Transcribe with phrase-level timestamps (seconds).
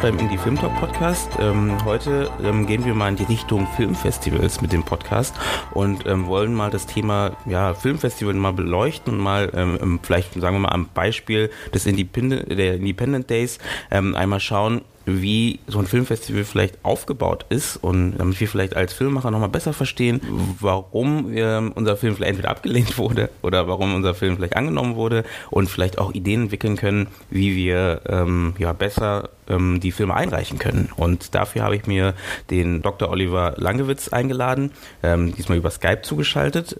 [0.00, 1.28] Beim Indie Film Talk Podcast.
[1.40, 5.34] Ähm, heute ähm, gehen wir mal in die Richtung Filmfestivals mit dem Podcast
[5.72, 10.32] und ähm, wollen mal das Thema ja, Filmfestival mal beleuchten und mal ähm, ähm, vielleicht
[10.34, 13.58] sagen wir mal am Beispiel des Independent, der Independent Days
[13.90, 18.92] ähm, einmal schauen, wie so ein Filmfestival vielleicht aufgebaut ist und damit wir vielleicht als
[18.92, 20.20] Filmemacher nochmal besser verstehen,
[20.60, 25.24] warum ähm, unser Film vielleicht entweder abgelehnt wurde oder warum unser Film vielleicht angenommen wurde
[25.50, 30.58] und vielleicht auch Ideen entwickeln können, wie wir ähm, ja besser ähm, die Filme einreichen
[30.58, 30.90] können.
[30.96, 32.14] Und dafür habe ich mir
[32.50, 33.10] den Dr.
[33.10, 36.76] Oliver Langewitz eingeladen, ähm, diesmal über Skype zugeschaltet.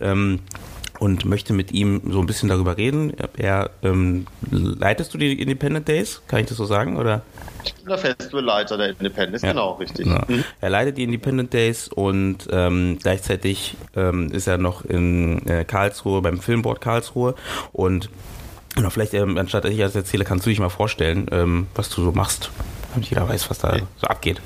[1.01, 3.13] Und möchte mit ihm so ein bisschen darüber reden.
[3.37, 6.23] Er ähm, leitest du die Independent Days?
[6.29, 6.99] Kann ich das so sagen?
[6.99, 7.23] Oder?
[7.65, 9.51] Ich bin der Festivalleiter der Independent, ja.
[9.51, 10.07] genau, richtig.
[10.07, 10.45] Mhm.
[10.61, 16.23] Er leitet die Independent Days und ähm, gleichzeitig ähm, ist er noch in äh, Karlsruhe,
[16.23, 17.35] beim Filmboard Karlsruhe
[17.73, 18.11] und
[18.75, 22.03] genau, vielleicht, ähm, anstatt ich das erzähle, kannst du dich mal vorstellen, ähm, was du
[22.03, 22.51] so machst,
[22.93, 24.41] damit jeder weiß, was da so abgeht.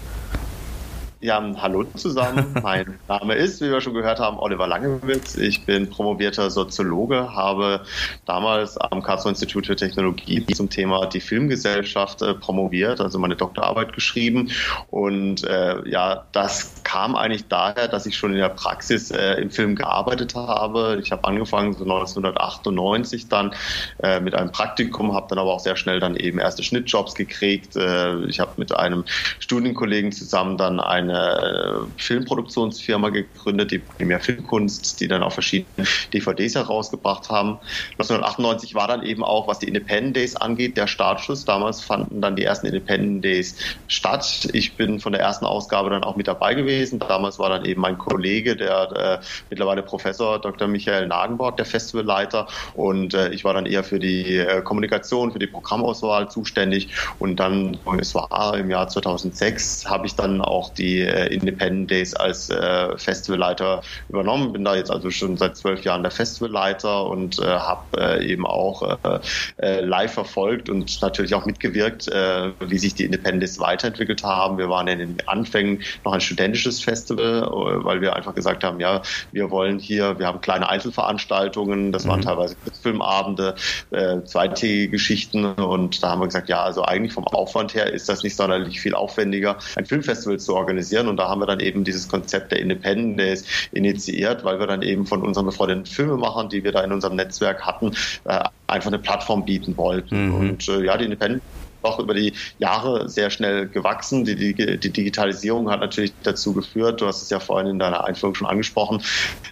[1.25, 2.55] Ja, hallo zusammen.
[2.63, 5.39] mein Name ist, wie wir schon gehört haben, Oliver Langewitz.
[5.39, 7.81] Ich bin promovierter Soziologe, habe
[8.27, 13.95] damals am Karlsruhe Institut für Technologie zum Thema die Filmgesellschaft äh, promoviert, also meine Doktorarbeit
[13.95, 14.51] geschrieben.
[14.91, 19.51] Und äh, ja, das kam eigentlich daher, dass ich schon in der Praxis äh, im
[19.51, 21.01] Film gearbeitet habe.
[21.03, 23.55] Ich habe angefangen so 1998 dann
[24.03, 27.77] äh, mit einem Praktikum, habe dann aber auch sehr schnell dann eben erste Schnittjobs gekriegt.
[27.77, 29.05] Äh, ich habe mit einem
[29.39, 36.55] Studienkollegen zusammen dann eine eine Filmproduktionsfirma gegründet, die Primär Filmkunst, die dann auch verschiedene DVDs
[36.55, 37.59] herausgebracht haben.
[37.93, 41.45] 1998 war dann eben auch, was die Independent Days angeht, der Startschuss.
[41.45, 43.57] Damals fanden dann die ersten Independent Days
[43.89, 44.49] statt.
[44.53, 46.99] Ich bin von der ersten Ausgabe dann auch mit dabei gewesen.
[46.99, 50.69] Damals war dann eben mein Kollege, der äh, mittlerweile Professor Dr.
[50.69, 52.47] Michael Nagenborg, der Festivalleiter.
[52.75, 56.89] Und äh, ich war dann eher für die äh, Kommunikation, für die Programmauswahl zuständig.
[57.19, 62.15] Und dann, es war im Jahr 2006, habe ich dann auch die äh, Independent Days
[62.15, 64.53] als äh, Festivalleiter übernommen.
[64.53, 68.47] Bin da jetzt also schon seit zwölf Jahren der Festivalleiter und äh, habe äh, eben
[68.47, 69.19] auch äh,
[69.59, 74.59] äh, live verfolgt und natürlich auch mitgewirkt, äh, wie sich die Independent Days weiterentwickelt haben.
[74.59, 78.81] Wir waren in den Anfängen noch ein studentisches Festival, äh, weil wir einfach gesagt haben,
[78.81, 82.25] ja, wir wollen hier, wir haben kleine Einzelveranstaltungen, das waren mhm.
[82.25, 83.55] teilweise Filmabende,
[83.91, 88.09] äh, zweitägige Geschichten und da haben wir gesagt, ja, also eigentlich vom Aufwand her ist
[88.09, 91.09] das nicht sonderlich viel aufwendiger, ein Filmfestival zu organisieren organisieren.
[91.09, 94.83] Und da haben wir dann eben dieses Konzept der Independent Days initiiert, weil wir dann
[94.83, 97.93] eben von unseren befreundeten Filmemachern, die wir da in unserem Netzwerk hatten,
[98.25, 100.29] äh, einfach eine Plattform bieten wollten.
[100.29, 100.35] Mhm.
[100.35, 101.43] Und äh, ja, die Independent
[101.85, 104.25] auch über die Jahre sehr schnell gewachsen.
[104.25, 108.05] Die, die, die, Digitalisierung hat natürlich dazu geführt, du hast es ja vorhin in deiner
[108.05, 109.03] Einführung schon angesprochen,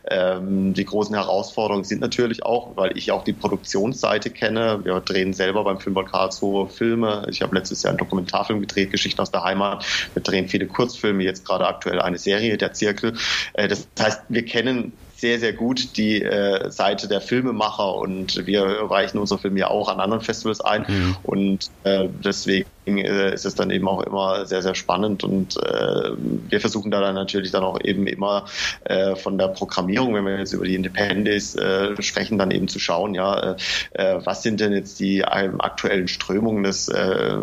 [0.09, 4.81] ähm, die großen Herausforderungen sind natürlich auch, weil ich auch die Produktionsseite kenne.
[4.85, 7.27] Wir drehen selber beim Filmball Karlsruhe Filme.
[7.31, 9.85] Ich habe letztes Jahr einen Dokumentarfilm gedreht, Geschichten aus der Heimat.
[10.15, 13.15] Wir drehen viele Kurzfilme, jetzt gerade aktuell eine Serie, der Zirkel.
[13.55, 14.93] Äh, das heißt, wir kennen
[15.23, 19.89] sehr, sehr gut die äh, Seite der Filmemacher und wir reichen unsere Filme ja auch
[19.89, 21.17] an anderen Festivals ein mhm.
[21.23, 26.11] und äh, deswegen ist es dann eben auch immer sehr, sehr spannend und äh,
[26.49, 28.47] wir versuchen da dann natürlich dann auch eben immer
[28.85, 32.81] äh, von der Programmierung, wenn wir jetzt über die Independence äh, sprechen, dann eben zu
[32.81, 33.57] schauen, ja,
[33.93, 37.37] äh, was sind denn jetzt die ähm, aktuellen Strömungen des, äh,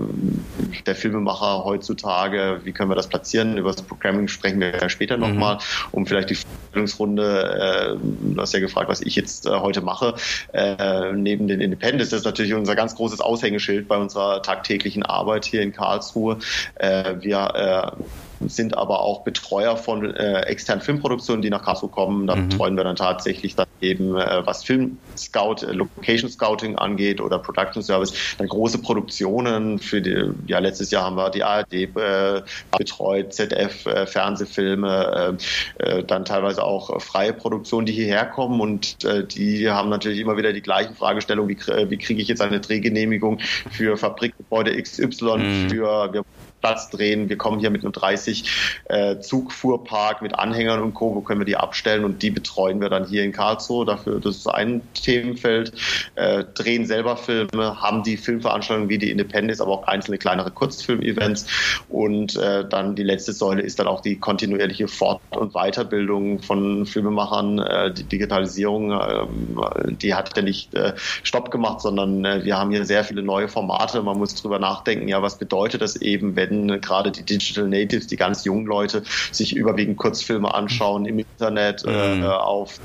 [0.85, 5.17] der Filmemacher heutzutage, wie können wir das platzieren, über das Programming sprechen wir ja später
[5.17, 5.59] nochmal, mhm.
[5.91, 10.15] um vielleicht die Vorstellungsrunde, äh, du hast ja gefragt, was ich jetzt äh, heute mache,
[10.51, 15.28] äh, neben den Independence, das ist natürlich unser ganz großes Aushängeschild bei unserer tagtäglichen Arbeit
[15.29, 16.39] Arbeit hier in Karlsruhe.
[16.75, 18.03] Äh, wir äh,
[18.47, 22.27] sind aber auch Betreuer von äh, externen Filmproduktionen, die nach Karlsruhe kommen.
[22.27, 22.49] Da mhm.
[22.49, 27.39] betreuen wir dann tatsächlich dann eben, äh, was Film Scout, äh, Location Scouting angeht oder
[27.39, 32.41] Production Service, dann große Produktionen für die, ja, letztes Jahr haben wir die ARD äh,
[32.77, 35.37] betreut, ZF, äh, Fernsehfilme,
[35.79, 40.19] äh, äh, dann teilweise auch freie Produktionen, die hierher kommen und äh, die haben natürlich
[40.19, 43.39] immer wieder die gleichen Fragestellungen, wie, wie kriege ich jetzt eine Drehgenehmigung
[43.71, 45.69] für Fabrikgebäude XY, mhm.
[45.69, 46.23] für, wir
[46.61, 47.29] Platz drehen.
[47.29, 51.15] Wir kommen hier mit einem 30 äh, Zugfuhrpark mit Anhängern und Co.
[51.15, 53.85] Wo können wir die abstellen und die betreuen wir dann hier in Karlsruhe.
[53.85, 55.73] Dafür, das ist ein Themenfeld.
[56.15, 61.45] Äh, drehen selber Filme, haben die Filmveranstaltungen wie die Independence, aber auch einzelne kleinere Kurzfilm-Events.
[61.89, 66.85] Und äh, dann die letzte Säule ist dann auch die kontinuierliche Fort- und Weiterbildung von
[66.85, 67.59] Filmemachern.
[67.59, 72.71] Äh, die Digitalisierung, äh, die hat ja nicht äh, Stopp gemacht, sondern äh, wir haben
[72.71, 74.01] hier sehr viele neue Formate.
[74.01, 78.07] Man muss drüber nachdenken, ja, was bedeutet das eben, wenn wenn gerade die Digital Natives,
[78.07, 82.23] die ganz jungen Leute, sich überwiegend Kurzfilme anschauen im Internet, äh, mhm.
[82.23, 82.79] äh, auf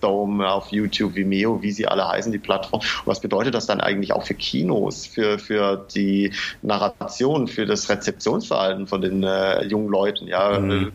[0.00, 2.80] Dome, auf YouTube, Vimeo, wie sie alle heißen, die Plattform.
[2.80, 6.32] Und was bedeutet das dann eigentlich auch für Kinos, für, für die
[6.62, 10.26] Narration, für das Rezeptionsverhalten von den äh, jungen Leuten?
[10.26, 10.92] Ja, mhm.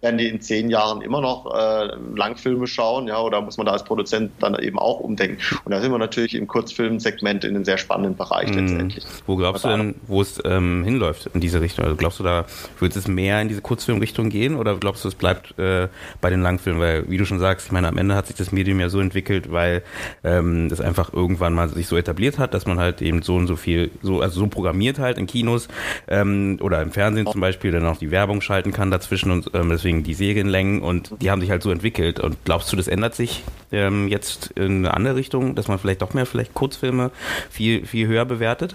[0.00, 3.72] werden die in zehn Jahren immer noch äh, Langfilme schauen, ja, oder muss man da
[3.72, 5.38] als Produzent dann eben auch umdenken?
[5.64, 8.58] Und da sind wir natürlich im Kurzfilmsegment in einem sehr spannenden Bereich mhm.
[8.58, 9.04] letztendlich.
[9.26, 11.84] Wo glaubst du denn, wo es ähm, hinläuft in diese Richtung?
[11.84, 12.46] Also glaubst du, da
[12.80, 15.88] wird es mehr in diese Kurzfilmrichtung gehen oder glaubst du, es bleibt äh,
[16.20, 16.80] bei den Langfilmen?
[16.80, 19.00] Weil, wie du schon sagst, ich meine, am Ende hat sich das Medium ja so
[19.00, 19.82] entwickelt, weil
[20.22, 23.56] ähm, einfach irgendwann mal sich so etabliert hat, dass man halt eben so und so
[23.56, 25.68] viel, so, also so programmiert halt in Kinos
[26.08, 29.68] ähm, oder im Fernsehen zum Beispiel dann auch die Werbung schalten kann dazwischen und ähm,
[29.70, 32.20] deswegen die Serienlängen und die haben sich halt so entwickelt.
[32.20, 36.02] Und glaubst du, das ändert sich ähm, jetzt in eine andere Richtung, dass man vielleicht
[36.02, 37.10] doch mehr vielleicht Kurzfilme
[37.50, 38.74] viel, viel höher bewertet?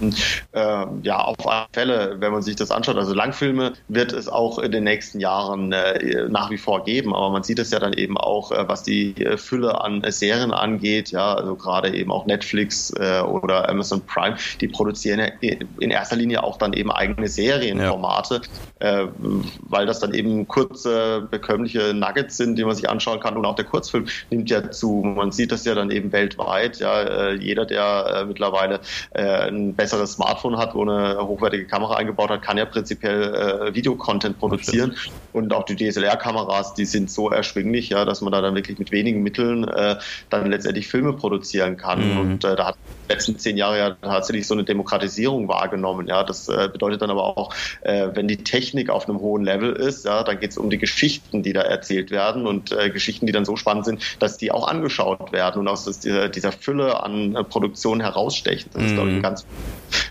[0.00, 2.96] Äh, ja, auf alle Fälle, wenn man sich das anschaut.
[2.96, 7.30] Also Langfilme wird es auch in den nächsten Jahren äh, nach wie vor geben, aber
[7.30, 11.10] man sieht es ja dann eben auch, äh, was die äh, Fülle an Serien angeht.
[11.10, 16.16] Ja, also gerade eben auch Netflix äh, oder Amazon Prime, die produzieren ja in erster
[16.16, 18.40] Linie auch dann eben eigene Serienformate,
[18.80, 19.02] ja.
[19.02, 19.08] Äh,
[19.60, 23.36] weil das dann eben kurze, bekömmliche Nuggets sind, die man sich anschauen kann.
[23.36, 25.02] Und auch der Kurzfilm nimmt ja zu.
[25.04, 26.78] Man sieht das ja dann eben weltweit.
[26.80, 28.80] Ja, jeder, der mittlerweile
[29.12, 34.38] ein besseres Smartphone hat, wo eine hochwertige Kamera eingebaut hat, kann ja prinzipiell äh, Videocontent
[34.38, 34.96] produzieren.
[35.34, 38.92] Und auch die DSLR-Kameras, die sind so erschwinglich, ja, dass man da dann wirklich mit
[38.92, 39.96] wenigen Mitteln äh,
[40.30, 42.12] dann letztendlich Filme produzieren kann.
[42.12, 42.20] Mhm.
[42.20, 42.76] Und äh, da hat
[43.08, 46.06] die letzten zehn Jahre ja tatsächlich so eine Demokratisierung wahrgenommen.
[46.06, 49.72] Ja, das äh, bedeutet dann aber auch, äh, wenn die Technik auf einem hohen Level
[49.72, 53.26] ist, ja, dann geht es um die Geschichten, die da erzählt werden und äh, Geschichten,
[53.26, 57.02] die dann so spannend sind, dass die auch angeschaut werden und aus dieser, dieser Fülle
[57.02, 58.70] an äh, Produktionen herausstechen.
[58.72, 59.22] Das ist, glaube ich, ein mhm.
[59.22, 59.44] ganz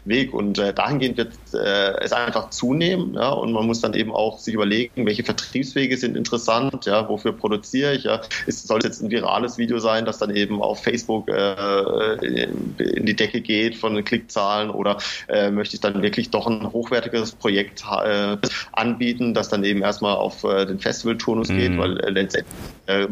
[0.06, 0.34] Weg.
[0.34, 3.14] Und äh, dahingehend wird äh, es einfach zunehmen.
[3.16, 7.34] Ja, und man muss dann eben auch sich überlegen, welche Vertriebswege sind interessant, ja, wofür
[7.34, 8.04] produziere ich.
[8.04, 8.22] Ja.
[8.46, 13.06] Ist, soll es jetzt ein virales Video sein, das dann eben auf Facebook äh, in
[13.06, 17.34] die Decke geht von den Klickzahlen oder äh, möchte ich dann wirklich doch ein hochwertiges
[17.34, 18.38] Projekt äh,
[18.72, 21.58] anbieten, das dann eben erstmal auf äh, den Festival-Turnus mhm.
[21.58, 22.54] geht, weil äh, letztendlich,
[22.88, 23.08] äh,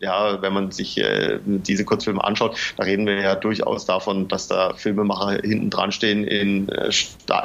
[0.00, 4.48] ja, wenn man sich äh, diese Kurzfilme anschaut, da reden wir ja durchaus davon, dass
[4.48, 6.90] da Filmemacher hinten dran stehen in, äh,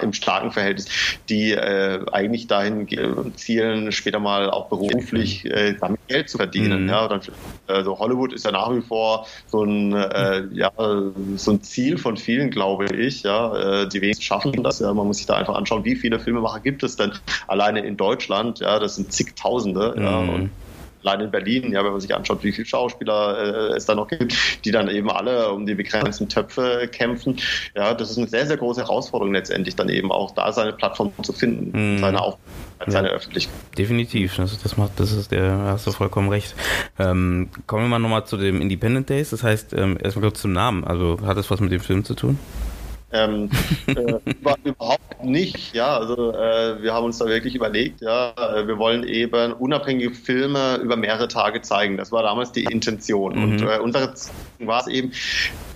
[0.01, 0.87] im starken Verhältnis,
[1.29, 2.87] die äh, eigentlich dahin
[3.35, 6.83] zielen, später mal auch beruflich äh, damit Geld zu verdienen.
[6.83, 6.89] Mhm.
[6.89, 7.21] Ja, dann,
[7.67, 10.71] also Hollywood ist ja nach wie vor so ein, äh, ja,
[11.35, 13.23] so ein Ziel von vielen, glaube ich.
[13.23, 14.79] Ja, äh, die wenigsten schaffen das.
[14.79, 17.11] Ja, man muss sich da einfach anschauen, wie viele Filmemacher gibt es denn
[17.47, 18.59] alleine in Deutschland.
[18.59, 19.93] Ja, das sind zigtausende.
[19.95, 20.03] Mhm.
[20.03, 20.49] Ja, und
[21.03, 24.07] allein in Berlin, ja, wenn man sich anschaut, wie viele Schauspieler äh, es da noch
[24.07, 27.37] gibt, die dann eben alle um die begrenzten Töpfe kämpfen.
[27.75, 31.11] Ja, das ist eine sehr, sehr große Herausforderung letztendlich, dann eben auch da seine Plattform
[31.23, 31.99] zu finden, mhm.
[31.99, 32.21] seine
[32.87, 33.13] seine ja.
[33.13, 33.55] Öffentlichkeit.
[33.77, 36.55] Definitiv, das, das macht, das ist der, hast du vollkommen recht.
[36.97, 40.53] Ähm, kommen wir mal nochmal zu dem Independent Days, das heißt, ähm, erstmal kurz zum
[40.53, 42.39] Namen, also hat das was mit dem Film zu tun?
[43.13, 43.49] Ähm,
[43.87, 44.19] äh,
[44.63, 45.97] überhaupt nicht, ja.
[45.97, 50.77] Also äh, wir haben uns da wirklich überlegt, ja, äh, wir wollen eben unabhängige Filme
[50.77, 51.97] über mehrere Tage zeigen.
[51.97, 53.35] Das war damals die Intention.
[53.35, 53.43] Mhm.
[53.43, 54.13] Und äh, unsere
[54.59, 55.11] war es eben,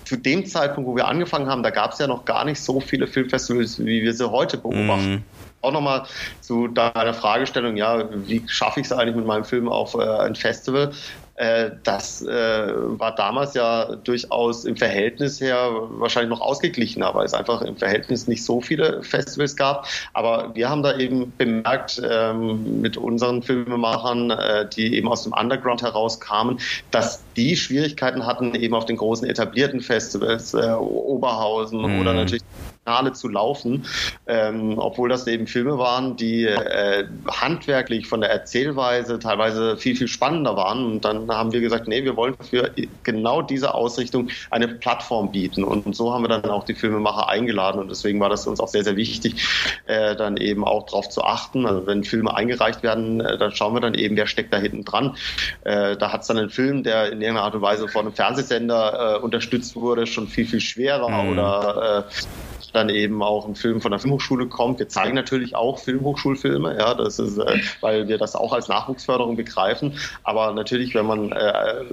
[0.05, 2.79] zu dem Zeitpunkt, wo wir angefangen haben, da gab es ja noch gar nicht so
[2.79, 5.11] viele Filmfestivals, wie wir sie heute beobachten.
[5.11, 5.23] Mhm.
[5.61, 6.03] Auch nochmal
[6.41, 10.35] zu deiner Fragestellung, ja, wie schaffe ich es eigentlich mit meinem Film auf äh, ein
[10.35, 10.91] Festival?
[11.35, 17.33] Äh, das äh, war damals ja durchaus im Verhältnis her wahrscheinlich noch ausgeglichener, weil es
[17.33, 19.87] einfach im Verhältnis nicht so viele Festivals gab.
[20.13, 25.33] Aber wir haben da eben bemerkt ähm, mit unseren Filmemachern, äh, die eben aus dem
[25.33, 26.59] Underground herauskamen,
[26.91, 31.99] dass die Schwierigkeiten hatten, eben auf den großen etablierten Festivals, Oberhausen mhm.
[31.99, 32.41] oder natürlich
[32.85, 33.85] Finale zu laufen,
[34.27, 40.07] ähm, obwohl das eben Filme waren, die äh, handwerklich von der Erzählweise teilweise viel, viel
[40.07, 40.85] spannender waren.
[40.85, 45.63] Und dann haben wir gesagt, nee, wir wollen für genau diese Ausrichtung eine Plattform bieten.
[45.63, 47.81] Und so haben wir dann auch die Filmemacher eingeladen.
[47.81, 49.43] Und deswegen war das uns auch sehr, sehr wichtig,
[49.87, 51.65] äh, dann eben auch darauf zu achten.
[51.65, 54.85] Also wenn Filme eingereicht werden, äh, dann schauen wir dann eben, wer steckt da hinten
[54.85, 55.17] dran.
[55.63, 58.13] Äh, da hat es dann einen Film, der in irgendeiner Art und Weise von einem
[58.13, 61.31] Fernsehsender äh, unterstützt wurde, schon viel, viel schwerer mhm.
[61.31, 64.79] oder äh, dann eben auch ein Film von der Filmhochschule kommt.
[64.79, 69.35] Wir zeigen natürlich auch Filmhochschulfilme, ja, das ist, äh, weil wir das auch als Nachwuchsförderung
[69.35, 69.93] begreifen.
[70.23, 71.83] Aber natürlich, wenn man äh,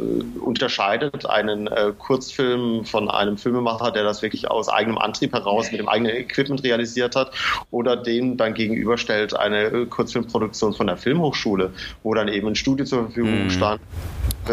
[0.41, 5.81] unterscheidet einen äh, Kurzfilm von einem Filmemacher, der das wirklich aus eigenem Antrieb heraus mit
[5.81, 7.33] dem eigenen Equipment realisiert hat,
[7.71, 11.73] oder dem dann gegenüberstellt eine äh, Kurzfilmproduktion von der Filmhochschule,
[12.03, 13.51] wo dann eben ein Studio zur Verfügung mm.
[13.51, 13.81] stand,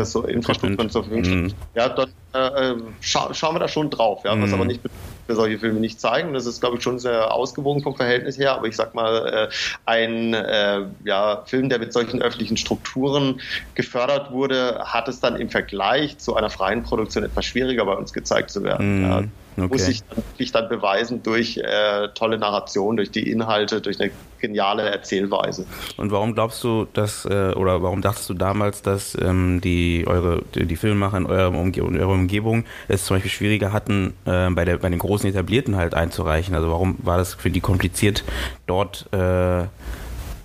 [0.03, 1.47] so Infrastrukturen zur Verfügung stand.
[1.47, 1.77] Mm.
[1.77, 4.53] Ja, dann äh, äh, scha schauen wir da schon drauf, ja, was mm.
[4.53, 4.81] aber nicht
[5.29, 6.33] wir solche Filme nicht zeigen.
[6.33, 8.53] Das ist, glaube ich, schon sehr ausgewogen vom Verhältnis her.
[8.53, 9.53] Aber ich sag mal, äh,
[9.85, 13.39] ein äh, ja, Film, der mit solchen öffentlichen Strukturen
[13.75, 18.11] gefördert wurde, hat es dann im Vergleich zu einer freien Produktion etwas schwieriger bei uns
[18.11, 19.01] gezeigt zu werden.
[19.01, 19.03] Mm.
[19.03, 19.23] Ja.
[19.61, 19.73] Okay.
[19.73, 24.11] Muss sich dann wirklich dann beweisen durch äh, tolle Narration, durch die Inhalte, durch eine
[24.39, 25.65] geniale Erzählweise.
[25.97, 30.43] Und warum glaubst du, dass äh, oder warum dachtest du damals, dass ähm, die eure
[30.55, 34.49] die, die Filmemacher in eurer, Umge in eurer Umgebung es zum Beispiel schwieriger hatten, äh,
[34.49, 36.55] bei der bei den großen Etablierten halt einzureichen?
[36.55, 38.23] Also warum war das für die kompliziert,
[38.65, 39.65] dort äh,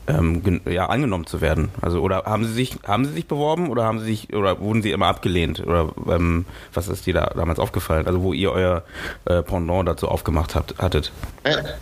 [0.06, 1.70] ähm, ja, angenommen zu werden?
[1.80, 4.82] Also oder haben sie sich haben sie sich beworben oder haben sie sich oder wurden
[4.82, 8.06] sie immer abgelehnt oder ähm, was ist dir da damals aufgefallen?
[8.06, 8.82] Also wo ihr euer
[9.24, 11.12] äh, Pendant dazu aufgemacht habt, hattet?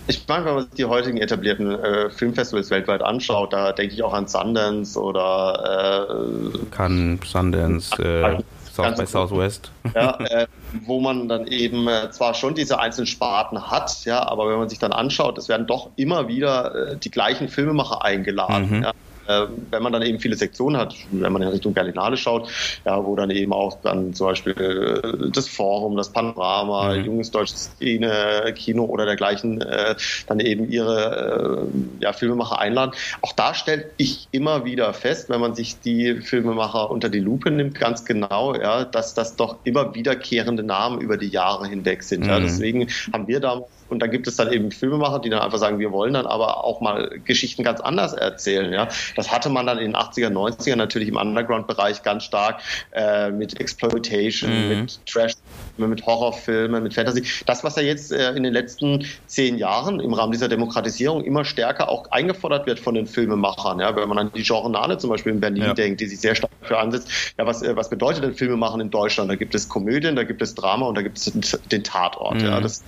[0.07, 4.03] Ich meine, wenn man sich die heutigen etablierten äh, Filmfestivals weltweit anschaut, da denke ich
[4.03, 8.03] auch an Sundance oder äh, Cannes, Sundance.
[8.03, 9.71] Äh, South by Southwest.
[9.95, 10.47] Ja, äh,
[10.87, 14.69] wo man dann eben äh, zwar schon diese einzelnen Sparten hat, ja, aber wenn man
[14.69, 18.79] sich dann anschaut, es werden doch immer wieder äh, die gleichen Filmemacher eingeladen.
[18.79, 18.83] Mhm.
[18.85, 18.93] Ja
[19.27, 22.49] äh, wenn man dann eben viele Sektionen hat, wenn man in Richtung Berlinale schaut,
[22.85, 27.05] ja, wo dann eben auch dann zum Beispiel äh, das Forum, das Panorama, mhm.
[27.05, 29.95] junges deutsches Szene, Kino oder dergleichen äh,
[30.27, 31.69] dann eben ihre
[32.01, 32.93] äh, ja, Filmemacher einladen.
[33.21, 37.51] Auch da stelle ich immer wieder fest, wenn man sich die Filmemacher unter die Lupe
[37.51, 42.25] nimmt, ganz genau, ja, dass das doch immer wiederkehrende Namen über die Jahre hinweg sind.
[42.25, 42.29] Mhm.
[42.29, 42.41] Ja.
[42.41, 45.79] Deswegen haben wir damals und dann gibt es dann eben Filmemacher, die dann einfach sagen,
[45.79, 48.73] wir wollen dann aber auch mal Geschichten ganz anders erzählen.
[48.73, 52.61] Ja, das hatte man dann in den 80er, 90er natürlich im Underground-Bereich ganz stark
[52.93, 54.69] äh, mit Exploitation, mhm.
[54.69, 55.35] mit Trash,
[55.77, 57.23] mit Horrorfilmen, mit Fantasy.
[57.47, 61.45] Das, was ja jetzt äh, in den letzten zehn Jahren im Rahmen dieser Demokratisierung immer
[61.45, 63.79] stärker auch eingefordert wird von den Filmemachern.
[63.79, 65.75] Ja, wenn man an die Genrenale zum Beispiel in Berlin ja.
[65.75, 67.35] denkt, die sich sehr stark dafür ansetzt.
[67.39, 69.31] Ja, was, äh, was bedeutet denn Filmemachen in Deutschland?
[69.31, 71.31] Da gibt es Komödien, da gibt es Drama und da gibt es
[71.71, 72.37] den Tatort.
[72.37, 72.45] Mhm.
[72.45, 72.83] Ja, das,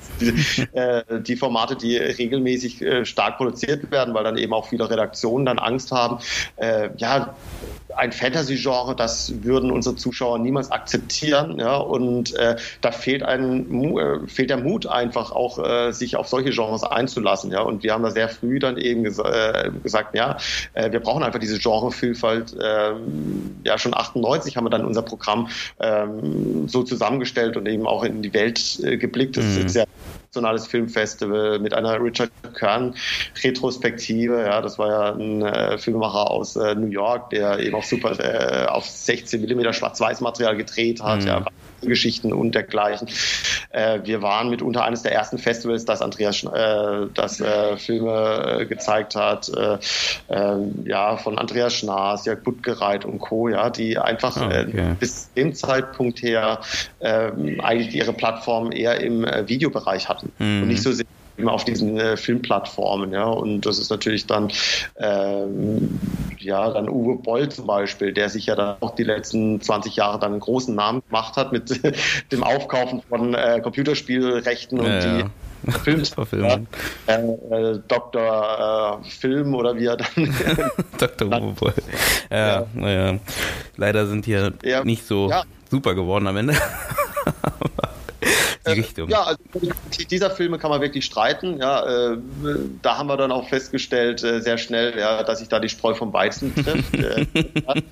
[0.72, 4.88] äh, äh, die Formate, die regelmäßig äh, stark produziert werden, weil dann eben auch viele
[4.88, 6.18] Redaktionen dann Angst haben,
[6.56, 7.34] äh, ja,
[7.96, 11.58] ein Fantasy-Genre, das würden unsere Zuschauer niemals akzeptieren.
[11.58, 16.28] Ja, und äh, da fehlt, ein, äh, fehlt der Mut einfach auch, äh, sich auf
[16.28, 17.50] solche Genres einzulassen.
[17.50, 20.36] Ja, und wir haben da sehr früh dann eben ges äh, gesagt, ja,
[20.74, 22.54] äh, wir brauchen einfach diese Genrevielfalt.
[22.58, 22.92] Äh,
[23.64, 25.48] ja, schon 98 haben wir dann unser Programm
[25.78, 26.06] äh,
[26.66, 29.36] so zusammengestellt und eben auch in die Welt äh, geblickt.
[29.36, 29.66] Das mhm.
[29.66, 29.83] ist sehr
[30.34, 32.94] internationales Filmfestival mit einer Richard Kern
[33.42, 34.42] Retrospektive.
[34.42, 38.18] Ja, das war ja ein äh, Filmemacher aus äh, New York, der eben auch super
[38.18, 41.20] äh, auf 16 mm Schwarz-Weiß-Material gedreht hat.
[41.22, 41.26] Mhm.
[41.26, 41.44] Ja,
[41.88, 43.08] Geschichten und dergleichen.
[43.70, 48.66] Äh, wir waren mitunter eines der ersten Festivals, das Andreas äh, das äh, Filme äh,
[48.66, 49.78] gezeigt hat, äh,
[50.28, 53.48] ähm, ja von Andreas Schnaas, Jörg Buttgereit und Co.
[53.48, 54.96] Ja, die einfach ah, äh, okay.
[54.98, 56.60] bis dem Zeitpunkt her
[57.00, 60.62] ähm, eigentlich ihre Plattform eher im Videobereich hatten mhm.
[60.62, 61.06] und nicht so sehr
[61.44, 63.24] auf diesen äh, Filmplattformen, ja.
[63.24, 64.50] Und das ist natürlich dann,
[64.96, 65.98] ähm,
[66.38, 70.18] ja, dann Uwe Boll zum Beispiel, der sich ja dann auch die letzten 20 Jahre
[70.18, 71.80] dann einen großen Namen gemacht hat mit
[72.32, 75.30] dem Aufkaufen von äh, Computerspielrechten und ja, die ja.
[77.06, 79.00] Ja, äh, äh, Dr.
[79.02, 80.08] Äh, Film oder wie er dann.
[80.98, 81.28] Dr.
[81.28, 81.74] Uwe Boll.
[82.30, 83.12] Ja, naja.
[83.12, 83.18] Ja.
[83.76, 84.50] Leider sind die ja
[84.84, 85.32] nicht so
[85.70, 86.54] super geworden am Ende
[88.24, 89.08] die äh, Richtung.
[89.08, 89.42] Ja, also
[90.10, 91.58] dieser Filme kann man wirklich streiten.
[91.58, 92.16] Ja, äh,
[92.82, 95.94] da haben wir dann auch festgestellt, äh, sehr schnell, ja, dass sich da die Spreu
[95.94, 96.94] vom Weizen trifft.
[96.94, 97.26] äh,
[97.66, 97.82] also,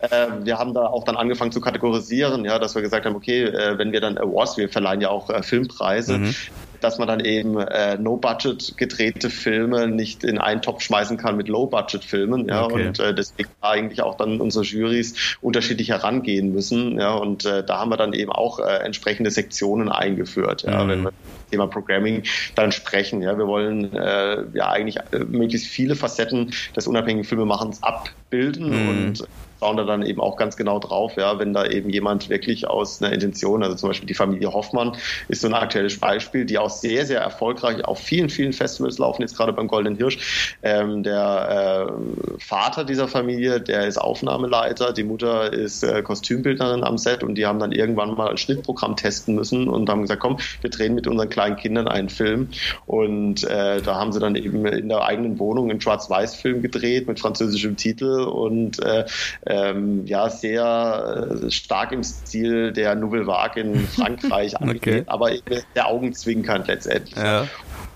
[0.00, 3.44] äh, wir haben da auch dann angefangen zu kategorisieren, ja, dass wir gesagt haben, okay,
[3.44, 6.34] äh, wenn wir dann Awards, wir verleihen ja auch Filmpreise, mhm
[6.82, 11.48] dass man dann eben äh, No-Budget gedrehte Filme nicht in einen Topf schmeißen kann mit
[11.48, 12.48] Low-Budget-Filmen.
[12.48, 12.86] Ja, okay.
[12.86, 16.98] und äh, deswegen eigentlich auch dann unsere Jurys unterschiedlich herangehen müssen.
[16.98, 20.62] Ja, und äh, da haben wir dann eben auch äh, entsprechende Sektionen eingeführt.
[20.62, 20.88] Ja, mhm.
[20.88, 21.12] wenn wir
[21.52, 22.24] Thema Programming
[22.56, 23.22] dann sprechen.
[23.22, 28.88] Ja, wir wollen äh, ja eigentlich äh, möglichst viele Facetten des unabhängigen Filmemachens abbilden mhm.
[28.88, 29.28] und
[29.62, 33.00] schauen da dann eben auch ganz genau drauf, ja, wenn da eben jemand wirklich aus
[33.00, 34.96] einer Intention, also zum Beispiel die Familie Hoffmann
[35.28, 39.22] ist so ein aktuelles Beispiel, die auch sehr, sehr erfolgreich auf vielen, vielen Festivals laufen,
[39.22, 40.56] jetzt gerade beim Goldenen Hirsch.
[40.64, 46.98] Ähm, der äh, Vater dieser Familie, der ist Aufnahmeleiter, die Mutter ist äh, Kostümbildnerin am
[46.98, 50.38] Set und die haben dann irgendwann mal ein Schnittprogramm testen müssen und haben gesagt, komm,
[50.60, 52.48] wir drehen mit unseren kleinen Kindern einen Film
[52.86, 57.20] und äh, da haben sie dann eben in der eigenen Wohnung einen Schwarz-Weiß-Film gedreht mit
[57.20, 59.04] französischem Titel und äh,
[59.52, 65.02] ähm, ja, sehr äh, stark im Stil der Nouvelle Vague in Frankreich okay.
[65.06, 67.16] aber eben der Augenzwinkern letztendlich.
[67.16, 67.46] Ja.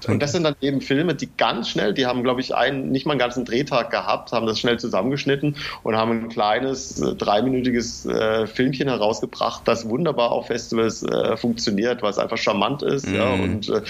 [0.07, 3.07] Und das sind dann eben Filme, die ganz schnell, die haben, glaube ich, einen, nicht
[3.07, 8.07] mal einen ganzen Drehtag gehabt, haben das schnell zusammengeschnitten und haben ein kleines, äh, dreiminütiges
[8.07, 13.15] äh, Filmchen herausgebracht, das wunderbar auf Festivals äh, funktioniert, weil es einfach charmant ist, mm.
[13.15, 13.43] ja, mhm.
[13.43, 13.83] und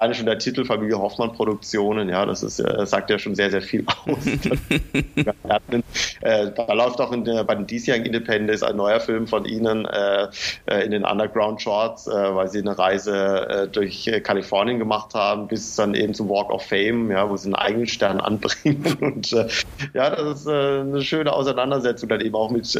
[0.00, 3.50] alleine schon der Titel Familie Hoffmann Produktionen, ja, das ist, äh, sagt ja schon sehr,
[3.50, 4.26] sehr viel aus.
[6.22, 9.84] äh, da läuft auch in der, bei den diesjährigen Independence ein neuer Film von Ihnen
[9.84, 10.28] äh,
[10.66, 15.76] äh in den Underground Shorts, äh, weil Sie eine Reise durch Kalifornien gemacht haben, bis
[15.76, 18.96] dann eben zum Walk of Fame, ja, wo Sie einen eigenen Stern anbringen.
[19.00, 22.74] Und ja, das ist eine schöne Auseinandersetzung dann eben auch mit,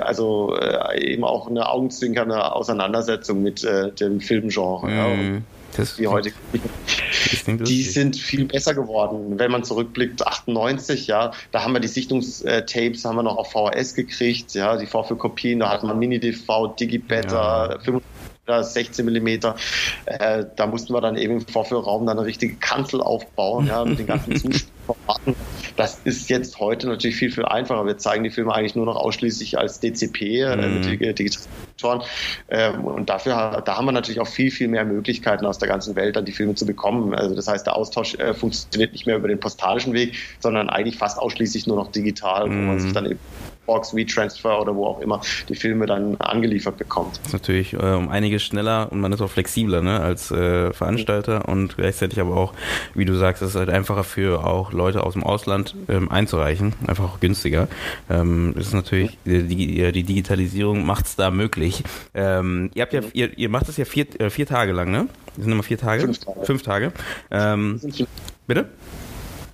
[0.00, 0.56] also
[0.94, 4.86] eben auch eine augenzwinkernde Auseinandersetzung mit dem Filmgenre.
[4.86, 5.34] Mm.
[5.34, 5.40] Ja.
[5.76, 6.32] Das die heute
[7.46, 9.38] die sind viel besser geworden.
[9.38, 13.94] Wenn man zurückblickt, 98, ja, da haben wir die Sichtungstapes haben wir noch auf VHS
[13.94, 18.00] gekriegt, ja, die Vorführkopien, da hat man Mini-DV, Digibeta, ja.
[18.62, 19.56] 16 Millimeter.
[20.06, 23.98] Äh, da mussten wir dann eben im Vorführraum dann eine richtige Kanzel aufbauen, ja, mit
[23.98, 25.36] den ganzen Zuschauern.
[25.76, 27.86] Das ist jetzt heute natürlich viel, viel einfacher.
[27.86, 30.74] Wir zeigen die Filme eigentlich nur noch ausschließlich als DCP, äh, mhm.
[30.74, 32.02] mit Digitalisatoren.
[32.48, 35.96] Ähm, und dafür, da haben wir natürlich auch viel, viel mehr Möglichkeiten aus der ganzen
[35.96, 37.14] Welt, dann die Filme zu bekommen.
[37.14, 40.98] Also das heißt, der Austausch äh, funktioniert nicht mehr über den postalischen Weg, sondern eigentlich
[40.98, 42.50] fast ausschließlich nur noch digital, mhm.
[42.50, 42.80] wo man mhm.
[42.80, 43.20] sich dann eben
[43.70, 47.18] Box, WeTransfer oder wo auch immer die Filme dann angeliefert bekommt.
[47.18, 50.72] Das ist natürlich äh, um einiges schneller und man ist auch flexibler ne, als äh,
[50.72, 52.52] Veranstalter und gleichzeitig aber auch,
[52.94, 56.72] wie du sagst, es ist halt einfacher für auch Leute aus dem Ausland ähm, einzureichen,
[56.88, 57.68] einfach auch günstiger.
[58.08, 61.84] Ähm, das ist natürlich, die, die, die Digitalisierung macht es da möglich.
[62.12, 65.06] Ähm, ihr habt ja, ihr, ihr macht es ja vier, äh, vier Tage lang, ne?
[65.36, 66.02] Das sind immer vier Tage?
[66.02, 66.44] Fünf Tage.
[66.44, 66.92] Fünf Tage.
[67.30, 67.80] Ähm,
[68.48, 68.68] bitte?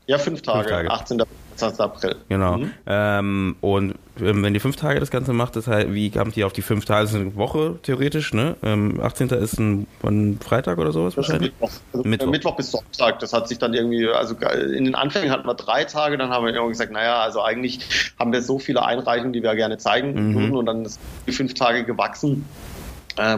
[0.07, 0.61] Ja, fünf Tage.
[0.61, 0.91] Fünf Tage.
[0.91, 1.23] 18.
[1.57, 1.81] 20.
[1.81, 2.17] April.
[2.29, 2.59] Genau.
[2.59, 2.71] Mhm.
[2.87, 6.47] Ähm, und ähm, wenn ihr fünf Tage das Ganze macht, das heißt, wie kamt ihr
[6.47, 7.03] auf die fünf Tage?
[7.03, 8.57] Das ist eine Woche theoretisch, ne?
[8.63, 9.29] Ähm, 18.
[9.29, 11.53] ist ein, ein, Freitag oder sowas wahrscheinlich?
[11.53, 11.71] Mittwoch.
[11.93, 12.31] Also Mittwoch.
[12.31, 12.57] Mittwoch.
[12.57, 13.19] bis Sonntag.
[13.21, 16.47] Das hat sich dann irgendwie, also in den Anfängen hatten wir drei Tage, dann haben
[16.47, 20.31] wir irgendwie gesagt, naja, also eigentlich haben wir so viele Einreichungen, die wir gerne zeigen
[20.31, 20.35] mhm.
[20.35, 22.66] würden und dann ist die fünf Tage gewachsen äh,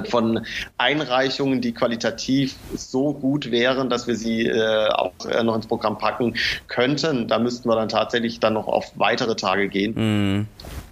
[0.09, 0.45] von
[0.77, 5.99] Einreichungen, die qualitativ so gut wären, dass wir sie äh, auch äh, noch ins Programm
[5.99, 6.35] packen
[6.67, 7.29] könnten.
[7.29, 10.47] Da müssten wir dann tatsächlich dann noch auf weitere Tage gehen.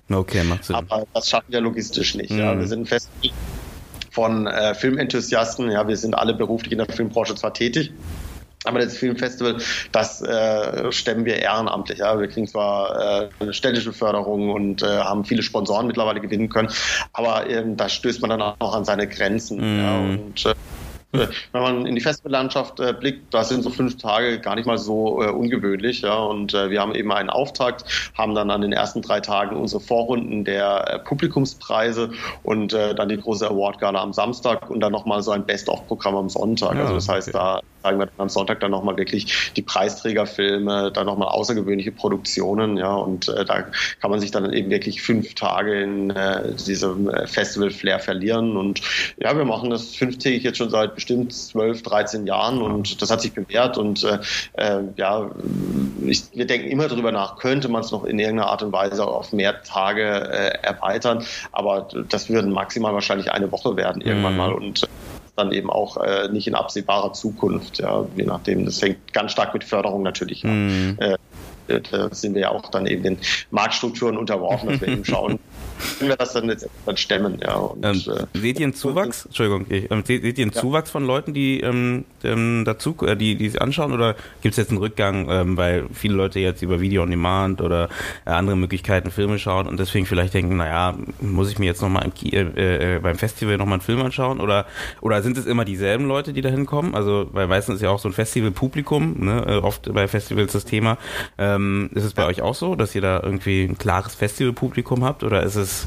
[0.09, 0.13] Mm.
[0.13, 0.77] Okay, macht Sinn.
[0.77, 2.31] Aber das schaffen wir logistisch nicht.
[2.31, 2.39] Mm.
[2.39, 2.59] Ja.
[2.59, 3.11] Wir sind fest
[4.11, 5.71] von äh, Filmenthusiasten.
[5.71, 7.93] Ja, wir sind alle beruflich in der Filmbranche zwar tätig,
[8.67, 9.59] aber das Filmfestival,
[9.93, 11.99] das äh, stemmen wir ehrenamtlich.
[11.99, 12.19] Ja.
[12.19, 16.69] Wir kriegen zwar äh, eine städtische Förderung und äh, haben viele Sponsoren mittlerweile gewinnen können,
[17.13, 19.59] aber ähm, da stößt man dann auch an seine Grenzen.
[19.59, 19.81] Mm.
[19.81, 19.99] Ja.
[19.99, 20.55] Und äh, äh,
[21.53, 24.79] wenn man in die Festivallandschaft äh, blickt, da sind so fünf Tage gar nicht mal
[24.79, 26.03] so äh, ungewöhnlich.
[26.03, 26.19] Ja?
[26.19, 27.85] Und äh, wir haben eben einen Auftakt,
[28.17, 32.11] haben dann an den ersten drei Tagen unsere Vorrunden der äh, Publikumspreise
[32.43, 36.29] und äh, dann die große Award-Gala am Samstag und dann nochmal so ein Best-of-Programm am
[36.29, 36.75] Sonntag.
[36.75, 37.39] Ja, also das heißt, okay.
[37.39, 42.77] da zeigen wir dann am Sonntag dann nochmal wirklich die Preisträgerfilme, dann nochmal außergewöhnliche Produktionen.
[42.77, 42.95] Ja?
[42.95, 43.65] Und äh, da
[44.01, 46.13] kann man sich dann eben wirklich fünf Tage in
[46.67, 48.57] diesem Festival-Flair verlieren.
[48.57, 48.81] Und
[49.19, 53.21] ja, wir machen das fünftägig jetzt schon seit bestimmt 12, 13 Jahren und das hat
[53.21, 54.19] sich bewährt und äh,
[54.55, 55.31] äh, ja,
[56.05, 59.07] ich, wir denken immer darüber nach, könnte man es noch in irgendeiner Art und Weise
[59.07, 64.39] auf mehr Tage äh, erweitern, aber das würden maximal wahrscheinlich eine Woche werden irgendwann mhm.
[64.39, 64.87] mal und
[65.37, 68.65] dann eben auch äh, nicht in absehbarer Zukunft, ja, je nachdem.
[68.65, 70.67] Das hängt ganz stark mit Förderung natürlich an.
[70.67, 70.97] Mhm.
[70.99, 71.17] Äh,
[71.67, 73.19] da sind wir ja auch dann eben den
[73.51, 75.39] Marktstrukturen unterworfen, dass wir eben schauen,
[75.99, 77.39] können wir das dann jetzt dann stemmen.
[77.43, 78.03] Ja, und, ähm,
[78.35, 79.27] äh, seht ihr einen Zuwachs?
[79.27, 80.61] Entschuldigung, ich, ähm, seht, seht, ihr einen ja.
[80.61, 84.71] Zuwachs von Leuten, die ähm, ähm, dazu, äh, die die anschauen, oder gibt es jetzt
[84.71, 87.89] einen Rückgang, ähm, weil viele Leute jetzt über Video on Demand oder
[88.25, 92.11] äh, andere Möglichkeiten Filme schauen und deswegen vielleicht denken, naja, muss ich mir jetzt nochmal
[92.25, 94.67] äh, äh, beim Festival nochmal einen Film anschauen oder
[95.01, 96.95] oder sind es immer dieselben Leute, die da hinkommen?
[96.95, 99.45] Also weil meistens ist ja auch so ein Festival-Publikum, ne?
[99.47, 100.99] Äh, oft bei Festivals das Thema.
[101.57, 105.25] Ähm, ist es bei euch auch so, dass ihr da irgendwie ein klares Festival-Publikum habt
[105.25, 105.87] oder ist es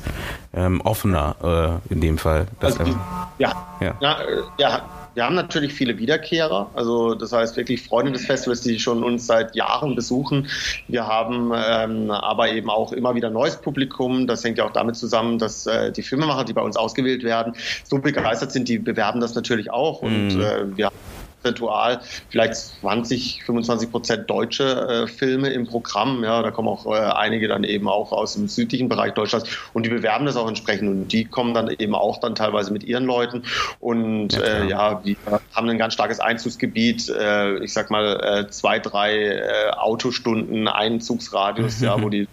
[0.53, 2.47] ähm, offener äh, in dem Fall.
[2.59, 2.95] Also die,
[3.37, 3.95] ja, ja.
[4.01, 8.61] Ja, äh, ja, wir haben natürlich viele Wiederkehrer, also das heißt wirklich Freunde des Festivals,
[8.61, 10.47] die schon uns seit Jahren besuchen.
[10.87, 14.27] Wir haben ähm, aber eben auch immer wieder neues Publikum.
[14.27, 17.53] Das hängt ja auch damit zusammen, dass äh, die Filmemacher, die bei uns ausgewählt werden,
[17.83, 20.01] so begeistert sind, die bewerben das natürlich auch.
[20.01, 20.41] Und mhm.
[20.41, 20.95] äh, wir haben
[21.41, 26.23] prozentual vielleicht 20, 25 Prozent deutsche äh, Filme im Programm.
[26.23, 29.85] Ja, da kommen auch äh, einige dann eben auch aus dem südlichen Bereich Deutschlands und
[29.85, 33.05] die bewerben das auch entsprechend und die kommen dann eben auch dann teilweise mit ihren
[33.05, 33.43] Leuten
[33.79, 35.15] und ja, äh, ja wir
[35.53, 37.09] haben ein ganz starkes Einzugsgebiet.
[37.09, 42.27] Äh, ich sag mal äh, zwei, drei äh, Autostunden Einzugsradius, ja, wo die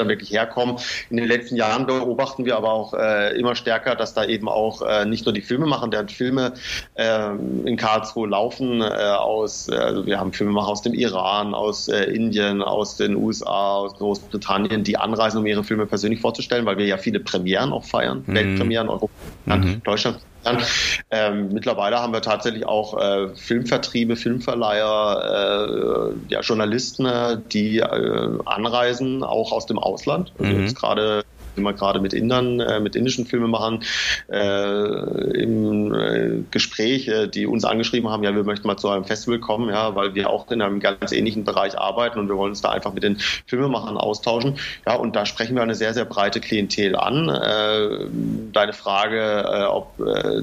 [0.00, 0.76] dann wirklich herkommen.
[1.10, 4.82] In den letzten Jahren beobachten wir aber auch äh, immer stärker, dass da eben auch
[4.82, 6.54] äh, nicht nur die Filme machen, deren Filme
[6.94, 7.30] äh,
[7.64, 12.04] in Karlsruhe laufen, äh, aus, äh, also wir haben Filmemacher aus dem Iran, aus äh,
[12.04, 16.86] Indien, aus den USA, aus Großbritannien, die anreisen, um ihre Filme persönlich vorzustellen, weil wir
[16.86, 18.34] ja viele Premieren auch feiern, mhm.
[18.34, 19.12] Weltpremieren, Europa,
[19.46, 19.82] mhm.
[19.84, 20.18] Deutschland
[21.10, 27.06] ähm, mittlerweile haben wir tatsächlich auch äh, Filmvertriebe, Filmverleiher, äh, ja, Journalisten,
[27.52, 30.32] die äh, anreisen, auch aus dem Ausland.
[30.38, 30.60] Also mhm.
[30.62, 31.24] jetzt gerade
[31.60, 33.82] sind wir gerade mit Indern, äh, mit indischen Filmemachern
[34.32, 39.04] äh, im äh, Gespräch, äh, die uns angeschrieben haben, ja, wir möchten mal zu einem
[39.04, 42.50] Festival kommen, ja, weil wir auch in einem ganz ähnlichen Bereich arbeiten und wir wollen
[42.50, 44.58] uns da einfach mit den Filmemachern austauschen.
[44.86, 47.28] Ja, und da sprechen wir eine sehr, sehr breite Klientel an.
[47.28, 48.06] Äh,
[48.52, 49.90] deine Frage, äh, ob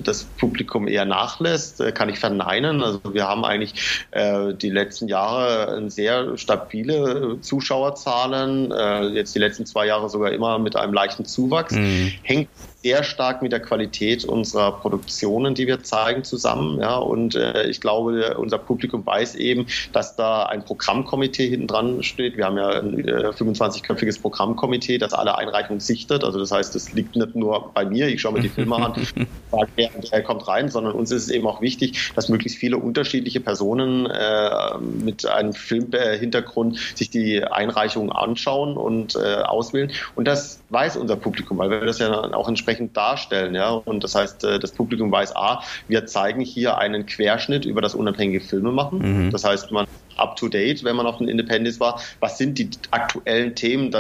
[0.03, 2.83] das Publikum eher nachlässt, kann ich verneinen.
[2.83, 8.71] Also wir haben eigentlich die letzten Jahre sehr stabile Zuschauerzahlen,
[9.13, 11.73] jetzt die letzten zwei Jahre sogar immer mit einem leichten Zuwachs.
[11.73, 12.11] Mhm.
[12.23, 12.49] Hängt
[12.87, 16.79] sehr stark mit der Qualität unserer Produktionen, die wir zeigen, zusammen.
[16.79, 22.01] Ja, und äh, ich glaube, unser Publikum weiß eben, dass da ein Programmkomitee hinten dran
[22.01, 22.37] steht.
[22.37, 26.23] Wir haben ja ein äh, 25-köpfiges Programmkomitee, das alle Einreichungen sichtet.
[26.23, 28.93] Also das heißt, es liegt nicht nur bei mir, ich schaue mir die Filme an,
[29.51, 32.77] sage, wer, wer kommt rein, sondern uns ist es eben auch wichtig, dass möglichst viele
[32.77, 39.91] unterschiedliche Personen äh, mit einem Filmhintergrund sich die Einreichungen anschauen und äh, auswählen.
[40.15, 43.55] Und das weiß unser Publikum, weil wir das ja auch entsprechend entsprechend darstellen.
[43.55, 43.69] Ja?
[43.69, 47.95] Und das heißt, äh, das Publikum weiß, A, wir zeigen hier einen Querschnitt über das
[47.95, 49.25] unabhängige Filmemachen.
[49.25, 49.31] Mhm.
[49.31, 49.87] Das heißt, man
[50.19, 52.01] up to date, wenn man auf den Independence war.
[52.19, 53.91] Was sind die aktuellen Themen,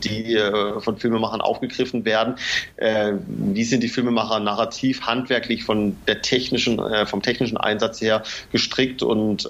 [0.00, 2.34] die äh, von Filmemachern aufgegriffen werden?
[2.76, 9.02] Äh, wie sind die Filmemacher narrativ, handwerklich von der technischen, vom technischen Einsatz her gestrickt?
[9.02, 9.48] Und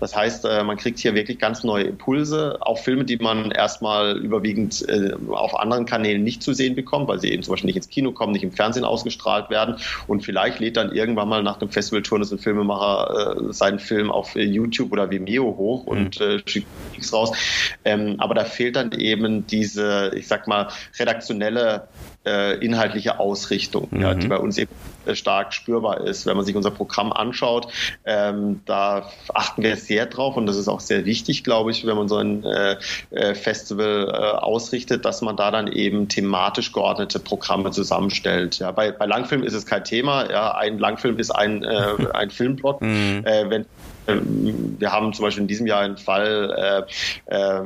[0.00, 4.84] das heißt, man kriegt hier wirklich ganz neue Impulse, auch Filme, die man erstmal überwiegend
[5.30, 8.12] auf anderen Kanälen nicht zu sehen bekommt, weil sie eben zum Beispiel nicht ins Kino
[8.12, 9.76] kommen, nicht im Fernsehen ausgestrahlt werden.
[10.06, 14.36] Und vielleicht lädt dann irgendwann mal nach dem Festivalturnus ein Filmemacher äh, seinen Film auf
[14.36, 16.26] äh, YouTube oder Vimeo hoch und mhm.
[16.26, 17.32] äh, schickt nichts raus.
[17.84, 21.88] Ähm, aber da fehlt dann eben diese, ich sag mal, redaktionelle
[22.26, 24.00] äh, inhaltliche Ausrichtung, mhm.
[24.00, 24.30] ja, die mhm.
[24.30, 24.72] bei uns eben
[25.14, 26.26] stark spürbar ist.
[26.26, 27.68] Wenn man sich unser Programm anschaut,
[28.04, 31.96] ähm, da achten wir sehr drauf und das ist auch sehr wichtig, glaube ich, wenn
[31.96, 32.76] man so ein äh,
[33.10, 38.58] äh Festival äh, ausrichtet, dass man da dann eben thematisch geordnete Programme zusammenstellt.
[38.58, 40.30] Ja, bei, bei Langfilm ist es kein Thema.
[40.30, 42.80] Ja, ein Langfilm ist ein, äh, ein Filmplot.
[42.80, 43.22] Mhm.
[43.24, 43.66] Äh, wenn
[44.08, 46.86] ähm, wir haben zum Beispiel in diesem Jahr einen Fall
[47.28, 47.62] äh, äh,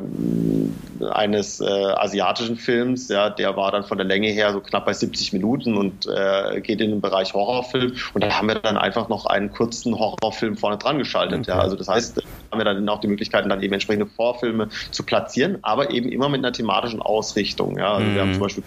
[1.10, 4.92] eines äh, asiatischen Films, ja, der war dann von der Länge her so knapp bei
[4.92, 7.94] 70 Minuten und äh, geht in den Bereich Horrorfilm.
[8.14, 11.40] Und da haben wir dann einfach noch einen kurzen Horrorfilm vorne dran geschaltet.
[11.40, 11.50] Okay.
[11.50, 11.58] Ja.
[11.58, 15.58] Also das heißt, haben wir dann auch die Möglichkeiten, dann eben entsprechende Vorfilme zu platzieren,
[15.62, 17.78] aber eben immer mit einer thematischen Ausrichtung.
[17.78, 17.94] Ja.
[17.94, 18.14] Also mhm.
[18.14, 18.34] wir haben mhm.
[18.34, 18.64] zum Beispiel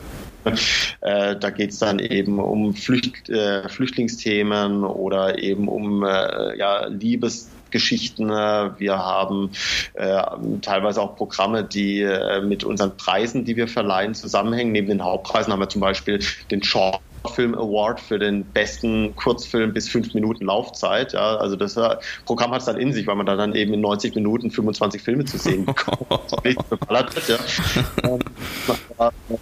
[1.02, 6.86] äh, da geht es dann eben um Flücht, äh, Flüchtlingsthemen oder eben um äh, ja,
[6.86, 8.30] Liebes Geschichten.
[8.30, 9.52] Wir haben
[9.96, 10.22] äh,
[10.62, 14.72] teilweise auch Programme, die äh, mit unseren Preisen, die wir verleihen, zusammenhängen.
[14.72, 16.20] Neben den Hauptpreisen haben wir zum Beispiel
[16.52, 21.14] den Short Film Award für den besten Kurzfilm bis fünf Minuten Laufzeit.
[21.14, 23.74] Ja, also das äh, Programm hat es dann in sich, weil man da dann eben
[23.74, 26.32] in 90 Minuten 25 Filme zu sehen bekommt.
[27.28, 27.38] ja.
[28.04, 28.20] Ähm,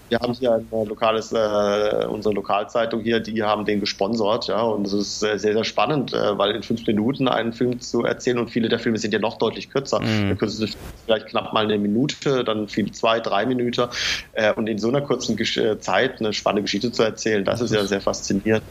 [0.09, 4.85] wir haben hier ein lokales, äh, unsere Lokalzeitung hier, die haben den gesponsert, ja, und
[4.87, 8.49] es ist sehr, sehr spannend, äh, weil in fünf Minuten einen Film zu erzählen und
[8.49, 9.99] viele der Filme sind ja noch deutlich kürzer.
[9.99, 10.29] Mhm.
[10.29, 13.87] Der kürzeste vielleicht knapp mal eine Minute, dann viel zwei, drei Minuten
[14.33, 17.61] äh, und in so einer kurzen Gesch äh, Zeit eine spannende Geschichte zu erzählen, das
[17.61, 18.63] ist ja sehr faszinierend.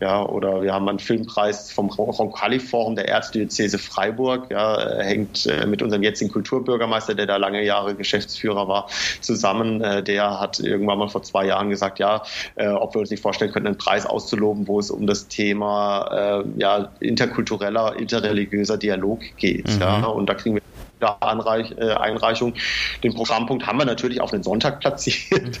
[0.00, 5.82] Ja, oder wir haben einen Filmpreis vom Roncalli-Forum der Erzdiözese Freiburg, ja, hängt äh, mit
[5.82, 8.88] unserem jetzigen Kulturbürgermeister, der da lange Jahre Geschäftsführer war,
[9.20, 9.80] zusammen.
[9.80, 12.22] Äh, der hat irgendwann mal vor zwei Jahren gesagt, ja,
[12.56, 16.44] äh, ob wir uns nicht vorstellen könnten, einen Preis auszuloben, wo es um das Thema
[16.56, 19.68] ja, interkultureller, interreligiöser Dialog geht.
[19.68, 19.80] Mhm.
[19.80, 20.62] Ja, und da kriegen wir
[21.02, 22.54] Anreich, äh, Einreichung.
[23.02, 25.58] Den Programmpunkt haben wir natürlich auf den Sonntag platziert.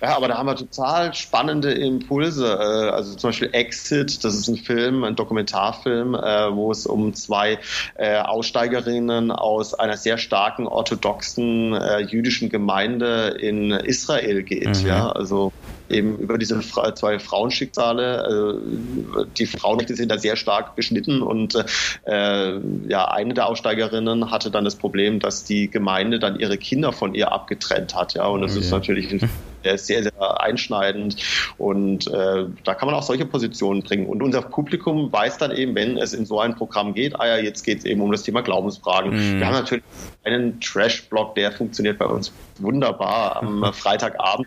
[0.00, 2.46] ja, aber da haben wir total spannende Impulse.
[2.46, 7.14] Äh, also zum Beispiel Exit, das ist ein Film, ein Dokumentarfilm, äh, wo es um
[7.14, 7.58] zwei
[7.96, 14.82] äh, Aussteigerinnen aus einer sehr starken orthodoxen äh, jüdischen Gemeinde in Israel geht.
[14.82, 14.86] Mhm.
[14.86, 15.52] Ja, also
[15.88, 18.60] eben über diese zwei Frauenschicksale.
[19.18, 21.54] Äh, die Frauenrechte sind da sehr stark beschnitten und
[22.04, 26.92] äh, ja, eine der Aussteigerinnen hatte dann das Problem, dass die Gemeinde dann ihre Kinder
[26.92, 28.14] von ihr abgetrennt hat.
[28.14, 28.60] Ja, und das okay.
[28.60, 29.20] ist natürlich
[29.62, 31.16] sehr, sehr einschneidend.
[31.58, 34.06] Und äh, da kann man auch solche Positionen bringen.
[34.06, 37.36] Und unser Publikum weiß dann eben, wenn es in so ein Programm geht, ah ja,
[37.36, 39.12] jetzt geht es eben um das Thema Glaubensfragen.
[39.12, 39.38] Mhm.
[39.38, 39.84] Wir haben natürlich
[40.24, 44.46] einen Trash-Blog, der funktioniert bei uns wunderbar am Freitagabend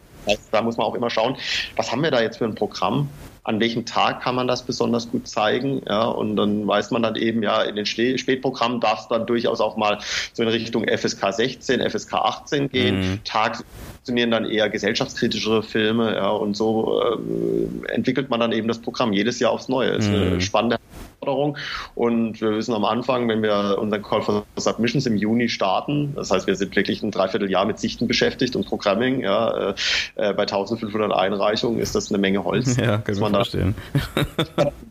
[0.51, 1.36] da muss man auch immer schauen,
[1.75, 3.10] was haben wir da jetzt für ein Programm?
[3.43, 5.82] An welchem Tag kann man das besonders gut zeigen?
[5.88, 9.60] Ja, und dann weiß man dann eben, ja, in den Spätprogrammen darf es dann durchaus
[9.62, 9.97] auch mal
[10.34, 12.99] so in Richtung FSK 16, FSK 18 gehen.
[12.99, 13.23] Mhm.
[13.23, 18.80] Tags funktionieren dann eher gesellschaftskritischere Filme, ja, und so äh, entwickelt man dann eben das
[18.80, 19.93] Programm jedes Jahr aufs Neue.
[19.93, 20.41] Das ist eine mhm.
[20.41, 20.77] spannende
[21.21, 21.57] Herausforderung.
[21.95, 26.31] Und wir wissen am Anfang, wenn wir unseren Call for Submissions im Juni starten, das
[26.31, 29.73] heißt, wir sind wirklich ein Dreivierteljahr mit Sichten beschäftigt und Programming, ja, äh,
[30.15, 32.75] äh bei 1500 Einreichungen ist das eine Menge Holz.
[32.81, 33.75] Ja, kann man verstehen.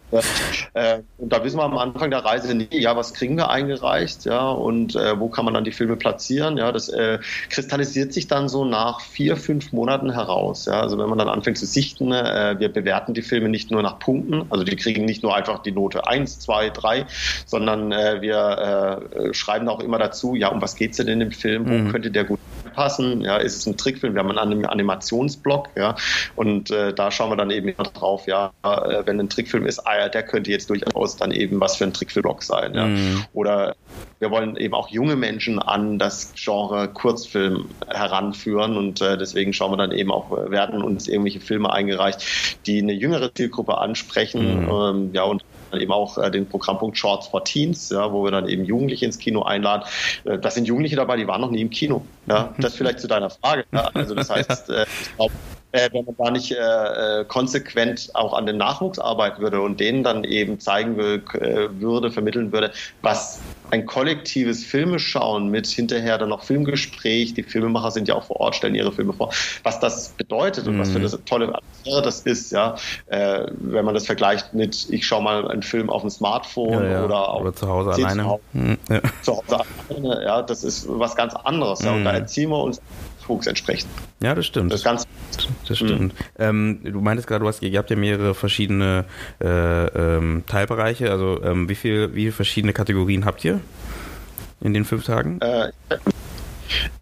[0.75, 4.25] äh, und da wissen wir am Anfang der Reise nie, ja, was kriegen wir eingereicht,
[4.25, 7.19] ja, und äh, wo kann man dann die Filme platzieren, ja, das äh,
[7.49, 11.59] kristallisiert sich dann so nach vier, fünf Monaten heraus, ja, also wenn man dann anfängt
[11.59, 15.23] zu sichten, äh, wir bewerten die Filme nicht nur nach Punkten, also die kriegen nicht
[15.23, 17.07] nur einfach die Note 1, 2, 3,
[17.47, 21.33] sondern äh, wir äh, schreiben auch immer dazu, ja, um was geht's denn in dem
[21.33, 21.93] Film, wo mhm.
[21.93, 22.41] könnte der gut
[22.73, 25.97] passen, ja, ist es ein Trickfilm, wir haben einen Animationsblock, ja,
[26.37, 29.81] und äh, da schauen wir dann eben immer drauf, ja, äh, wenn ein Trickfilm ist,
[29.87, 33.25] ah, ja, der könnte jetzt durchaus dann eben was für ein Trickfilmblock sein, ja, mhm.
[33.33, 33.77] oder
[34.19, 39.73] wir wollen eben auch junge Menschen an das Genre Kurzfilm heranführen und äh, deswegen schauen
[39.73, 42.25] wir dann eben auch, werden uns irgendwelche Filme eingereicht,
[42.67, 44.71] die eine jüngere Zielgruppe ansprechen, mhm.
[44.71, 48.49] ähm, ja, und eben auch äh, den Programmpunkt Shorts for Teens, ja, wo wir dann
[48.49, 49.85] eben Jugendliche ins Kino einladen.
[50.25, 52.05] Äh, das sind Jugendliche dabei, die waren noch nie im Kino.
[52.27, 52.55] Ja.
[52.59, 53.65] Das vielleicht zu deiner Frage.
[53.73, 53.91] Ja.
[53.95, 55.33] Also das heißt, äh, ich glaube,
[55.73, 59.81] äh, wenn man da nicht äh, äh, konsequent auch an den Nachwuchs arbeiten würde und
[59.81, 61.21] denen dann eben zeigen äh,
[61.81, 68.09] würde, vermitteln würde, was ein kollektives Filmeschauen mit hinterher dann noch Filmgespräch, die Filmemacher sind
[68.09, 70.81] ja auch vor Ort, stellen ihre Filme vor, was das bedeutet und mhm.
[70.81, 71.07] was für mhm.
[71.07, 72.75] eine tolle Atmosphäre das ist, ja,
[73.07, 76.91] äh, wenn man das vergleicht mit, ich schaue mal einen Film auf dem Smartphone ja,
[76.91, 77.05] ja.
[77.05, 78.23] oder, oder zu Hause alleine.
[78.23, 78.79] Zu Hause, mhm.
[78.89, 79.01] ja.
[79.23, 82.19] zu Hause alleine, ja, das ist was ganz anderes, ja, und da mhm.
[82.19, 82.81] erziehen wir uns
[83.31, 83.91] Nachwuchs entsprechend.
[84.23, 84.73] Ja, das stimmt.
[84.73, 85.07] Das, ganz,
[85.67, 86.01] das stimmt.
[86.01, 86.11] Mhm.
[86.39, 89.05] Ähm, du meintest gerade, du hast, ihr habt ja mehrere verschiedene
[89.41, 91.11] äh, ähm, Teilbereiche.
[91.11, 93.61] Also ähm, wie, viel, wie viele verschiedene Kategorien habt ihr
[94.61, 95.41] in den fünf Tagen?
[95.41, 95.71] Äh,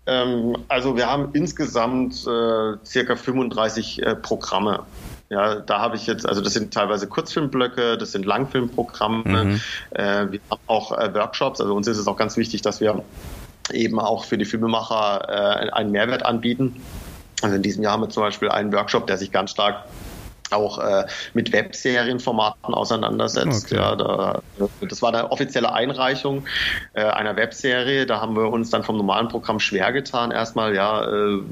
[0.06, 4.84] ähm, also wir haben insgesamt äh, circa 35 äh, Programme.
[5.30, 9.44] Ja, da habe ich jetzt, also das sind teilweise Kurzfilmblöcke, das sind Langfilmprogramme.
[9.44, 9.60] Mhm.
[9.90, 11.60] Äh, wir haben auch äh, Workshops.
[11.60, 13.02] Also uns ist es auch ganz wichtig, dass wir
[13.70, 16.82] eben auch für die Filmemacher äh, einen Mehrwert anbieten.
[17.42, 19.84] Also in diesem Jahr haben wir zum Beispiel einen Workshop, der sich ganz stark
[20.50, 23.66] auch äh, mit Webserienformaten auseinandersetzt.
[23.66, 23.76] Okay.
[23.76, 24.42] Ja, da,
[24.80, 26.46] das war eine offizielle Einreichung
[26.94, 28.06] äh, einer Webserie.
[28.06, 30.30] Da haben wir uns dann vom normalen Programm schwer getan.
[30.30, 31.42] Erstmal, ja, äh,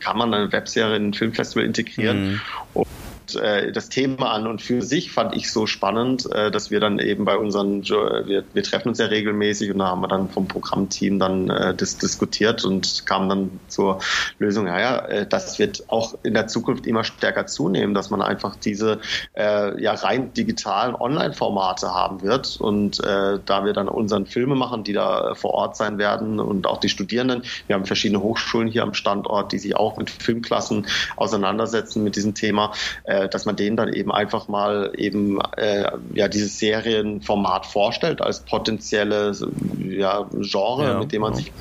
[0.00, 2.32] kann man eine Webserie in ein Filmfestival integrieren?
[2.32, 2.40] Mhm.
[2.74, 2.86] Und
[3.34, 6.98] äh, das Thema an und für sich fand ich so spannend, äh, dass wir dann
[6.98, 10.48] eben bei unseren, wir, wir treffen uns ja regelmäßig und da haben wir dann vom
[10.48, 14.00] Programmteam dann äh, das diskutiert und kamen dann zur
[14.38, 18.22] Lösung, ja, ja, äh, das wird auch in der Zukunft immer stärker zunehmen, dass man
[18.22, 19.00] einfach diese
[19.36, 24.84] äh, ja rein digitalen Online-Formate haben wird und äh, da wir dann unseren Filme machen,
[24.84, 28.82] die da vor Ort sein werden und auch die Studierenden, wir haben verschiedene Hochschulen hier
[28.82, 32.72] am Standort, die sich auch mit Filmklassen auseinandersetzen mit diesem Thema,
[33.04, 38.20] äh, äh, dass man denen dann eben einfach mal eben äh, ja dieses Serienformat vorstellt
[38.20, 39.44] als potenzielles
[39.78, 41.38] ja, Genre, ja, mit dem man ja.
[41.38, 41.52] sich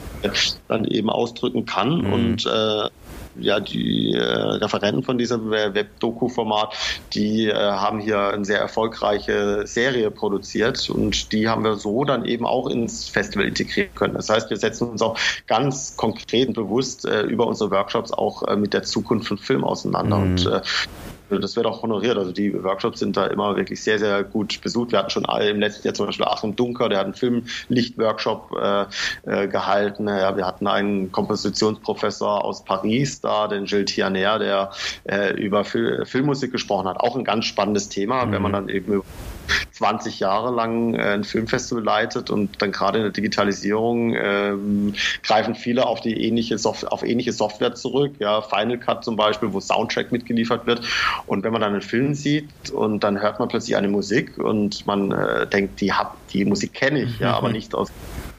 [0.67, 2.13] dann eben ausdrücken kann mhm.
[2.13, 2.89] und äh,
[3.39, 6.75] ja, die äh, Referenten von diesem Web-Doku-Format,
[7.13, 12.25] die äh, haben hier eine sehr erfolgreiche Serie produziert und die haben wir so dann
[12.25, 14.13] eben auch ins Festival integrieren können.
[14.13, 18.43] Das heißt, wir setzen uns auch ganz konkret und bewusst äh, über unsere Workshops auch
[18.43, 20.31] äh, mit der Zukunft von Film auseinander mhm.
[20.31, 20.61] und äh,
[21.39, 22.17] das wird auch honoriert.
[22.17, 24.91] Also die Workshops sind da immer wirklich sehr, sehr gut besucht.
[24.91, 28.85] Wir hatten schon im letzten Jahr zum Beispiel Achim Dunker, der hat einen Filmlicht-Workshop äh,
[29.25, 30.07] äh, gehalten.
[30.07, 34.71] Ja, wir hatten einen Kompositionsprofessor aus Paris da, den Gilles Tianer, der
[35.05, 36.99] äh, über Fil Filmmusik gesprochen hat.
[36.99, 38.31] Auch ein ganz spannendes Thema, mhm.
[38.31, 39.01] wenn man dann eben
[39.71, 45.55] 20 Jahre lang äh, ein Filmfestival leitet und dann gerade in der Digitalisierung ähm, greifen
[45.55, 48.13] viele auf die ähnliche Soft auf ähnliche Software zurück.
[48.19, 50.81] Ja, Final Cut zum Beispiel, wo Soundtrack mitgeliefert wird.
[51.25, 54.85] Und wenn man dann einen Film sieht und dann hört man plötzlich eine Musik und
[54.85, 57.91] man äh, denkt, die hab, die Musik kenne ich, ja, aber nicht aus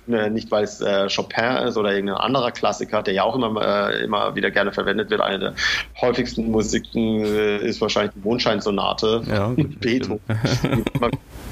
[0.06, 4.04] nicht weil es äh, Chopin ist oder irgendein anderer Klassiker, der ja auch immer, äh,
[4.04, 5.20] immer wieder gerne verwendet wird.
[5.20, 5.54] Eine der
[6.00, 10.20] häufigsten Musiken äh, ist wahrscheinlich die Mondscheinsonate ja, Beethoven.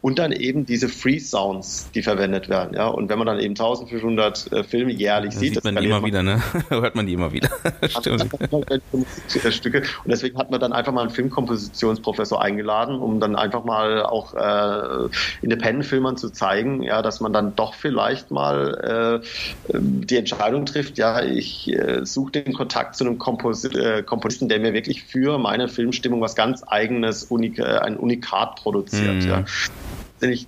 [0.00, 2.74] und dann eben diese Free Sounds, die verwendet werden.
[2.74, 5.86] Ja, und wenn man dann eben 1500 äh, Filme jährlich da sieht, sieht man die
[5.86, 6.42] immer wieder, ne?
[6.68, 7.48] hört man die immer wieder.
[9.50, 14.02] Stücke und deswegen hat man dann einfach mal einen Filmkompositionsprofessor eingeladen, um dann einfach mal
[14.02, 15.08] auch äh,
[15.42, 21.22] Independent-Filmern zu zeigen, ja, dass man dann doch vielleicht mal äh, die Entscheidung trifft, ja,
[21.22, 25.68] ich äh, suche den Kontakt zu einem Komposit äh, Komponisten, der mir wirklich für meine
[25.68, 29.24] Filmstimmung was ganz eigenes, Unik äh, ein Unikat produziert.
[29.24, 29.28] Mhm.
[29.28, 29.44] Ja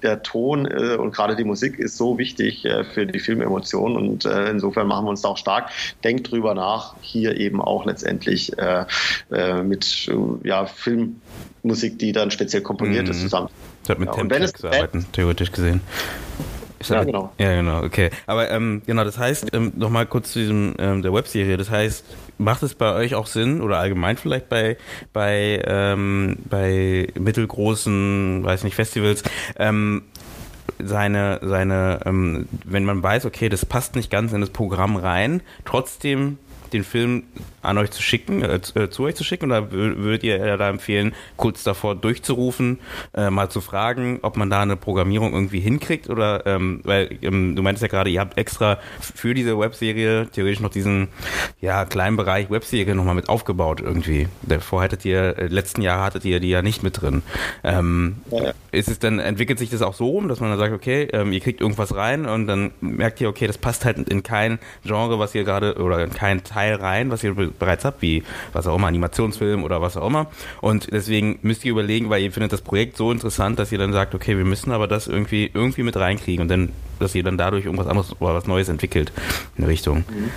[0.02, 4.24] der Ton äh, und gerade die Musik ist so wichtig äh, für die Filmemotion und
[4.24, 5.70] äh, insofern machen wir uns da auch stark.
[6.02, 8.84] Denkt drüber nach, hier eben auch letztendlich äh,
[9.30, 13.12] äh, mit äh, ja, Filmmusik, die dann speziell komponiert mhm.
[13.12, 13.48] ist, zusammen.
[13.86, 15.80] Das mit ja, Templates zu arbeiten, theoretisch gesehen.
[16.88, 17.32] Ja, genau.
[17.38, 18.10] Ja, genau, okay.
[18.26, 22.04] Aber ähm, genau, das heißt, ähm, nochmal kurz zu diesem ähm, der Webserie, das heißt,
[22.38, 24.76] macht es bei euch auch Sinn oder allgemein vielleicht bei
[25.12, 29.22] bei ähm, bei mittelgroßen, weiß nicht, Festivals,
[29.58, 30.02] ähm,
[30.82, 35.42] seine seine ähm, wenn man weiß, okay, das passt nicht ganz in das Programm rein,
[35.66, 36.38] trotzdem
[36.72, 37.24] den Film
[37.62, 39.46] an euch zu schicken, äh, äh zu euch zu schicken?
[39.46, 42.78] Oder würdet ihr da empfehlen, kurz davor durchzurufen,
[43.14, 46.08] äh, mal zu fragen, ob man da eine Programmierung irgendwie hinkriegt?
[46.08, 50.60] Oder, ähm, weil ähm, du meintest ja gerade, ihr habt extra für diese Webserie theoretisch
[50.60, 51.08] noch diesen
[51.60, 54.28] ja, kleinen Bereich Webserie nochmal mit aufgebaut irgendwie.
[54.42, 57.22] Davor hattet ihr, äh, letzten Jahr hattet ihr die ja nicht mit drin.
[57.64, 58.52] Ähm, ja.
[58.72, 61.32] Ist es dann, entwickelt sich das auch so rum, dass man dann sagt, okay, ähm,
[61.32, 65.18] ihr kriegt irgendwas rein und dann merkt ihr, okay, das passt halt in kein Genre,
[65.18, 68.76] was ihr gerade, oder in kein Teil rein, was ihr bereits habt, wie was auch
[68.76, 70.26] immer, Animationsfilm oder was auch immer.
[70.60, 73.92] Und deswegen müsst ihr überlegen, weil ihr findet das Projekt so interessant, dass ihr dann
[73.92, 77.38] sagt, okay, wir müssen aber das irgendwie, irgendwie mit reinkriegen und dann, dass ihr dann
[77.38, 79.12] dadurch irgendwas anderes oder was Neues entwickelt
[79.56, 79.98] in Richtung.
[79.98, 80.30] Mhm.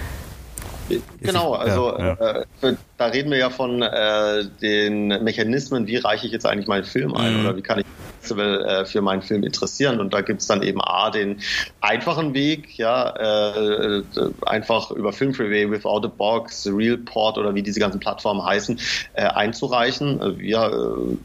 [1.22, 2.70] Genau, also ja, ja.
[2.70, 6.84] Äh, da reden wir ja von äh, den Mechanismen, wie reiche ich jetzt eigentlich meinen
[6.84, 7.46] Film ein mhm.
[7.46, 7.86] oder wie kann ich
[8.24, 10.00] Festival äh, für meinen Film interessieren.
[10.00, 11.42] Und da gibt es dann eben A, den
[11.82, 14.04] einfachen Weg, ja, äh,
[14.46, 18.80] einfach über Film Freeway, Without a Box, Realport oder wie diese ganzen Plattformen heißen,
[19.14, 20.40] äh, einzureichen.
[20.40, 20.60] Wir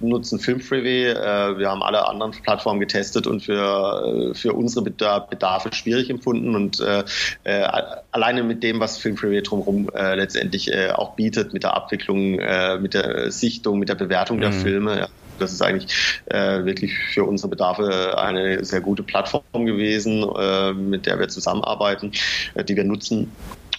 [0.03, 4.53] äh, nutzen Film Freeway, äh, wir haben alle anderen Plattformen getestet und für, äh, für
[4.53, 6.83] unsere Bedarfe schwierig empfunden und
[8.13, 12.39] alleine mit dem, was Film Freeway drumherum letztendlich auch bietet, mit der Abwicklung,
[12.81, 14.61] mit der Sichtung, mit der Bewertung der mhm.
[14.61, 20.22] Filme, ja, das ist eigentlich äh, wirklich für unsere Bedarfe eine sehr gute Plattform gewesen,
[20.37, 22.12] äh, mit der wir zusammenarbeiten,
[22.55, 23.33] äh, die wir nutzen.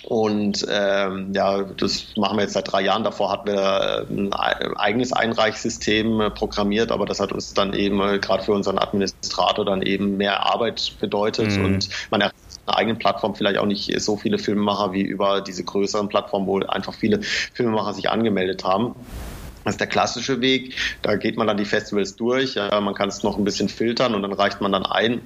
[0.03, 3.03] Und ähm, ja, das machen wir jetzt seit drei Jahren.
[3.03, 8.17] Davor hatten wir ein eigenes Einreichsystem äh, programmiert, aber das hat uns dann eben äh,
[8.17, 11.65] gerade für unseren Administrator dann eben mehr Arbeit bedeutet mhm.
[11.65, 12.31] und man einer
[12.65, 16.93] eigenen Plattform vielleicht auch nicht so viele Filmemacher wie über diese größeren Plattformen, wo einfach
[16.93, 18.95] viele Filmemacher sich angemeldet haben.
[19.63, 20.75] Das ist der klassische Weg.
[21.01, 22.55] Da geht man dann die Festivals durch.
[22.55, 25.21] Ja, man kann es noch ein bisschen filtern und dann reicht man dann ein.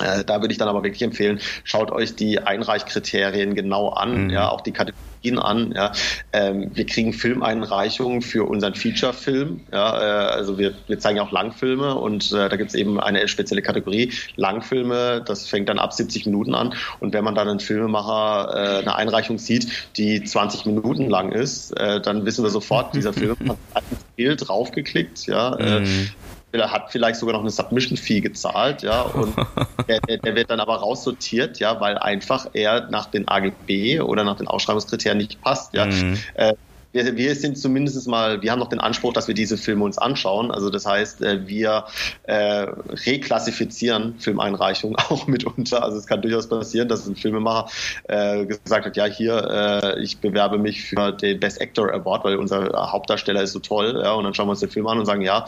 [0.00, 4.30] Äh, da würde ich dann aber wirklich empfehlen, schaut euch die Einreichkriterien genau an, mhm.
[4.30, 5.72] ja, auch die Kategorien an.
[5.72, 5.92] Ja.
[6.32, 9.60] Ähm, wir kriegen Filmeinreichungen für unseren Feature-Film.
[9.72, 12.98] Ja, äh, also wir, wir zeigen ja auch Langfilme und äh, da gibt es eben
[13.00, 15.22] eine spezielle Kategorie Langfilme.
[15.24, 16.74] Das fängt dann ab 70 Minuten an.
[17.00, 21.72] Und wenn man dann einen Filmemacher äh, eine Einreichung sieht, die 20 Minuten lang ist,
[21.78, 23.36] äh, dann wissen wir sofort, dieser Film
[23.74, 25.26] hat ein Bild draufgeklickt.
[25.26, 26.10] Ja, äh, mhm
[26.52, 29.34] hat vielleicht sogar noch eine Submission-Fee gezahlt, ja, und
[29.88, 34.36] der, der, wird dann aber raussortiert, ja, weil einfach er nach den AGB oder nach
[34.36, 35.86] den Ausschreibungskriterien nicht passt, ja.
[35.86, 36.18] Mhm.
[36.34, 36.54] Äh,
[36.92, 39.98] wir, wir sind zumindest mal, wir haben noch den Anspruch, dass wir diese Filme uns
[39.98, 40.50] anschauen.
[40.50, 41.84] Also das heißt, äh, wir
[42.24, 42.66] äh,
[43.06, 45.82] reklassifizieren Filmeinreichungen auch mitunter.
[45.82, 47.68] Also es kann durchaus passieren, dass ein Filmemacher
[48.08, 52.36] äh, gesagt hat, ja hier, äh, ich bewerbe mich für den Best Actor Award, weil
[52.36, 54.00] unser Hauptdarsteller ist so toll.
[54.02, 55.46] Ja, und dann schauen wir uns den Film an und sagen, ja,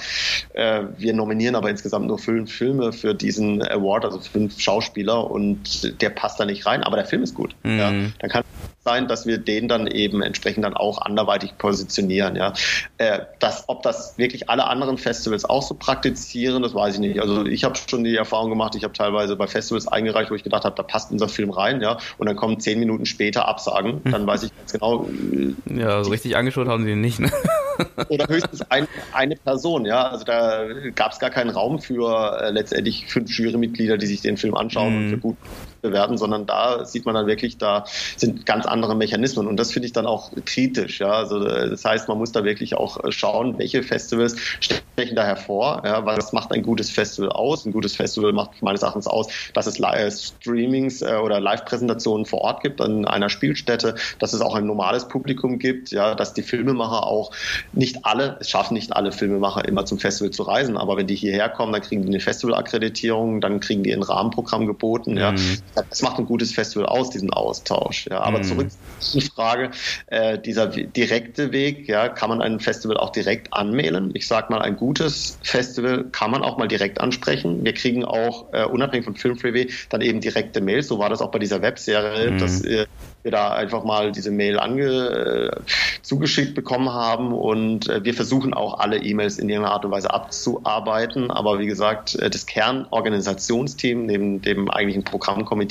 [0.54, 6.00] äh, wir nominieren aber insgesamt nur fünf Filme für diesen Award, also fünf Schauspieler und
[6.00, 7.54] der passt da nicht rein, aber der Film ist gut.
[7.62, 7.78] Mhm.
[7.78, 8.44] Ja, dann kann
[8.84, 12.36] sein, dass wir den dann eben entsprechend dann auch anderweitig positionieren.
[12.36, 12.52] Ja,
[12.98, 17.20] äh, das, ob das wirklich alle anderen Festivals auch so praktizieren, das weiß ich nicht.
[17.20, 20.42] Also ich habe schon die Erfahrung gemacht, ich habe teilweise bei Festivals eingereicht, wo ich
[20.42, 24.00] gedacht habe, da passt unser Film rein, ja, und dann kommen zehn Minuten später Absagen,
[24.04, 25.08] dann weiß ich ganz genau.
[25.08, 27.20] Äh, ja, so richtig angeschaut haben sie ihn nicht.
[27.20, 27.30] Ne?
[28.08, 30.08] oder höchstens ein, eine Person, ja.
[30.08, 30.64] Also da
[30.94, 34.92] gab es gar keinen Raum für äh, letztendlich fünf Jurymitglieder, die sich den Film anschauen
[34.92, 34.96] mm.
[34.96, 35.36] und für gut
[35.82, 37.84] bewerten, sondern da sieht man dann wirklich, da
[38.16, 41.00] sind ganz andere Mechanismen und das finde ich dann auch kritisch.
[41.00, 41.12] Ja?
[41.12, 45.24] Also äh, das heißt, man muss da wirklich auch äh, schauen, welche Festivals stechen da
[45.24, 46.06] hervor, ja?
[46.06, 47.66] weil das macht ein gutes Festival aus.
[47.66, 52.62] Ein gutes Festival macht meines Erachtens aus, dass es Streamings äh, oder Live-Präsentationen vor Ort
[52.62, 57.06] gibt an einer Spielstätte, dass es auch ein normales Publikum gibt, ja, dass die Filmemacher
[57.06, 57.32] auch
[57.72, 61.16] nicht alle, es schaffen nicht alle Filmemacher immer zum Festival zu reisen, aber wenn die
[61.16, 65.58] hierher kommen, dann kriegen die eine Festivalakkreditierung, dann kriegen die ein Rahmenprogramm geboten, mhm.
[65.74, 68.06] Das macht ein gutes Festival aus, diesen Austausch.
[68.10, 68.20] Ja.
[68.20, 68.44] Aber mhm.
[68.44, 68.68] zurück
[68.98, 69.70] zur Frage,
[70.06, 74.10] äh, dieser direkte Weg, ja, kann man ein Festival auch direkt anmelden?
[74.14, 77.64] Ich sage mal, ein gutes Festival kann man auch mal direkt ansprechen.
[77.64, 80.88] Wir kriegen auch, äh, unabhängig von Film Freeway, dann eben direkte Mails.
[80.88, 82.38] So war das auch bei dieser Webserie, mhm.
[82.38, 82.86] dass äh,
[83.22, 85.60] wir da einfach mal diese Mail ange, äh,
[86.02, 90.12] zugeschickt bekommen haben und äh, wir versuchen auch alle E-Mails in irgendeiner Art und Weise
[90.12, 91.30] abzuarbeiten.
[91.30, 95.61] Aber wie gesagt, äh, das Kernorganisationsteam neben dem eigentlichen Programmkomitee,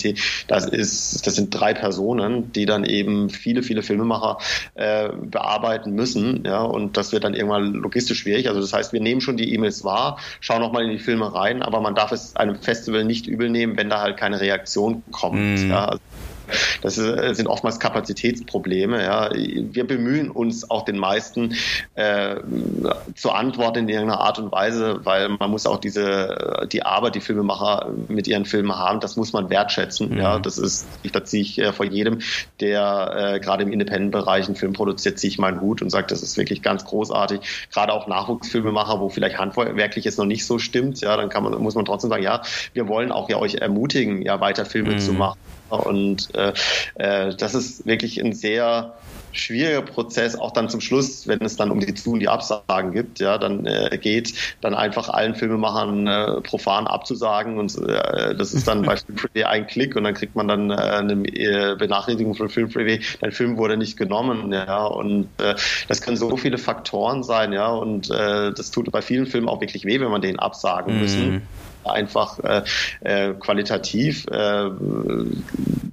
[0.47, 4.37] das ist, das sind drei Personen, die dann eben viele, viele Filmemacher
[4.75, 6.43] äh, bearbeiten müssen.
[6.45, 8.47] Ja, und das wird dann irgendwann logistisch schwierig.
[8.47, 11.33] Also das heißt, wir nehmen schon die E-Mails wahr, schauen auch mal in die Filme
[11.33, 15.03] rein, aber man darf es einem Festival nicht übel nehmen, wenn da halt keine Reaktion
[15.11, 15.65] kommt.
[15.65, 15.69] Mm.
[15.69, 16.01] Ja, also
[16.81, 19.03] das äh, sind oftmals Kapazitätsprobleme.
[19.03, 19.29] Ja.
[19.33, 21.55] Wir bemühen uns auch den meisten
[21.95, 22.35] äh,
[23.15, 27.21] zu antworten in irgendeiner Art und Weise, weil man muss auch diese die Arbeit, die
[27.21, 30.11] Filmemacher mit ihren Filmen haben, das muss man wertschätzen.
[30.11, 30.17] Mhm.
[30.17, 32.19] Ja, das ist, ich da ziehe ich äh, vor jedem,
[32.59, 36.23] der äh, gerade im Independent-Bereich einen Film produziert, ziehe ich meinen Hut und sage, das
[36.23, 37.67] ist wirklich ganz großartig.
[37.71, 41.53] Gerade auch Nachwuchsfilmemacher, wo vielleicht handwerklich es noch nicht so stimmt, ja, dann kann man,
[41.61, 42.41] muss man trotzdem sagen, ja,
[42.73, 44.99] wir wollen auch ja euch ermutigen, ja, weiter Filme mhm.
[44.99, 45.37] zu machen.
[45.71, 46.53] Und äh,
[46.95, 48.93] äh, das ist wirklich ein sehr
[49.33, 52.91] schwieriger Prozess, auch dann zum Schluss, wenn es dann um die Zu- und die Absagen
[52.91, 58.53] gibt, ja, dann äh, geht, dann einfach allen Filmemachern äh, profan abzusagen und äh, das
[58.53, 62.35] ist dann bei Film ein Klick und dann kriegt man dann äh, eine äh, Benachrichtigung
[62.35, 65.55] von Film Freeway, dein Film wurde nicht genommen, ja, und äh,
[65.87, 69.61] das können so viele Faktoren sein, ja, und äh, das tut bei vielen Filmen auch
[69.61, 70.99] wirklich weh, wenn man den absagen mm.
[70.99, 71.41] müssen
[71.85, 72.63] einfach äh,
[73.01, 74.69] äh, qualitativ, äh,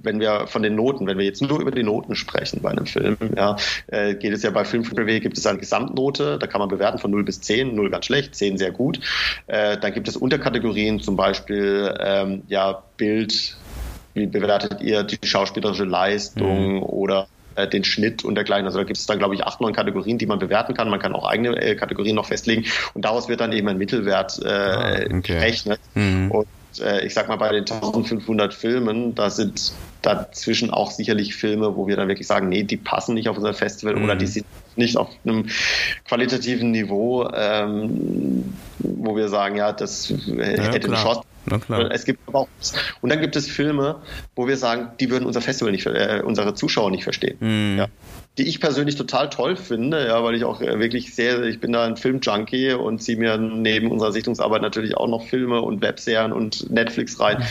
[0.01, 2.85] wenn wir von den Noten, wenn wir jetzt nur über die Noten sprechen bei einem
[2.85, 3.55] Film, ja,
[3.87, 6.99] äh, geht es ja bei Film Review gibt es eine Gesamtnote, da kann man bewerten
[6.99, 8.99] von 0 bis 10, 0 ganz schlecht, 10 sehr gut.
[9.47, 13.57] Äh, dann gibt es Unterkategorien, zum Beispiel ähm, ja, Bild,
[14.13, 16.83] wie bewertet ihr die schauspielerische Leistung mhm.
[16.83, 17.27] oder
[17.73, 18.65] den Schnitt und dergleichen.
[18.65, 20.89] Also da gibt es dann, glaube ich, acht, neun Kategorien, die man bewerten kann.
[20.89, 24.39] Man kann auch eigene äh, Kategorien noch festlegen und daraus wird dann eben ein Mittelwert
[24.43, 25.21] äh, ah, okay.
[25.21, 25.79] gerechnet.
[25.95, 26.31] Mhm.
[26.31, 26.47] Und
[26.79, 31.87] äh, ich sag mal, bei den 1500 Filmen, da sind dazwischen auch sicherlich Filme, wo
[31.87, 34.03] wir dann wirklich sagen, nee, die passen nicht auf unser Festival mhm.
[34.03, 34.45] oder die sind
[34.75, 35.47] nicht auf einem
[36.07, 41.21] qualitativen Niveau, ähm, wo wir sagen, ja, das hätte ja, eine Chance.
[41.91, 42.47] Es gibt aber auch,
[43.01, 44.01] und dann gibt es Filme,
[44.35, 47.37] wo wir sagen, die würden unser Festival nicht, äh, unsere Zuschauer nicht verstehen.
[47.39, 47.77] Mhm.
[47.77, 47.87] Ja
[48.39, 51.73] die ich persönlich total toll finde, ja, weil ich auch äh, wirklich sehr, ich bin
[51.73, 56.31] da ein Filmjunkie und ziehe mir neben unserer Sichtungsarbeit natürlich auch noch Filme und Webserien
[56.31, 57.43] und Netflix rein,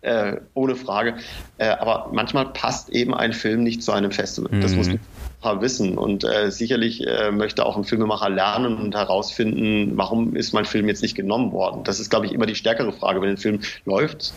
[0.00, 1.14] äh, ohne Frage.
[1.58, 4.50] Äh, aber manchmal passt eben ein Film nicht zu einem Festival.
[4.60, 4.98] Das muss man
[5.44, 10.64] wissen und äh, sicherlich äh, möchte auch ein Filmemacher lernen und herausfinden, warum ist mein
[10.64, 11.84] Film jetzt nicht genommen worden.
[11.84, 13.20] Das ist, glaube ich, immer die stärkere Frage.
[13.20, 14.32] Wenn ein Film läuft,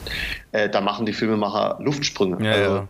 [0.51, 2.43] äh, da machen die Filmemacher Luftsprünge.
[2.45, 2.87] Ja, also,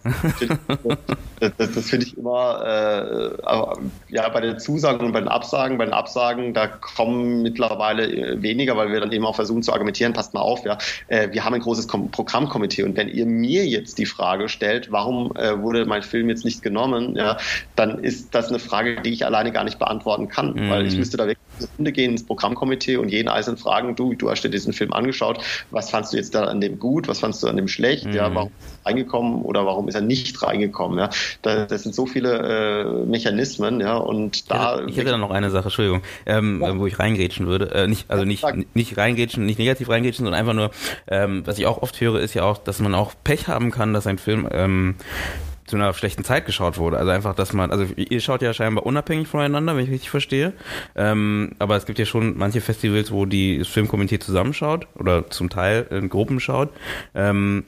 [1.40, 1.50] ja.
[1.58, 5.78] das, das finde ich immer äh, äh, ja, bei den Zusagen und bei den Absagen,
[5.78, 9.74] bei den Absagen, da kommen mittlerweile äh, weniger, weil wir dann eben auch versuchen zu
[9.74, 13.26] argumentieren, passt mal auf, ja, äh, wir haben ein großes Kom Programmkomitee und wenn ihr
[13.26, 17.38] mir jetzt die Frage stellt, warum äh, wurde mein Film jetzt nicht genommen, ja,
[17.76, 20.70] dann ist das eine Frage, die ich alleine gar nicht beantworten kann, mhm.
[20.70, 24.14] weil ich müsste da wirklich eine Runde gehen ins Programmkomitee und jeden einzelnen fragen, du,
[24.14, 25.40] du hast dir diesen Film angeschaut,
[25.72, 28.14] was fandst du jetzt da an dem gut, was fandst du an dem schlecht, mhm.
[28.14, 31.10] ja, warum ist er reingekommen oder warum ist er nicht reingekommen, ja,
[31.42, 34.86] da, das sind so viele äh, Mechanismen, ja, und da.
[34.86, 36.78] Ich hätte, dann noch eine Sache, Entschuldigung, ähm, ja.
[36.78, 37.72] wo ich reingrätschen würde.
[37.74, 38.46] Äh, nicht, also nicht,
[38.76, 40.72] nicht reingrätschen, nicht negativ reingrätschen, sondern einfach nur,
[41.08, 43.94] ähm, was ich auch oft höre, ist ja auch, dass man auch Pech haben kann,
[43.94, 44.96] dass ein Film ähm,
[45.66, 46.98] zu einer schlechten Zeit geschaut wurde.
[46.98, 50.54] Also einfach, dass man, also ihr schaut ja scheinbar unabhängig voneinander, wenn ich richtig verstehe.
[50.96, 55.88] Ähm, aber es gibt ja schon manche Festivals, wo die Filmkomitee zusammenschaut oder zum Teil
[55.90, 56.70] in Gruppen schaut.
[57.16, 57.64] Ähm,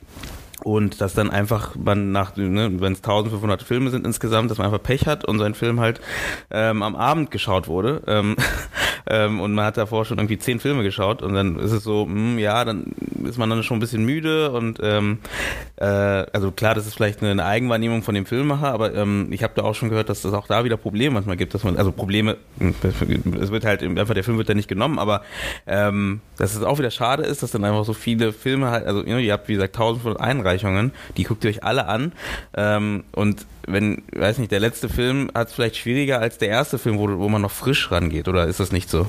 [0.64, 4.66] und dass dann einfach man nach, ne, wenn es 1500 Filme sind insgesamt, dass man
[4.68, 6.02] einfach Pech hat und sein Film halt
[6.52, 8.36] ähm, am Abend geschaut wurde ähm,
[9.10, 12.06] ähm, und man hat davor schon irgendwie zehn Filme geschaut und dann ist es so,
[12.06, 12.94] mh, hm, ja, dann
[13.26, 15.20] ist man dann schon ein bisschen müde und ähm,
[15.78, 19.54] äh, also klar, das ist vielleicht eine, Eigenwahrnehmung von dem Filmemacher, aber ähm, ich habe
[19.56, 21.92] da auch schon gehört, dass das auch da wieder Probleme manchmal gibt, dass man, also
[21.92, 25.22] Probleme, es wird halt einfach, der Film wird da nicht genommen, aber
[25.68, 29.04] ähm, dass es auch wieder schade ist, dass dann einfach so viele Filme halt, also
[29.04, 32.12] ihr habt wie gesagt 1500 Einreichungen, die guckt ihr euch alle an
[32.56, 36.78] ähm, und wenn, weiß nicht, der letzte Film hat es vielleicht schwieriger als der erste
[36.78, 39.06] Film, wo, wo man noch frisch rangeht, oder ist das nicht so?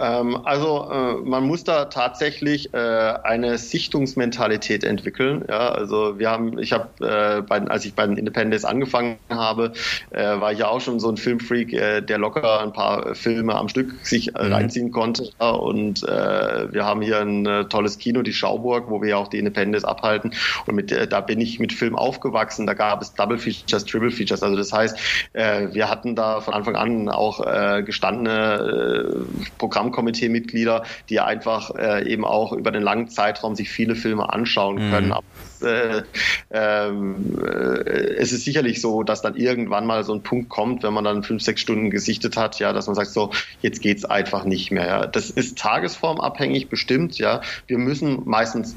[0.00, 5.44] Ähm, also äh, man muss da tatsächlich äh, eine Sichtungsmentalität entwickeln.
[5.46, 9.72] Ja, also wir haben, ich habe, äh, als ich bei den Independence angefangen habe,
[10.10, 13.54] äh, war ich ja auch schon so ein Filmfreak, äh, der locker ein paar Filme
[13.54, 14.52] am Stück sich äh, mhm.
[14.52, 15.30] reinziehen konnte.
[15.38, 19.38] Ja, und wir haben hier ein tolles Kino, die Schauburg, wo wir ja auch die
[19.38, 20.32] Independence abhalten.
[20.66, 22.66] Und mit, da bin ich mit Film aufgewachsen.
[22.66, 24.42] Da gab es Double Features, Triple Features.
[24.42, 24.98] Also das heißt,
[25.32, 27.44] wir hatten da von Anfang an auch
[27.84, 29.26] gestandene
[29.58, 34.76] Programme Programmkomitee-Mitglieder, die einfach äh, eben auch über den langen Zeitraum sich viele Filme anschauen
[34.76, 34.90] mhm.
[34.90, 35.08] können.
[35.08, 35.66] Mhm.
[35.66, 36.02] Äh,
[36.50, 40.94] ähm, äh, es ist sicherlich so, dass dann irgendwann mal so ein Punkt kommt, wenn
[40.94, 43.30] man dann fünf, sechs Stunden gesichtet hat, ja, dass man sagt, so,
[43.60, 44.86] jetzt geht's einfach nicht mehr.
[44.86, 45.06] Ja.
[45.06, 47.42] Das ist tagesformabhängig bestimmt, ja.
[47.66, 48.74] Wir müssen meistens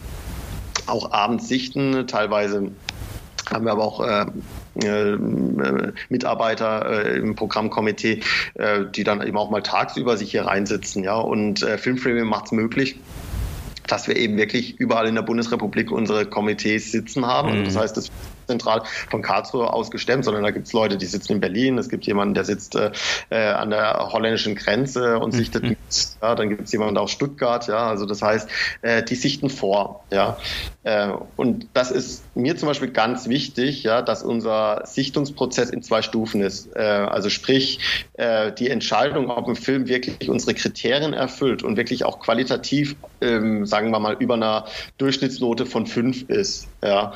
[0.85, 2.71] auch abends sichten, teilweise
[3.49, 4.25] haben wir aber auch äh,
[4.81, 5.17] äh,
[6.09, 8.21] Mitarbeiter äh, im Programmkomitee,
[8.55, 11.03] äh, die dann eben auch mal tagsüber sich hier reinsitzen.
[11.03, 11.15] Ja?
[11.15, 12.97] Und äh, Filmframing macht es möglich,
[13.87, 17.49] dass wir eben wirklich überall in der Bundesrepublik unsere Komitees sitzen haben.
[17.49, 17.59] Mhm.
[17.59, 18.11] Also das heißt, das
[18.47, 21.89] zentral von Karlsruhe aus gestemmt, sondern da gibt es Leute, die sitzen in Berlin, es
[21.89, 22.91] gibt jemanden, der sitzt äh,
[23.29, 25.37] äh an der holländischen Grenze und mhm.
[25.37, 25.77] sichtet mit,
[26.21, 28.49] ja, dann gibt es jemanden aus Stuttgart, ja, also das heißt,
[28.81, 30.37] äh, die sichten vor, ja.
[30.83, 36.01] Äh, und das ist mir zum Beispiel ganz wichtig, ja, dass unser Sichtungsprozess in zwei
[36.01, 36.75] Stufen ist.
[36.75, 37.79] Äh, also sprich,
[38.13, 43.65] äh, die Entscheidung, ob ein Film wirklich unsere Kriterien erfüllt und wirklich auch qualitativ, ähm,
[43.65, 44.65] sagen wir mal, über einer
[44.97, 47.13] Durchschnittsnote von fünf ist, ja,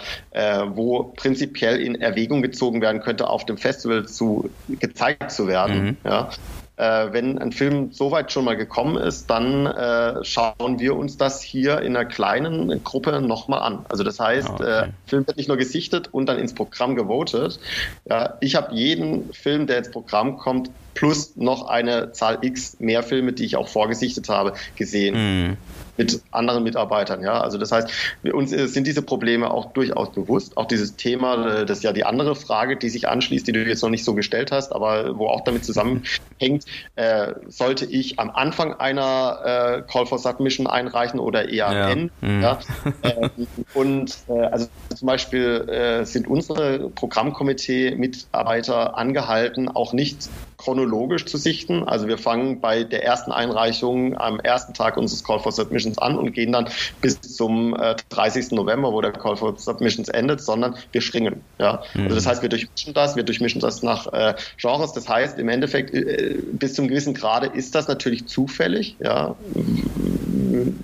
[0.67, 5.83] wo prinzipiell in Erwägung gezogen werden könnte, auf dem Festival zu gezeigt zu werden.
[5.83, 5.97] Mhm.
[6.05, 6.29] Ja.
[6.77, 11.17] Äh, wenn ein Film so weit schon mal gekommen ist, dann äh, schauen wir uns
[11.17, 13.85] das hier in einer kleinen Gruppe nochmal an.
[13.89, 14.89] Also das heißt, ah, okay.
[14.89, 17.59] äh, Film wird nicht nur gesichtet und dann ins Programm gewotet.
[18.07, 23.01] Ja, ich habe jeden Film, der ins Programm kommt, plus noch eine Zahl X mehr
[23.01, 25.15] Filme, die ich auch vorgesichtet habe, gesehen.
[25.47, 25.57] Mhm
[25.97, 27.21] mit anderen Mitarbeitern.
[27.21, 27.89] Ja, also das heißt,
[28.31, 30.57] uns sind diese Probleme auch durchaus bewusst.
[30.57, 33.63] Auch dieses Thema, äh, das ist ja die andere Frage, die sich anschließt, die du
[33.63, 38.29] jetzt noch nicht so gestellt hast, aber wo auch damit zusammenhängt, äh, sollte ich am
[38.29, 41.89] Anfang einer äh, Call for Submission einreichen oder eher am ja.
[41.89, 42.13] Ende?
[42.21, 42.41] Mhm.
[42.41, 42.59] Ja?
[43.01, 43.29] Äh,
[43.73, 51.83] und äh, also zum Beispiel äh, sind unsere Programmkomitee-Mitarbeiter angehalten, auch nicht chronologisch zu sichten.
[51.83, 56.17] Also wir fangen bei der ersten Einreichung am ersten Tag unseres Call for Submissions an
[56.17, 56.67] und gehen dann
[57.01, 58.51] bis zum äh, 30.
[58.51, 61.41] November, wo der Call for Submissions endet, sondern wir schringen.
[61.59, 61.83] Ja?
[61.93, 62.03] Mhm.
[62.05, 64.93] Also das heißt, wir durchmischen das, wir durchmischen das nach äh, Genres.
[64.93, 68.95] Das heißt, im Endeffekt äh, bis zum gewissen Grade ist das natürlich zufällig.
[68.99, 69.35] Ja?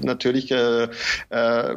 [0.01, 0.83] Natürlich äh,
[1.29, 1.75] äh,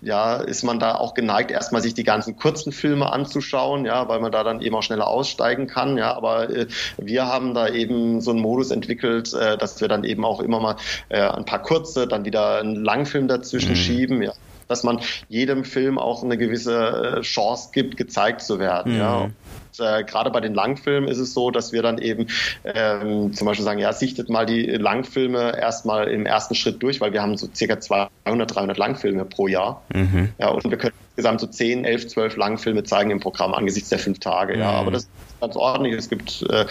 [0.00, 4.20] ja, ist man da auch geneigt, erstmal sich die ganzen kurzen Filme anzuschauen, ja, weil
[4.20, 5.98] man da dann eben auch schneller aussteigen kann.
[5.98, 6.66] Ja, aber äh,
[6.96, 10.60] wir haben da eben so einen Modus entwickelt, äh, dass wir dann eben auch immer
[10.60, 10.76] mal
[11.08, 13.76] äh, ein paar kurze, dann wieder einen Langfilm dazwischen mhm.
[13.76, 14.32] schieben, ja
[14.68, 18.94] dass man jedem Film auch eine gewisse äh, Chance gibt, gezeigt zu werden.
[18.94, 18.98] Mhm.
[18.98, 19.16] Ja.
[19.18, 19.34] Und,
[19.78, 22.28] äh, gerade bei den Langfilmen ist es so, dass wir dann eben
[22.64, 27.12] ähm, zum Beispiel sagen, ja, sichtet mal die Langfilme erstmal im ersten Schritt durch, weil
[27.12, 28.10] wir haben so circa 200,
[28.54, 29.82] 300 Langfilme pro Jahr.
[29.92, 30.30] Mhm.
[30.38, 33.98] Ja, und wir können insgesamt so 10, 11, 12 Langfilme zeigen im Programm angesichts der
[33.98, 34.54] fünf Tage.
[34.54, 34.60] Mhm.
[34.60, 35.08] Ja, aber das
[35.40, 35.94] ganz ordentlich.
[35.94, 36.66] Es gibt äh,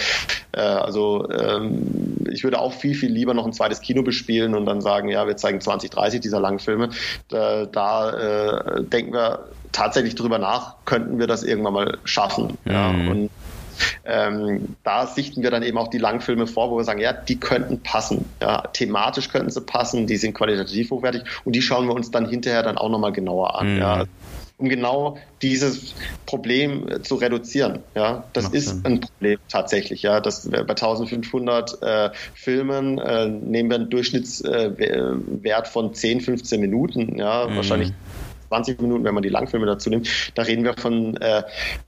[0.51, 4.65] äh, also ähm, ich würde auch viel, viel lieber noch ein zweites Kino bespielen und
[4.65, 6.89] dann sagen, ja, wir zeigen 20, 30 dieser Langfilme.
[7.29, 12.57] Da, da äh, denken wir tatsächlich drüber nach, könnten wir das irgendwann mal schaffen.
[12.65, 12.71] Mhm.
[12.71, 13.29] Ja, und
[14.05, 17.39] ähm, da sichten wir dann eben auch die Langfilme vor, wo wir sagen, ja, die
[17.39, 18.25] könnten passen.
[18.41, 22.25] Ja, thematisch könnten sie passen, die sind qualitativ hochwertig und die schauen wir uns dann
[22.25, 23.73] hinterher dann auch nochmal genauer an.
[23.73, 23.79] Mhm.
[23.79, 24.03] Ja
[24.57, 25.93] um genau dieses
[26.25, 27.79] Problem äh, zu reduzieren.
[27.93, 28.81] Ja, das Macht ist Sinn.
[28.85, 30.01] ein Problem tatsächlich.
[30.01, 36.61] Ja, das bei 1500 äh, Filmen äh, nehmen wir einen Durchschnittswert äh, von 10, 15
[36.61, 37.17] Minuten.
[37.17, 37.55] Ja, mhm.
[37.57, 37.91] wahrscheinlich
[38.49, 40.09] 20 Minuten, wenn man die Langfilme dazu nimmt.
[40.35, 41.43] Da reden wir von äh,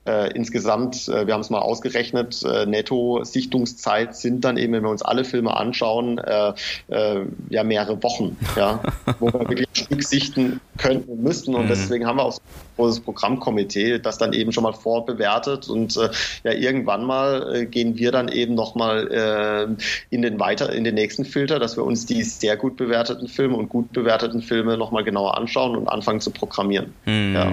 [0.06, 4.90] äh, insgesamt, äh, wir haben es mal ausgerechnet, äh, Netto-Sichtungszeit sind dann eben, wenn wir
[4.90, 6.52] uns alle Filme anschauen, äh,
[6.88, 8.80] äh, ja mehrere Wochen, ja,
[9.18, 11.54] wo wir wirklich ein Stück sichten könnten müssten.
[11.54, 11.68] Und mhm.
[11.68, 12.40] deswegen haben wir auch so
[12.78, 15.68] großes Programmkomitee, das dann eben schon mal vorbewertet.
[15.68, 16.08] Und äh,
[16.44, 20.94] ja, irgendwann mal äh, gehen wir dann eben nochmal äh, in den weiter, in den
[20.94, 25.04] nächsten Filter, dass wir uns die sehr gut bewerteten Filme und gut bewerteten Filme nochmal
[25.04, 26.94] genauer anschauen und anfangen zu programmieren.
[27.04, 27.34] Mhm.
[27.34, 27.52] Ja.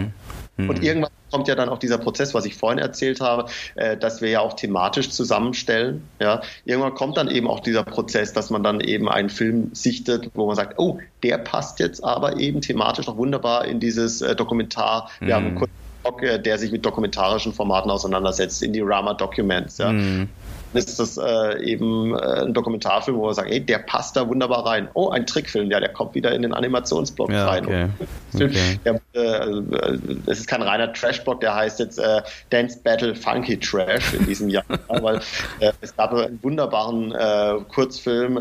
[0.57, 0.69] Mhm.
[0.69, 4.21] Und irgendwann kommt ja dann auch dieser Prozess, was ich vorhin erzählt habe, äh, dass
[4.21, 6.03] wir ja auch thematisch zusammenstellen.
[6.19, 10.29] Ja, irgendwann kommt dann eben auch dieser Prozess, dass man dann eben einen Film sichtet,
[10.33, 14.35] wo man sagt, oh, der passt jetzt aber eben thematisch noch wunderbar in dieses äh,
[14.35, 15.09] Dokumentar.
[15.19, 15.33] Wir mhm.
[15.33, 15.69] haben einen
[16.03, 19.77] Blog, äh, der sich mit dokumentarischen Formaten auseinandersetzt, in die Rama Documents.
[19.77, 19.91] Ja.
[19.91, 20.29] Mhm
[20.73, 24.65] ist das äh, eben äh, ein Dokumentarfilm, wo wir sagen, ey, der passt da wunderbar
[24.65, 24.89] rein.
[24.93, 27.65] Oh, ein Trickfilm, ja, der kommt wieder in den Animationsblock ja, rein.
[27.65, 27.89] Okay.
[28.35, 28.79] okay.
[28.83, 34.13] Der, äh, es ist kein reiner Trash-Block, der heißt jetzt äh, Dance Battle Funky Trash
[34.13, 35.21] in diesem Jahr, weil
[35.59, 38.35] äh, es gab einen wunderbaren äh, Kurzfilm,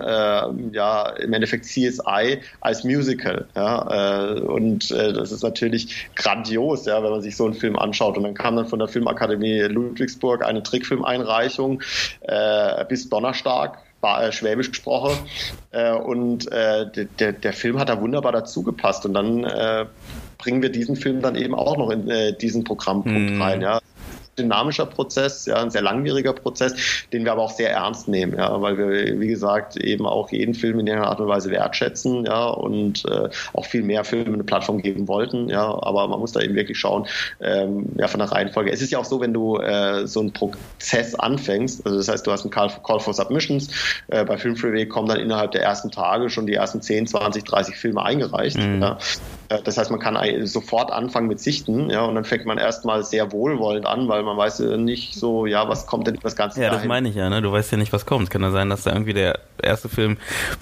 [0.73, 7.23] ja, im Endeffekt CSI als Musical, ja, und das ist natürlich grandios, ja, wenn man
[7.23, 8.17] sich so einen Film anschaut.
[8.17, 11.83] Und dann kam dann von der Filmakademie Ludwigsburg eine Trickfilmeinreichung,
[12.25, 15.17] äh, bis Donnerstag, äh, Schwäbisch gesprochen.
[15.71, 16.87] Äh, und äh,
[17.19, 19.07] der, der Film hat da wunderbar dazu gepasst.
[19.07, 19.47] Und dann
[20.39, 23.43] bringen wir diesen Film dann eben auch noch in diesen Programmpunkt mm.
[23.43, 23.61] rein.
[23.63, 23.81] Ja
[24.39, 26.75] dynamischer Prozess, ja, ein sehr langwieriger Prozess,
[27.13, 30.55] den wir aber auch sehr ernst nehmen, ja, weil wir, wie gesagt, eben auch jeden
[30.55, 34.45] Film in irgendeiner Art und Weise wertschätzen, ja, und äh, auch viel mehr Filme eine
[34.45, 37.07] Plattform geben wollten, ja, aber man muss da eben wirklich schauen,
[37.41, 38.71] ähm, ja, von der Reihenfolge.
[38.71, 42.27] Es ist ja auch so, wenn du äh, so einen Prozess anfängst, also das heißt,
[42.27, 43.71] du hast einen Call for, Call for Submissions,
[44.09, 47.45] äh, bei Film Freeway kommen dann innerhalb der ersten Tage schon die ersten 10, 20,
[47.45, 48.83] 30 Filme eingereicht, mhm.
[48.83, 48.99] ja.
[49.49, 50.17] Äh, das heißt, man kann
[50.47, 54.37] sofort anfangen mit Sichten, ja, und dann fängt man erstmal sehr wohlwollend an, weil man
[54.37, 56.81] weiß nicht so, ja, was kommt denn das Ganze Ja, dahin?
[56.81, 57.43] das meine ich ja, ne?
[57.43, 58.31] Du weißt ja nicht, was kommt.
[58.31, 60.17] Kann ja sein, dass da irgendwie der erste Film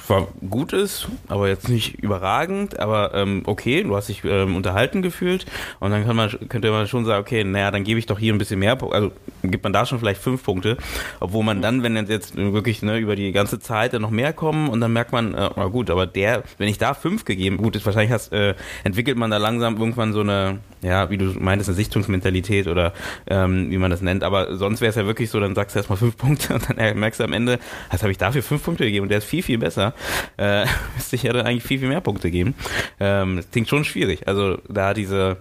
[0.05, 5.03] zwar gut ist, aber jetzt nicht überragend, aber ähm, okay, du hast dich ähm, unterhalten
[5.03, 5.47] gefühlt
[5.81, 8.33] und dann kann man, könnte man schon sagen, okay, naja, dann gebe ich doch hier
[8.33, 9.13] ein bisschen mehr, also
[9.43, 10.77] gibt man da schon vielleicht fünf Punkte,
[11.21, 14.69] obwohl man dann, wenn jetzt wirklich ne, über die ganze Zeit dann noch mehr kommen
[14.69, 17.77] und dann merkt man, äh, na gut, aber der, wenn ich da fünf gegeben, gut,
[17.77, 18.55] ist wahrscheinlich hast, äh,
[18.85, 22.93] entwickelt man da langsam irgendwann so eine, ja, wie du meintest, eine Sichtungsmentalität oder
[23.27, 24.25] ähm, wie man das nennt.
[24.25, 26.99] Aber sonst wäre es ja wirklich so, dann sagst du erstmal fünf Punkte und dann
[26.99, 27.59] merkst du am Ende,
[27.91, 29.95] was habe ich dafür fünf Punkte gegeben und der ist viel, viel besser.
[30.37, 32.55] Äh, müsste ich ja dann eigentlich viel, viel mehr Punkte geben.
[33.01, 34.29] Ähm, das klingt schon schwierig.
[34.29, 35.39] Also da diese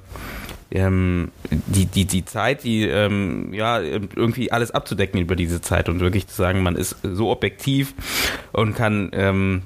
[0.72, 6.00] ähm, die, die, die Zeit, die ähm, ja irgendwie alles abzudecken über diese Zeit und
[6.00, 7.94] wirklich zu sagen, man ist so objektiv
[8.52, 9.64] und kann ähm,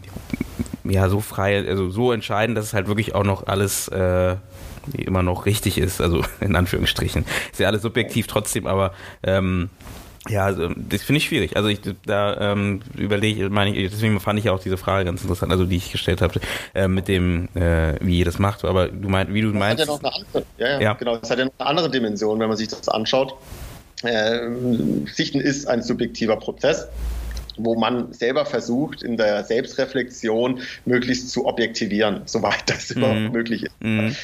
[0.83, 4.35] ja so frei, also so entscheiden, dass es halt wirklich auch noch alles äh,
[4.97, 7.25] immer noch richtig ist, also in Anführungsstrichen.
[7.51, 8.93] Ist ja alles subjektiv trotzdem, aber
[9.23, 9.69] ähm,
[10.27, 11.55] ja, also, das finde ich schwierig.
[11.55, 15.51] Also ich da ähm, überlege, meine ich, deswegen fand ich auch diese Frage ganz interessant,
[15.51, 16.39] also die ich gestellt habe,
[16.73, 18.65] äh, mit dem, äh, wie ihr das macht.
[18.65, 19.81] Aber du meinst, wie du das meinst.
[19.81, 21.17] Hat ja noch eine andere, ja, ja, ja, genau.
[21.17, 23.35] Das hat ja noch eine andere Dimension, wenn man sich das anschaut.
[24.03, 24.49] Äh,
[25.05, 26.87] Sichten ist ein subjektiver Prozess
[27.57, 32.97] wo man selber versucht, in der Selbstreflexion möglichst zu objektivieren, soweit das mhm.
[32.97, 33.81] überhaupt möglich ist.
[33.81, 34.15] Mhm.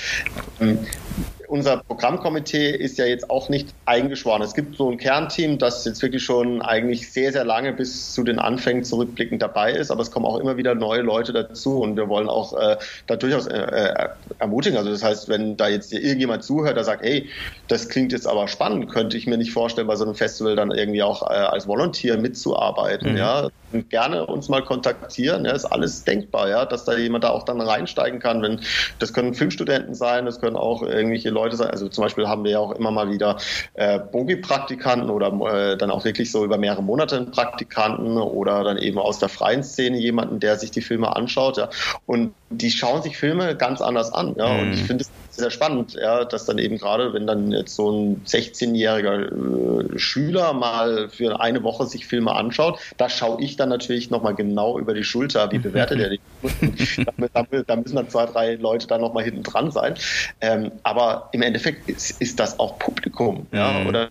[1.52, 4.42] Unser Programmkomitee ist ja jetzt auch nicht eingeschworen.
[4.42, 8.24] Es gibt so ein Kernteam, das jetzt wirklich schon eigentlich sehr, sehr lange bis zu
[8.24, 11.98] den Anfängen zurückblickend dabei ist, aber es kommen auch immer wieder neue Leute dazu und
[11.98, 12.78] wir wollen auch äh,
[13.08, 14.08] da durchaus äh, äh,
[14.40, 14.78] ermutigen.
[14.78, 17.28] Also das heißt, wenn da jetzt irgendjemand zuhört, der sagt, hey,
[17.68, 20.72] das klingt jetzt aber spannend, könnte ich mir nicht vorstellen, bei so einem Festival dann
[20.72, 23.18] irgendwie auch äh, als Volunteer mitzuarbeiten, mhm.
[23.18, 23.50] ja.
[23.90, 27.62] Gerne uns mal kontaktieren, ja, ist alles denkbar, ja, dass da jemand da auch dann
[27.62, 28.42] reinsteigen kann.
[28.42, 28.60] Wenn,
[29.00, 31.70] das können Filmstudenten sein, das können auch irgendwelche Leute sein.
[31.70, 33.38] Also zum Beispiel haben wir ja auch immer mal wieder
[33.74, 38.98] äh, Bogi-Praktikanten oder äh, dann auch wirklich so über mehrere Monate Praktikanten oder dann eben
[38.98, 41.58] aus der freien Szene jemanden, der sich die Filme anschaut.
[41.58, 41.70] Ja.
[42.06, 44.36] Und die schauen sich Filme ganz anders an.
[44.38, 44.50] Ja.
[44.50, 44.60] Mhm.
[44.60, 47.92] Und ich finde es sehr spannend, ja, dass dann eben gerade, wenn dann jetzt so
[47.92, 53.70] ein 16-jähriger äh, Schüler mal für eine Woche sich Filme anschaut, da schaue ich dann
[53.70, 56.20] natürlich nochmal genau über die Schulter, wie bewertet er die.
[57.34, 59.96] da, da, müssen dann zwei, drei Leute dann nochmal hinten dran sein.
[60.40, 63.88] Ähm, aber im Endeffekt ist, ist, das auch Publikum, ja, mhm.
[63.88, 64.10] oder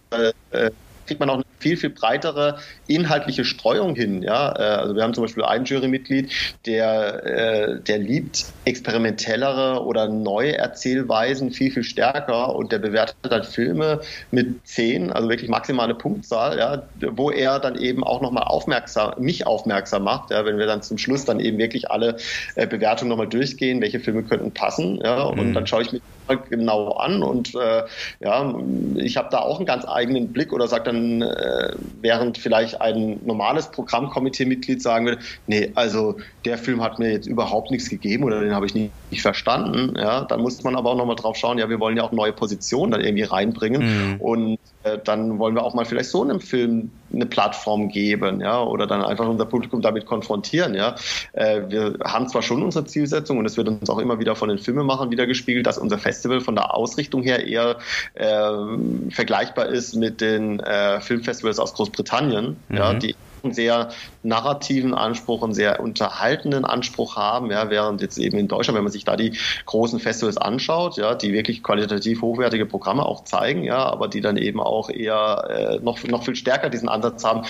[0.50, 0.70] äh,
[1.06, 4.22] kriegt man auch eine viel, viel breitere inhaltliche Streuung hin.
[4.22, 4.52] Ja?
[4.58, 6.30] Äh, also wir haben zum Beispiel ein Jurymitglied,
[6.66, 13.44] der, äh, der liebt experimentellere oder neue Erzählweisen viel, viel stärker und der bewertet dann
[13.44, 14.00] Filme
[14.30, 16.82] mit zehn, also wirklich maximale Punktzahl, ja,
[17.12, 20.98] wo er dann eben auch nochmal aufmerksam, mich aufmerksam macht, ja, wenn wir dann zum
[20.98, 22.16] Schluss dann eben wirklich alle
[22.54, 25.54] äh, Bewertungen nochmal durchgehen, welche Filme könnten passen, ja, und mhm.
[25.54, 26.00] dann schaue ich mir
[26.48, 27.82] genau an und äh,
[28.20, 28.54] ja,
[28.96, 33.20] ich habe da auch einen ganz eigenen Blick oder sage dann, äh, während vielleicht ein
[33.24, 38.40] normales Programmkomitee-Mitglied sagen würde, nee, also der Film hat mir jetzt überhaupt nichts gegeben oder
[38.40, 41.58] den habe ich nicht, nicht, verstanden, ja, dann muss man aber auch nochmal drauf schauen,
[41.58, 44.20] ja, wir wollen ja auch neue Positionen dann irgendwie reinbringen mhm.
[44.20, 48.62] und äh, dann wollen wir auch mal vielleicht so einem Film eine Plattform geben, ja,
[48.62, 50.94] oder dann einfach unser Publikum damit konfrontieren, ja.
[51.32, 54.48] Äh, wir haben zwar schon unsere Zielsetzung und es wird uns auch immer wieder von
[54.48, 57.78] den Filmemachern wieder gespiegelt, dass unser Festival von der Ausrichtung her eher
[58.14, 62.76] äh, vergleichbar ist mit den äh, Filmfestivals aus Großbritannien, mhm.
[62.76, 63.14] ja, die
[63.50, 63.90] sehr
[64.22, 68.92] narrativen Anspruch, einen sehr unterhaltenden Anspruch haben, ja, während jetzt eben in Deutschland, wenn man
[68.92, 73.78] sich da die großen Festivals anschaut, ja, die wirklich qualitativ hochwertige Programme auch zeigen, ja,
[73.78, 77.42] aber die dann eben auch eher äh, noch, noch viel stärker diesen Ansatz haben,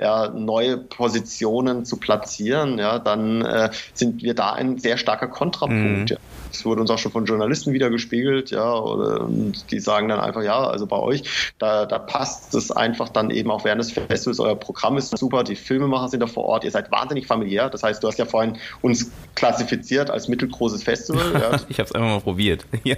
[0.00, 6.00] ja, neue Positionen zu platzieren, ja, dann äh, sind wir da ein sehr starker Kontrapunkt.
[6.00, 6.06] Mhm.
[6.06, 6.16] Ja.
[6.50, 10.42] Das wurde uns auch schon von Journalisten wieder gespiegelt, ja, und die sagen dann einfach,
[10.42, 14.38] ja, also bei euch, da, da passt es einfach dann eben auch während des Festivals,
[14.38, 17.68] euer Programm ist super, die Filmemacher sind da vor Ort, ihr seid wahnsinnig familiär.
[17.68, 21.32] Das heißt, du hast ja vorhin uns klassifiziert als mittelgroßes Festival.
[21.34, 21.58] Ja.
[21.68, 22.64] ich habe es einfach mal probiert.
[22.84, 22.96] Ja.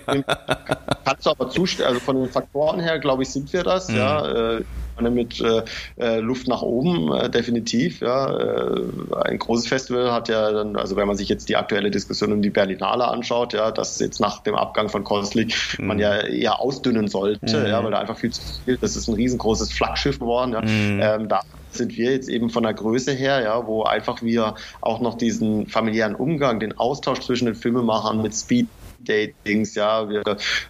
[1.05, 3.97] Kannst du aber zustimmen, also von den Faktoren her, glaube ich, sind wir das, mhm.
[3.97, 4.57] ja.
[4.57, 4.65] Äh,
[5.11, 5.63] mit äh,
[5.99, 8.01] äh, Luft nach oben, äh, definitiv.
[8.01, 8.37] Ja.
[8.37, 8.81] Äh,
[9.25, 12.43] ein großes Festival hat ja dann, also wenn man sich jetzt die aktuelle Diskussion um
[12.43, 15.87] die Berlinale anschaut, ja, dass jetzt nach dem Abgang von Kostlik mhm.
[15.87, 17.67] man ja eher ausdünnen sollte, mhm.
[17.67, 20.53] ja, weil da einfach viel zu viel, das ist ein riesengroßes Flaggschiff geworden.
[20.53, 20.63] Ja.
[20.63, 21.01] Mhm.
[21.01, 21.43] Ähm, da
[21.79, 25.67] sind wir jetzt eben von der Größe her, ja, wo einfach wir auch noch diesen
[25.67, 28.69] familiären Umgang, den Austausch zwischen den Filmemachern mit Speed
[29.07, 30.09] Datings, ja.
[30.09, 30.23] Wir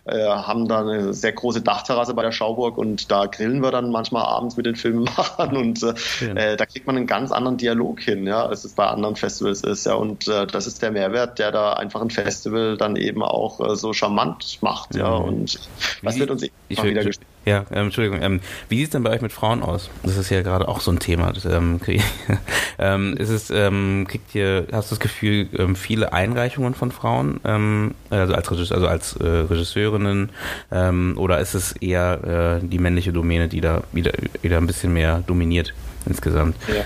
[0.04, 3.90] äh, haben da eine sehr große Dachterrasse bei der Schauburg und da grillen wir dann
[3.90, 8.00] manchmal abends mit den Filmemachern und äh, äh, da kriegt man einen ganz anderen Dialog
[8.00, 9.94] hin, ja, als es bei anderen Festivals ist, ja.
[9.94, 13.76] Und äh, das ist der Mehrwert, der da einfach ein Festival dann eben auch äh,
[13.76, 15.18] so charmant macht, ja.
[15.18, 15.24] Mhm.
[15.24, 15.58] Und
[16.02, 17.20] das wird uns eben ich, gespielt.
[17.44, 18.22] Ja, ähm, Entschuldigung.
[18.22, 19.88] Ähm, wie sieht es denn bei euch mit Frauen aus?
[20.02, 21.32] Das ist ja gerade auch so ein Thema.
[21.32, 21.80] Das, ähm,
[22.78, 27.40] ähm, ist es, ähm, kriegt ihr, hast du das Gefühl, ähm, viele Einreichungen von Frauen,
[27.44, 30.30] ähm, also als, Regisseur, also als äh, Regisseurinnen,
[30.72, 34.12] ähm, oder ist es eher äh, die männliche Domäne, die da wieder,
[34.42, 35.72] wieder ein bisschen mehr dominiert
[36.04, 36.56] insgesamt?
[36.66, 36.84] Ja.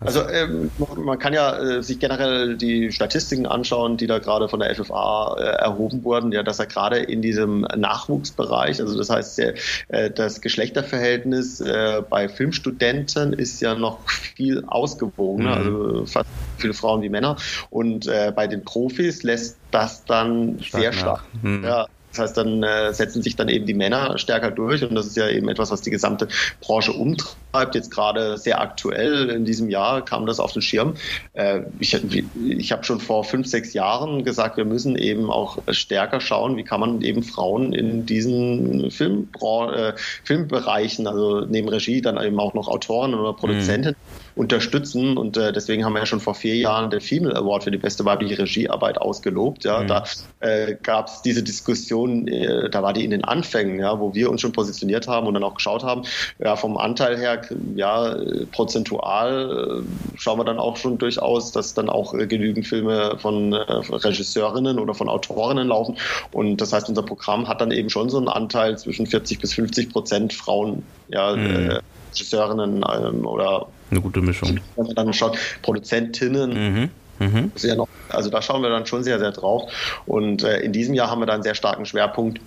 [0.00, 4.60] Also ähm, man kann ja äh, sich generell die Statistiken anschauen, die da gerade von
[4.60, 9.38] der FFA äh, erhoben wurden, ja, dass er gerade in diesem Nachwuchsbereich, also das heißt,
[9.40, 15.76] äh, das Geschlechterverhältnis äh, bei Filmstudenten ist ja noch viel ausgewogener, mhm.
[15.76, 17.36] also fast viele Frauen wie Männer.
[17.68, 21.24] Und äh, bei den Profis lässt das dann stark sehr stark.
[21.42, 21.64] Mhm.
[21.64, 25.06] Ja, das heißt, dann äh, setzen sich dann eben die Männer stärker durch und das
[25.06, 26.28] ist ja eben etwas, was die gesamte
[26.60, 27.74] Branche umtreibt.
[27.74, 30.94] Jetzt gerade sehr aktuell in diesem Jahr kam das auf den Schirm.
[31.34, 31.94] Äh, ich
[32.34, 36.64] ich habe schon vor fünf, sechs Jahren gesagt, wir müssen eben auch stärker schauen, wie
[36.64, 39.94] kann man eben Frauen in diesen Filmbra äh,
[40.24, 45.18] Filmbereichen, also neben Regie, dann eben auch noch Autoren oder Produzenten, mhm unterstützen.
[45.18, 47.78] Und äh, deswegen haben wir ja schon vor vier Jahren den Female Award für die
[47.78, 49.64] beste weibliche Regiearbeit ausgelobt.
[49.64, 49.86] Ja, mhm.
[49.86, 50.04] da
[50.40, 54.30] äh, gab es diese Diskussion, äh, da war die in den Anfängen, ja, wo wir
[54.30, 56.02] uns schon positioniert haben und dann auch geschaut haben,
[56.38, 57.42] ja, vom Anteil her,
[57.76, 58.16] ja,
[58.50, 63.52] prozentual äh, schauen wir dann auch schon durchaus, dass dann auch äh, genügend Filme von
[63.52, 65.98] äh, Regisseurinnen oder von Autorinnen laufen.
[66.32, 69.52] Und das heißt, unser Programm hat dann eben schon so einen Anteil zwischen 40 bis
[69.52, 71.80] 50 Prozent Frauen, ja, mhm.
[72.10, 74.60] Äh, Regisseurinnen ähm, oder eine gute Mischung.
[74.76, 76.50] Wenn man dann schaut, Produzentinnen.
[76.50, 76.90] Mhm.
[77.18, 77.52] Mhm.
[77.58, 79.70] Ja noch, also da schauen wir dann schon sehr, sehr drauf.
[80.06, 82.40] Und äh, in diesem Jahr haben wir da einen sehr starken Schwerpunkt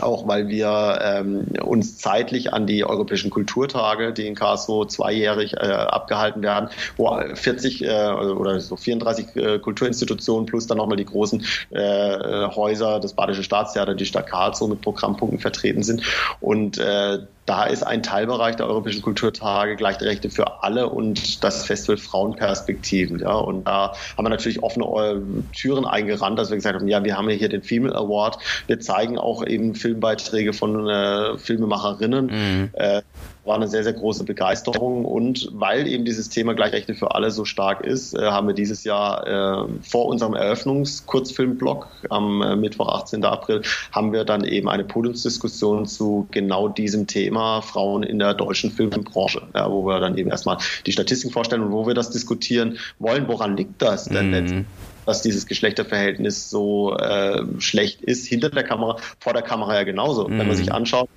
[0.00, 5.56] auch weil wir ähm, uns zeitlich an die europäischen Kulturtage, die in Karlsruhe zweijährig äh,
[5.56, 11.44] abgehalten werden, wo 40 äh, oder so 34 äh, Kulturinstitutionen plus dann nochmal die großen
[11.70, 16.02] äh, Häuser, das Badische Staatstheater, die Stadt Karlsruhe mit Programmpunkten vertreten sind.
[16.40, 17.18] Und äh,
[17.48, 23.20] da ist ein Teilbereich der Europäischen Kulturtage gleiche Rechte für alle und das Festival Frauenperspektiven.
[23.20, 25.20] Ja, und da haben wir natürlich offene äh,
[25.56, 28.38] Türen eingerannt, dass wir gesagt haben, ja, wir haben hier den Female Award.
[28.66, 32.26] Wir zeigen auch eben Filmbeiträge von äh, Filmemacherinnen.
[32.26, 32.70] Mhm.
[32.74, 33.00] Äh,
[33.48, 35.04] war eine sehr, sehr große Begeisterung.
[35.04, 38.84] Und weil eben dieses Thema Gleichrechte für alle so stark ist, äh, haben wir dieses
[38.84, 43.24] Jahr äh, vor unserem Eröffnungskurzfilmblock am äh, Mittwoch, 18.
[43.24, 48.70] April, haben wir dann eben eine Podiumsdiskussion zu genau diesem Thema Frauen in der deutschen
[48.70, 52.78] Filmbranche, ja, wo wir dann eben erstmal die Statistiken vorstellen und wo wir das diskutieren
[52.98, 54.66] wollen, woran liegt das denn mhm
[55.08, 60.28] dass dieses Geschlechterverhältnis so äh, schlecht ist hinter der Kamera, vor der Kamera ja genauso.
[60.28, 60.38] Mhm.
[60.38, 61.08] Wenn man sich anschaut,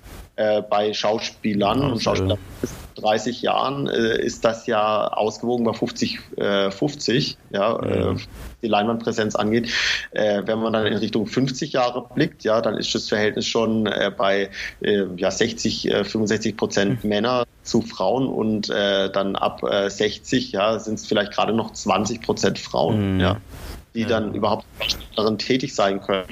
[0.42, 6.18] äh, bei Schauspielern und Schauspielern bis 30 Jahren äh, ist das ja ausgewogen bei 50,
[6.36, 8.20] äh, 50, ja, mhm.
[8.62, 9.70] die Leinwandpräsenz angeht.
[10.10, 13.84] Äh, wenn man dann in Richtung 50 Jahre blickt, ja, dann ist das Verhältnis schon
[14.16, 17.10] bei ja, 60, 65 Prozent mhm.
[17.10, 22.58] Männer zu Frauen und dann ab 60, ja, sind es vielleicht gerade noch 20 Prozent
[22.58, 23.20] Frauen, mhm.
[23.20, 23.36] ja
[23.94, 24.64] die dann überhaupt
[25.16, 26.24] darin tätig sein können.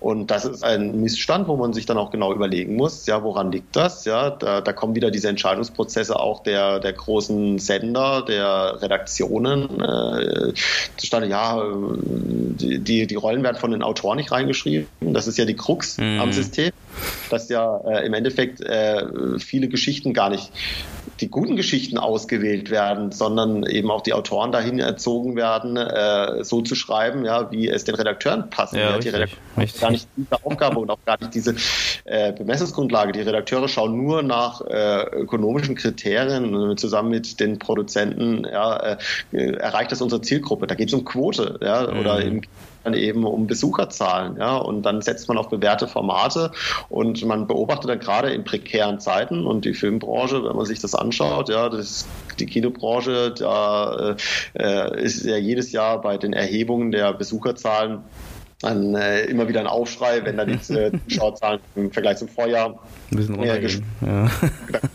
[0.00, 3.50] Und das ist ein Missstand, wo man sich dann auch genau überlegen muss, ja, woran
[3.50, 4.04] liegt das?
[4.04, 10.52] Ja, da, da kommen wieder diese Entscheidungsprozesse auch der, der großen Sender, der Redaktionen äh,
[10.96, 11.28] zustande.
[11.28, 11.62] Ja,
[12.58, 14.86] die, die Rollen werden von den Autoren nicht reingeschrieben.
[15.00, 16.20] Das ist ja die Krux mhm.
[16.20, 16.72] am System,
[17.30, 20.52] dass ja äh, im Endeffekt äh, viele Geschichten gar nicht
[21.20, 26.60] die guten Geschichten ausgewählt werden, sondern eben auch die Autoren dahin erzogen werden, äh, so
[26.60, 28.74] zu schreiben, ja, wie es den Redakteuren passt.
[28.74, 31.56] Ja, ja, die Redakteure haben gar nicht diese Aufgabe und auch gar nicht diese
[32.04, 33.12] äh, Bemessungsgrundlage.
[33.12, 38.44] Die Redakteure schauen nur nach äh, ökonomischen Kriterien zusammen mit den Produzenten.
[38.44, 38.98] Ja,
[39.32, 40.66] äh, erreicht das unsere Zielgruppe?
[40.66, 42.00] Da geht es um Quote, ja, mhm.
[42.00, 42.42] oder im
[42.86, 44.36] dann eben um Besucherzahlen.
[44.38, 44.56] Ja?
[44.56, 46.52] Und dann setzt man auf bewährte Formate
[46.88, 50.94] und man beobachtet dann gerade in prekären Zeiten und die Filmbranche, wenn man sich das
[50.94, 52.06] anschaut, ja, das,
[52.38, 54.16] die Kinobranche, da
[54.54, 58.00] äh, ist ja jedes Jahr bei den Erhebungen der Besucherzahlen
[58.62, 60.60] dann äh, immer wieder ein Aufschrei, wenn da die
[61.08, 62.78] Zuschauerzahlen im Vergleich zum Vorjahr
[63.10, 63.84] ein bisschen runtergehen.
[64.00, 64.30] Ja.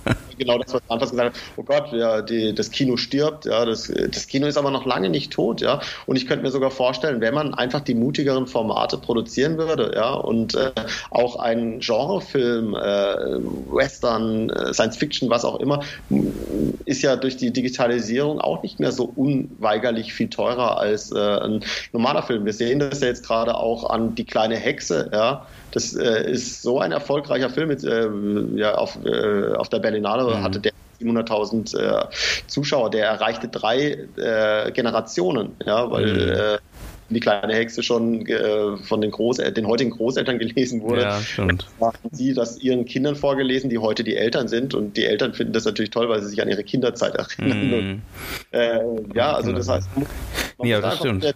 [0.41, 3.91] genau das, was anfangs gesagt hat, oh Gott, ja, die, das Kino stirbt, ja, das,
[4.09, 5.79] das Kino ist aber noch lange nicht tot, ja.
[6.05, 10.13] Und ich könnte mir sogar vorstellen, wenn man einfach die mutigeren Formate produzieren würde, ja,
[10.13, 10.71] und äh,
[11.11, 15.81] auch einen Genrefilm, äh, Western, äh, Science Fiction, was auch immer,
[16.85, 21.63] ist ja durch die Digitalisierung auch nicht mehr so unweigerlich viel teurer als äh, ein
[21.93, 22.45] normaler Film.
[22.45, 26.61] Wir sehen das ja jetzt gerade auch an die kleine Hexe, ja das äh, ist
[26.61, 27.69] so ein erfolgreicher Film.
[27.69, 28.09] Mit, äh,
[28.55, 30.43] ja, auf, äh, auf der Berlinale mhm.
[30.43, 32.05] hatte der 700.000 äh,
[32.47, 32.91] Zuschauer.
[32.91, 36.31] Der erreichte drei äh, Generationen, ja, weil mhm.
[36.31, 36.57] Äh,
[37.13, 41.01] die kleine Hexe schon äh, von den, den heutigen Großeltern gelesen wurde.
[41.01, 41.67] Ja, stimmt.
[41.79, 44.73] haben sie das ihren Kindern vorgelesen, die heute die Eltern sind.
[44.73, 47.69] Und die Eltern finden das natürlich toll, weil sie sich an ihre Kinderzeit erinnern.
[47.69, 47.73] Mm.
[47.73, 48.01] Und,
[48.51, 48.79] äh,
[49.13, 49.89] ja, also das heißt,
[50.63, 51.35] ja, das stimmt.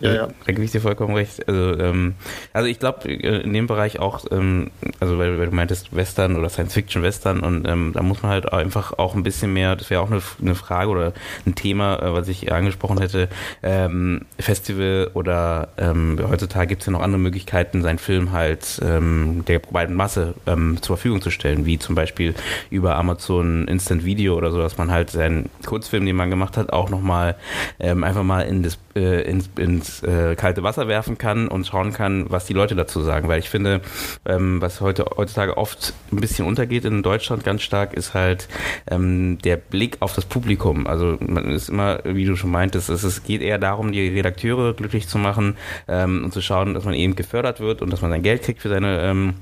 [0.00, 0.28] Ja, ja.
[0.44, 1.46] Da gebe ich dir vollkommen recht.
[1.48, 2.14] Also, ähm,
[2.52, 6.36] also ich glaube, äh, in dem Bereich auch, ähm, also weil, weil, du meintest Western
[6.36, 10.02] oder Science-Fiction-Western und ähm, da muss man halt einfach auch ein bisschen mehr, das wäre
[10.02, 11.12] auch eine, eine, Frage oder
[11.46, 13.28] ein Thema, äh, was ich angesprochen hätte,
[13.62, 19.44] ähm, Festival oder ähm, heutzutage gibt es ja noch andere Möglichkeiten, seinen Film halt ähm,
[19.46, 22.34] der breiten Masse ähm, zur Verfügung zu stellen, wie zum Beispiel
[22.70, 26.72] über Amazon Instant Video oder so, dass man halt seinen Kurzfilm, den man gemacht hat,
[26.72, 27.36] auch nochmal
[27.78, 31.92] ähm, einfach mal in das äh, ins, ins äh, kalte Wasser werfen kann und schauen
[31.92, 33.28] kann, was die Leute dazu sagen.
[33.28, 33.80] Weil ich finde,
[34.24, 38.48] ähm, was heute heutzutage oft ein bisschen untergeht in Deutschland ganz stark, ist halt
[38.90, 40.86] ähm, der Blick auf das Publikum.
[40.86, 44.74] Also man ist immer, wie du schon meintest, es, es geht eher darum, die Redakteure
[44.74, 45.56] glücklich zu machen
[45.88, 48.62] ähm, und zu schauen, dass man eben gefördert wird und dass man sein Geld kriegt
[48.62, 49.34] für seine ähm,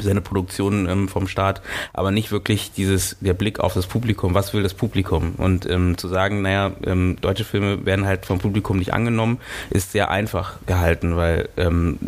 [0.00, 1.62] seine Produktion ähm, vom Staat,
[1.92, 4.34] aber nicht wirklich dieses der Blick auf das Publikum.
[4.34, 5.34] Was will das Publikum?
[5.36, 9.38] Und ähm, zu sagen, naja, ähm, deutsche Filme werden halt vom Publikum nicht angenommen,
[9.70, 11.98] ist sehr einfach gehalten, weil ähm,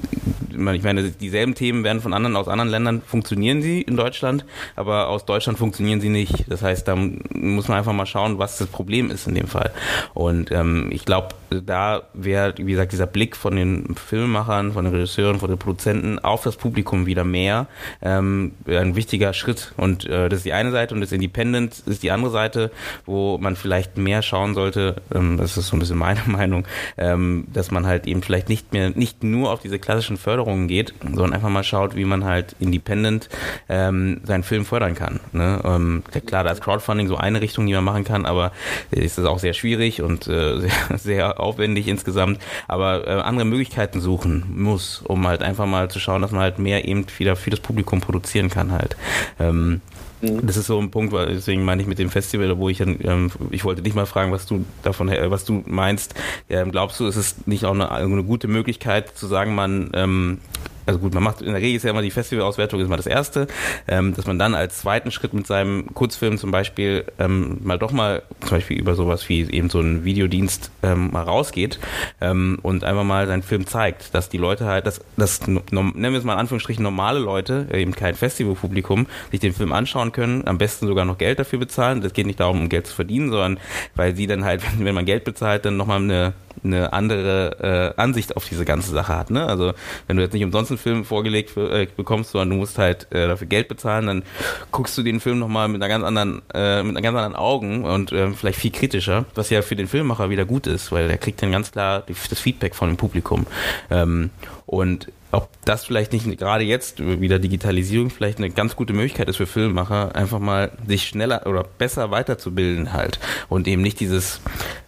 [0.50, 4.44] ich meine, dieselben Themen werden von anderen aus anderen Ländern funktionieren sie in Deutschland,
[4.76, 6.44] aber aus Deutschland funktionieren sie nicht.
[6.48, 9.72] Das heißt, da muss man einfach mal schauen, was das Problem ist in dem Fall.
[10.14, 14.94] Und ähm, ich glaube, da wäre, wie gesagt, dieser Blick von den Filmemachern, von den
[14.94, 17.66] Regisseuren, von den Produzenten auf das Publikum wieder mehr
[18.02, 19.72] ähm, ein wichtiger Schritt.
[19.76, 22.70] Und äh, das ist die eine Seite und das Independent ist die andere Seite,
[23.06, 26.66] wo man vielleicht mehr schauen sollte, ähm, das ist so ein bisschen meine Meinung,
[26.96, 30.94] ähm, dass man halt eben vielleicht nicht mehr, nicht nur auf diese klassischen Förderungen geht,
[31.02, 33.28] sondern einfach mal schaut, wie man halt independent
[33.68, 35.20] ähm, seinen Film fördern kann.
[35.32, 35.60] Ne?
[35.64, 38.52] Ähm, klar, da ist Crowdfunding so eine Richtung, die man machen kann, aber
[38.90, 42.38] ist das auch sehr schwierig und äh, sehr, sehr aufwendig insgesamt.
[42.68, 46.58] Aber äh, andere Möglichkeiten suchen muss, um halt einfach mal zu schauen, dass man halt
[46.58, 48.96] mehr eben wieder für das Publikum produzieren kann halt.
[49.40, 49.80] Ähm,
[50.20, 50.46] mhm.
[50.46, 53.64] das ist so ein Punkt, deswegen meine ich mit dem Festival, wo ich ähm, ich
[53.64, 56.14] wollte dich mal fragen, was du davon, was du meinst.
[56.48, 60.38] Ähm, glaubst du, ist es nicht auch eine, eine, gute Möglichkeit zu sagen, man ähm,
[60.86, 63.06] also gut, man macht in der Regel ist ja immer die Festivalauswertung ist mal das
[63.06, 63.46] erste,
[63.88, 67.92] ähm, dass man dann als zweiten Schritt mit seinem Kurzfilm zum Beispiel ähm, mal doch
[67.92, 71.78] mal zum Beispiel über sowas wie eben so einen Videodienst ähm, mal rausgeht
[72.20, 76.18] ähm, und einfach mal seinen Film zeigt, dass die Leute halt, dass, dass nennen wir
[76.18, 80.58] es mal in Anführungsstrichen normale Leute, eben kein Festivalpublikum, sich den Film anschauen können, am
[80.58, 82.00] besten sogar noch Geld dafür bezahlen.
[82.00, 83.58] Das geht nicht darum, um Geld zu verdienen, sondern
[83.94, 88.36] weil sie dann halt, wenn man Geld bezahlt, dann nochmal eine eine andere äh, Ansicht
[88.36, 89.30] auf diese ganze Sache hat.
[89.30, 89.46] Ne?
[89.46, 89.72] Also
[90.06, 93.26] wenn du jetzt nicht umsonst einen Film vorgelegt äh, bekommst, sondern du musst halt äh,
[93.26, 94.22] dafür Geld bezahlen, dann
[94.70, 97.84] guckst du den Film nochmal mit einer ganz anderen, äh, mit einer ganz anderen Augen
[97.84, 101.18] und äh, vielleicht viel kritischer, was ja für den Filmemacher wieder gut ist, weil der
[101.18, 103.46] kriegt dann ganz klar das Feedback von dem Publikum.
[103.90, 104.30] Ähm,
[104.66, 109.36] und ob das vielleicht nicht gerade jetzt wieder Digitalisierung vielleicht eine ganz gute Möglichkeit ist
[109.36, 113.18] für Filmemacher, einfach mal sich schneller oder besser weiterzubilden halt
[113.48, 114.40] und eben nicht dieses,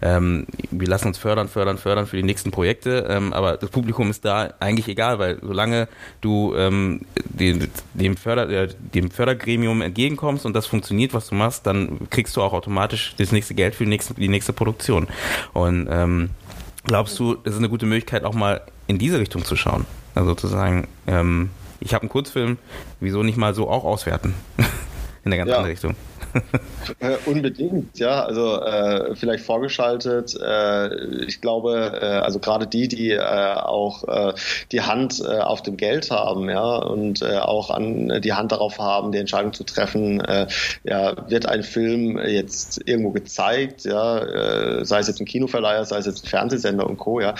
[0.02, 4.10] ähm, wir lassen uns fördern, fördern, fördern für die nächsten Projekte, ähm, aber das Publikum
[4.10, 5.88] ist da eigentlich egal, weil solange
[6.20, 11.66] du ähm, dem, dem, Förder, äh, dem Fördergremium entgegenkommst und das funktioniert, was du machst,
[11.66, 15.08] dann kriegst du auch automatisch das nächste Geld für die nächste, die nächste Produktion.
[15.52, 16.30] Und ähm,
[16.84, 19.86] glaubst du, das ist eine gute Möglichkeit, auch mal in diese Richtung zu schauen?
[20.16, 22.56] Also sozusagen, ähm, ich habe einen Kurzfilm,
[23.00, 24.34] wieso nicht mal so auch auswerten?
[25.24, 25.56] in der ganz ja.
[25.56, 25.94] anderen Richtung.
[27.00, 28.24] Äh, unbedingt, ja.
[28.24, 30.38] Also äh, vielleicht vorgeschaltet.
[30.40, 34.34] Äh, ich glaube, äh, also gerade die, die äh, auch äh,
[34.72, 39.18] die Hand auf dem Geld haben, ja, und auch an die Hand darauf haben, die
[39.18, 40.22] Entscheidung zu treffen,
[40.84, 46.06] ja, wird ein Film jetzt irgendwo gezeigt, ja, sei es jetzt ein Kinoverleiher, sei es
[46.06, 47.20] jetzt ein Fernsehsender und Co.
[47.20, 47.34] Ja,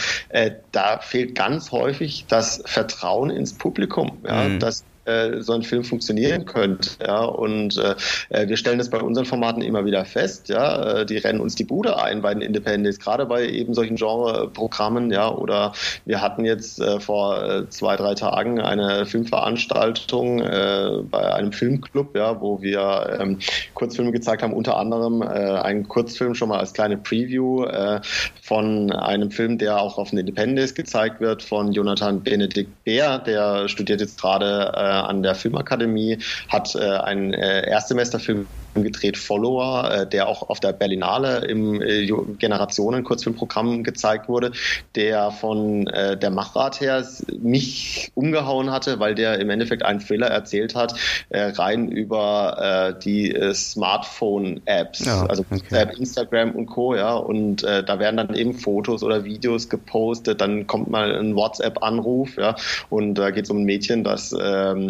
[0.73, 4.59] da fehlt ganz häufig das Vertrauen ins Publikum, ja, mhm.
[4.59, 6.91] dass äh, so ein Film funktionieren könnte.
[7.05, 7.25] Ja?
[7.25, 7.95] Und äh,
[8.31, 10.49] äh, wir stellen das bei unseren Formaten immer wieder fest.
[10.49, 11.01] Ja?
[11.01, 15.11] Äh, die rennen uns die Bude ein bei den Independents, gerade bei eben solchen Genreprogrammen.
[15.11, 15.31] Ja?
[15.31, 15.73] Oder
[16.05, 22.41] wir hatten jetzt äh, vor zwei, drei Tagen eine Filmveranstaltung äh, bei einem Filmclub, ja,
[22.41, 23.39] wo wir ähm,
[23.75, 28.01] Kurzfilme gezeigt haben, unter anderem äh, einen Kurzfilm schon mal als kleine Preview äh,
[28.43, 33.69] von einem Film, der auch auf den Independents gezeigt wird, von Jonathan Benedikt Bär, der
[33.69, 34.73] studiert jetzt gerade
[35.05, 36.19] an der Filmakademie,
[36.49, 38.47] hat äh, einen äh, Erstsemesterfilm
[38.83, 42.07] gedreht Follower, äh, der auch auf der Berlinale im äh,
[42.39, 44.53] Generationen-Kurzfilmprogramm gezeigt wurde,
[44.95, 47.07] der von äh, der Machart her
[47.41, 50.95] mich umgehauen hatte, weil der im Endeffekt einen Thriller erzählt hat,
[51.29, 55.87] äh, rein über äh, die äh, Smartphone-Apps, ja, also okay.
[55.99, 56.95] Instagram und Co.
[56.95, 61.35] Ja, und äh, da werden dann eben Fotos oder Videos gepostet, dann kommt mal ein
[61.35, 62.57] WhatsApp-Anruf, ja,
[62.91, 64.86] und da geht es um ein Mädchen, das ähm,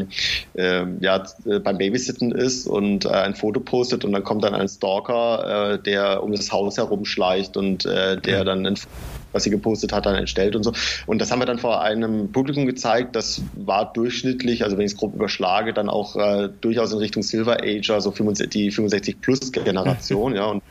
[0.55, 1.25] äh, ja
[1.63, 5.83] beim Babysitten ist und äh, ein Foto postet und dann kommt dann ein Stalker, äh,
[5.83, 8.77] der um das Haus herumschleicht und äh, der dann ein
[9.37, 10.73] was sie gepostet hat, dann entstellt und so.
[11.07, 13.15] Und das haben wir dann vor einem Publikum gezeigt.
[13.15, 17.23] Das war durchschnittlich, also wenn ich es grob überschlage, dann auch äh, durchaus in Richtung
[17.23, 20.35] Silver Age, also 65, die 65 Plus Generation.
[20.35, 20.63] ja, und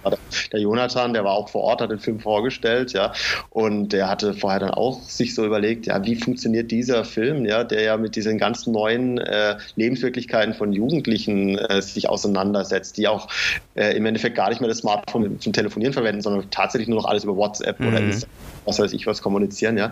[0.52, 3.14] der Jonathan, der war auch vor Ort, hat den Film vorgestellt, ja,
[3.50, 7.64] und der hatte vorher dann auch sich so überlegt, ja, wie funktioniert dieser Film, ja,
[7.64, 13.28] der ja mit diesen ganzen neuen äh, Lebenswirklichkeiten von Jugendlichen äh, sich auseinandersetzt, die auch
[13.76, 17.08] äh, im Endeffekt gar nicht mehr das Smartphone zum Telefonieren verwenden, sondern tatsächlich nur noch
[17.08, 17.88] alles über WhatsApp mhm.
[17.88, 19.92] oder Instagram was weiß ich was kommunizieren, ja.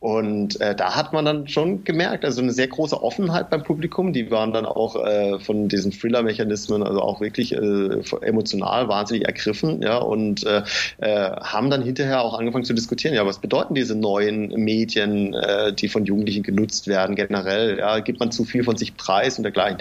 [0.00, 4.12] Und äh, da hat man dann schon gemerkt, also eine sehr große Offenheit beim Publikum.
[4.12, 9.82] Die waren dann auch äh, von diesen Thriller-Mechanismen, also auch wirklich äh, emotional wahnsinnig ergriffen,
[9.82, 10.62] ja, und äh,
[10.98, 15.72] äh, haben dann hinterher auch angefangen zu diskutieren, ja, was bedeuten diese neuen Medien, äh,
[15.72, 19.44] die von Jugendlichen genutzt werden, generell, ja, gibt man zu viel von sich preis und
[19.44, 19.78] dergleichen.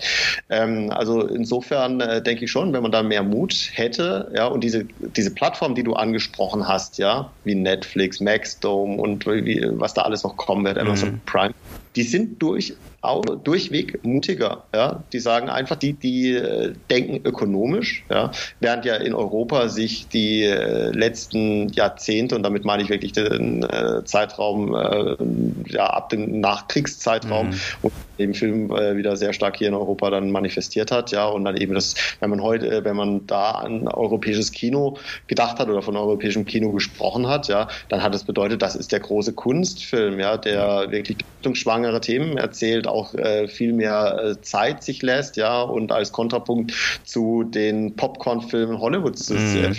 [0.50, 4.64] Ähm, also insofern äh, denke ich schon, wenn man da mehr Mut hätte, ja, und
[4.64, 4.86] diese,
[5.16, 10.24] diese Plattform, die du angesprochen hast, ja, wie Netflix, Maxdome und wie, was da alles
[10.24, 11.22] noch kommen wird, Amazon mhm.
[11.26, 11.54] Prime,
[11.96, 12.74] die sind durch
[13.04, 14.64] auch durchweg mutiger.
[14.74, 15.04] Ja?
[15.12, 18.32] Die sagen einfach, die, die äh, denken ökonomisch, ja?
[18.62, 23.64] während ja in Europa sich die äh, letzten Jahrzehnte, und damit meine ich wirklich den
[23.64, 25.16] äh, Zeitraum äh,
[25.68, 27.60] ja, ab dem Nachkriegszeitraum, mhm.
[27.82, 31.44] wo eben Film äh, wieder sehr stark hier in Europa dann manifestiert hat, ja, und
[31.44, 34.98] dann eben das, wenn man heute, äh, wenn man da an europäisches Kino
[35.28, 38.92] gedacht hat oder von europäischem Kino gesprochen hat, ja, dann hat es bedeutet, das ist
[38.92, 41.18] der große Kunstfilm, ja, der wirklich
[41.54, 46.74] schwangere Themen erzählt, auch äh, viel mehr äh, Zeit sich lässt, ja, und als Kontrapunkt
[47.04, 49.74] zu den Popcorn-Filmen Hollywoods mhm.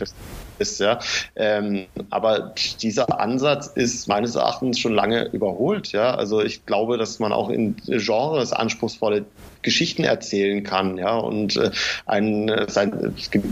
[0.58, 0.98] ist, ja.
[1.36, 6.14] Ähm, aber dieser Ansatz ist meines Erachtens schon lange überholt, ja.
[6.14, 9.24] Also ich glaube, dass man auch in Genres anspruchsvolle
[9.62, 11.70] Geschichten erzählen kann, ja, und äh,
[12.06, 13.46] ein, sein, es gibt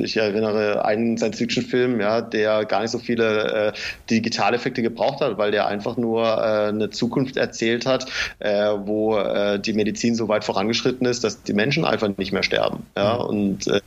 [0.00, 3.72] ich erinnere einen Science-Fiction-Film, ja, der gar nicht so viele äh,
[4.10, 8.06] Digitaleffekte gebraucht hat, weil der einfach nur äh, eine Zukunft erzählt hat,
[8.38, 12.42] äh, wo äh, die Medizin so weit vorangeschritten ist, dass die Menschen einfach nicht mehr
[12.42, 12.86] sterben.
[12.96, 13.20] Ja, mhm.
[13.20, 13.80] und äh,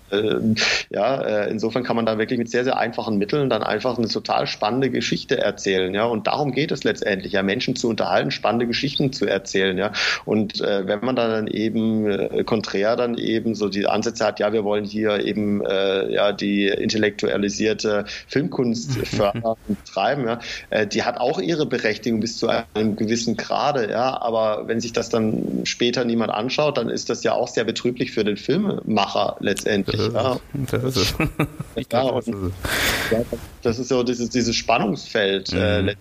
[0.89, 4.07] ja, äh, insofern kann man da wirklich mit sehr, sehr einfachen Mitteln dann einfach eine
[4.07, 5.93] total spannende Geschichte erzählen.
[5.93, 9.77] Ja, und darum geht es letztendlich, ja, Menschen zu unterhalten, spannende Geschichten zu erzählen.
[9.77, 9.91] Ja,
[10.25, 14.53] und äh, wenn man dann eben äh, konträr dann eben so die Ansätze hat, ja,
[14.53, 20.39] wir wollen hier eben äh, ja die intellektualisierte Filmkunst fördern und treiben, ja,
[20.69, 24.93] äh, die hat auch ihre Berechtigung bis zu einem gewissen Grade, ja, aber wenn sich
[24.93, 29.37] das dann später niemand anschaut, dann ist das ja auch sehr betrüblich für den Filmemacher
[29.39, 29.97] letztendlich.
[29.97, 30.39] Das ist, ja.
[30.71, 31.15] Das ist es.
[31.91, 32.27] ja, und,
[33.11, 33.21] ja,
[33.61, 35.61] das ist so dieses, dieses Spannungsfeld äh, mhm.
[35.61, 35.97] äh, letztendlich,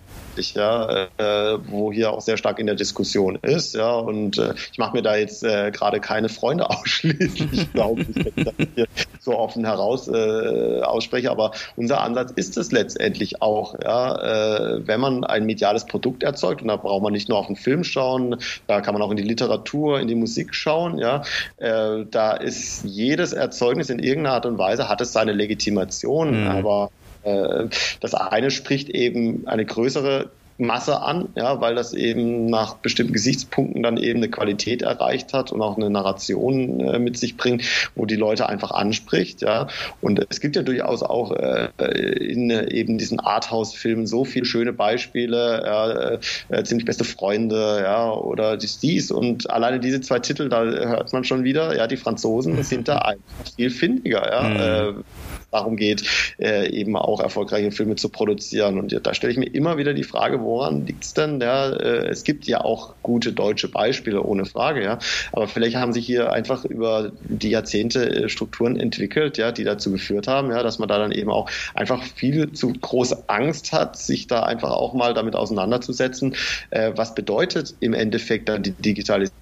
[0.53, 4.77] ja, äh, wo hier auch sehr stark in der Diskussion ist, ja, und äh, ich
[4.77, 8.87] mache mir da jetzt äh, gerade keine Freunde ausschließlich, glaube ich, wenn ich das hier
[9.19, 14.99] so offen heraus äh, ausspreche, aber unser Ansatz ist es letztendlich auch, ja, äh, wenn
[14.99, 18.37] man ein mediales Produkt erzeugt, und da braucht man nicht nur auf den Film schauen,
[18.67, 21.23] da kann man auch in die Literatur, in die Musik schauen, ja,
[21.57, 26.47] äh, da ist jedes Erzeugnis in irgendeiner Art und Weise hat es seine Legitimation, mhm.
[26.47, 26.91] aber
[27.23, 33.83] das eine spricht eben eine größere Masse an, ja, weil das eben nach bestimmten Gesichtspunkten
[33.83, 37.63] dann eben eine Qualität erreicht hat und auch eine Narration äh, mit sich bringt,
[37.95, 39.67] wo die Leute einfach anspricht, ja.
[40.01, 44.71] Und es gibt ja durchaus auch äh, in äh, eben diesen Arthouse-Filmen so viele schöne
[44.71, 46.19] Beispiele, ja,
[46.49, 51.11] äh, ziemlich beste Freunde, ja, oder dies, dies und alleine diese zwei Titel, da hört
[51.11, 54.43] man schon wieder, ja, die Franzosen sind da einfach viel findiger, ja.
[54.43, 55.03] Mhm
[55.51, 56.03] darum geht,
[56.39, 58.79] äh, eben auch erfolgreiche Filme zu produzieren.
[58.79, 61.39] Und da stelle ich mir immer wieder die Frage, woran liegt es denn?
[61.41, 64.99] Ja, äh, es gibt ja auch gute deutsche Beispiele, ohne Frage, ja.
[65.31, 69.91] Aber vielleicht haben sich hier einfach über die Jahrzehnte äh, Strukturen entwickelt, ja, die dazu
[69.91, 73.97] geführt haben, ja, dass man da dann eben auch einfach viel zu große Angst hat,
[73.97, 76.35] sich da einfach auch mal damit auseinanderzusetzen.
[76.69, 79.40] Äh, was bedeutet im Endeffekt dann die Digitalisierung,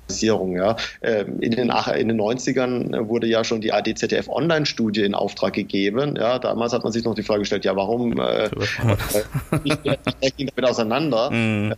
[0.56, 0.76] ja?
[1.02, 6.16] Ähm, in den, in den 90ern wurde ja schon die ADZDF Online-Studie in Auftrag gegeben.
[6.18, 8.50] Ja, damals hat man sich noch die Frage gestellt, ja, warum äh,
[9.64, 9.78] ich,
[10.22, 11.32] ich damit auseinander?
[11.32, 11.74] Mhm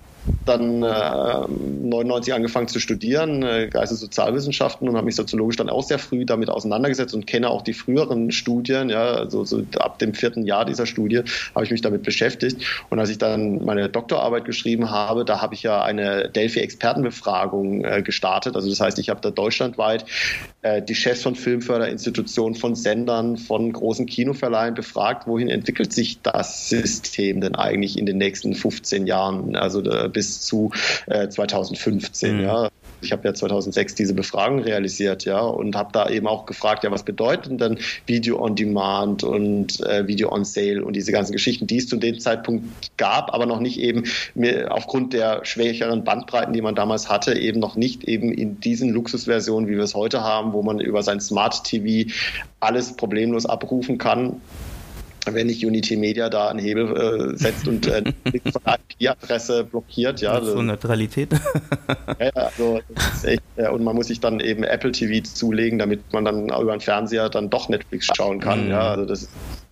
[0.45, 5.99] dann äh, 99 angefangen zu studieren, äh, Geistessozialwissenschaften und habe mich soziologisch dann auch sehr
[5.99, 10.45] früh damit auseinandergesetzt und kenne auch die früheren Studien, ja, also so ab dem vierten
[10.45, 11.21] Jahr dieser Studie
[11.55, 12.61] habe ich mich damit beschäftigt.
[12.89, 18.01] Und als ich dann meine Doktorarbeit geschrieben habe, da habe ich ja eine Delphi-Expertenbefragung äh,
[18.01, 20.05] gestartet, also das heißt, ich habe da deutschlandweit
[20.61, 26.69] äh, die Chefs von Filmförderinstitutionen, von Sendern, von großen Kinoverleihen befragt, wohin entwickelt sich das
[26.69, 30.71] System denn eigentlich in den nächsten 15 Jahren, also äh, bis zu
[31.07, 32.37] äh, 2015.
[32.37, 32.43] Mhm.
[32.43, 32.69] Ja.
[33.03, 36.91] Ich habe ja 2006 diese Befragung realisiert, ja, und habe da eben auch gefragt, ja,
[36.91, 41.65] was bedeutet denn Video on Demand und äh, Video on Sale und diese ganzen Geschichten,
[41.65, 42.63] die es zu dem Zeitpunkt
[42.97, 44.03] gab, aber noch nicht eben
[44.69, 49.67] aufgrund der schwächeren Bandbreiten, die man damals hatte, eben noch nicht eben in diesen Luxusversionen,
[49.67, 52.11] wie wir es heute haben, wo man über sein Smart TV
[52.59, 54.41] alles problemlos abrufen kann
[55.25, 58.03] wenn nicht Unity Media da einen Hebel äh, setzt und äh,
[58.51, 60.21] von der IP-Adresse blockiert.
[60.21, 61.29] Ja, so Neutralität.
[62.19, 62.79] ja, also
[63.23, 66.81] echt, und man muss sich dann eben Apple TV zulegen, damit man dann über den
[66.81, 68.65] Fernseher dann doch Netflix schauen kann.
[68.65, 68.71] Mhm.
[68.71, 69.29] Ja, also das ist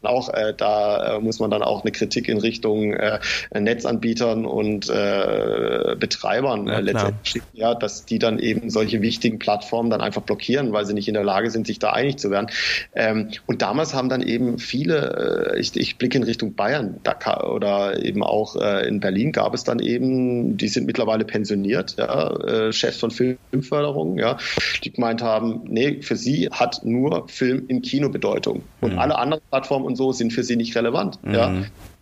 [0.07, 3.19] auch, äh, da äh, muss man dann auch eine Kritik in Richtung äh,
[3.53, 9.89] Netzanbietern und äh, Betreibern äh, ja, letztendlich, ja, dass die dann eben solche wichtigen Plattformen
[9.89, 12.47] dann einfach blockieren, weil sie nicht in der Lage sind, sich da einig zu werden.
[12.93, 17.51] Ähm, und damals haben dann eben viele, äh, ich, ich blicke in Richtung Bayern Dakar,
[17.53, 22.35] oder eben auch äh, in Berlin gab es dann eben, die sind mittlerweile pensioniert, ja,
[22.35, 24.37] äh, Chefs von Filmförderung, ja,
[24.83, 28.63] die gemeint haben, nee, für sie hat nur Film im Kino Bedeutung.
[28.81, 28.99] Und mhm.
[28.99, 31.19] alle anderen Plattformen und so sind für sie nicht relevant.
[31.23, 31.33] Mhm.
[31.33, 31.53] Ja.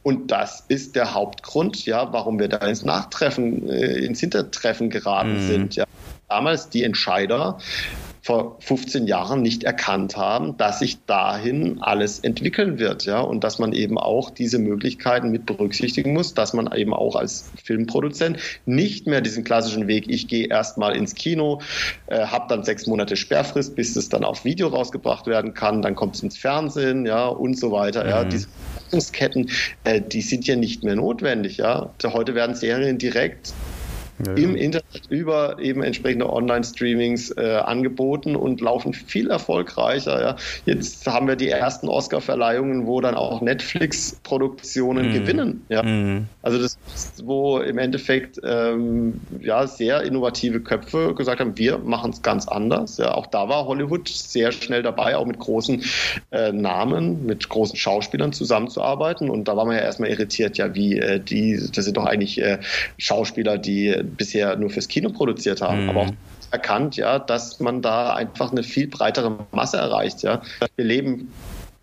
[0.04, 5.44] Und das ist der Hauptgrund, ja, warum wir da ins Nachtreffen, äh, ins Hintertreffen geraten
[5.44, 5.48] mhm.
[5.48, 5.76] sind.
[5.76, 5.86] Ja.
[6.30, 7.58] Damals die Entscheider
[8.28, 13.58] vor 15 Jahren nicht erkannt haben, dass sich dahin alles entwickeln wird, ja, und dass
[13.58, 19.08] man eben auch diese Möglichkeiten mit berücksichtigen muss, dass man eben auch als Filmproduzent nicht
[19.08, 21.62] mehr diesen klassischen Weg, ich gehe erstmal ins Kino,
[22.08, 25.96] äh, habe dann sechs Monate Sperrfrist, bis es dann auf Video rausgebracht werden kann, dann
[25.96, 28.10] kommt es ins Fernsehen, ja, und so weiter, mhm.
[28.10, 28.50] ja, diese
[29.14, 29.50] Ketten,
[29.86, 31.92] äh, die sind ja nicht mehr notwendig, ja.
[32.04, 33.54] Heute werden Serien direkt
[34.26, 40.22] ja, im Internet über eben entsprechende Online-Streamings äh, angeboten und laufen viel erfolgreicher.
[40.22, 40.36] Ja.
[40.66, 45.14] Jetzt haben wir die ersten Oscar-Verleihungen, wo dann auch Netflix-Produktionen mm.
[45.14, 45.66] gewinnen.
[45.70, 45.84] Ja.
[45.84, 46.28] Mm.
[46.42, 52.12] Also das ist, wo im Endeffekt ähm, ja, sehr innovative Köpfe gesagt haben, wir machen
[52.12, 52.98] es ganz anders.
[52.98, 53.14] Ja.
[53.14, 55.84] Auch da war Hollywood sehr schnell dabei, auch mit großen
[56.32, 59.30] äh, Namen, mit großen Schauspielern zusammenzuarbeiten.
[59.30, 62.42] Und da war man ja erstmal irritiert, ja, wie äh, die, das sind doch eigentlich
[62.42, 62.60] äh,
[62.98, 65.90] Schauspieler, die bisher nur fürs Kino produziert haben, mhm.
[65.90, 66.12] aber auch
[66.52, 70.24] erkannt, ja, dass man da einfach eine viel breitere Masse erreicht.
[70.24, 70.42] Ja.
[70.76, 71.32] Wir leben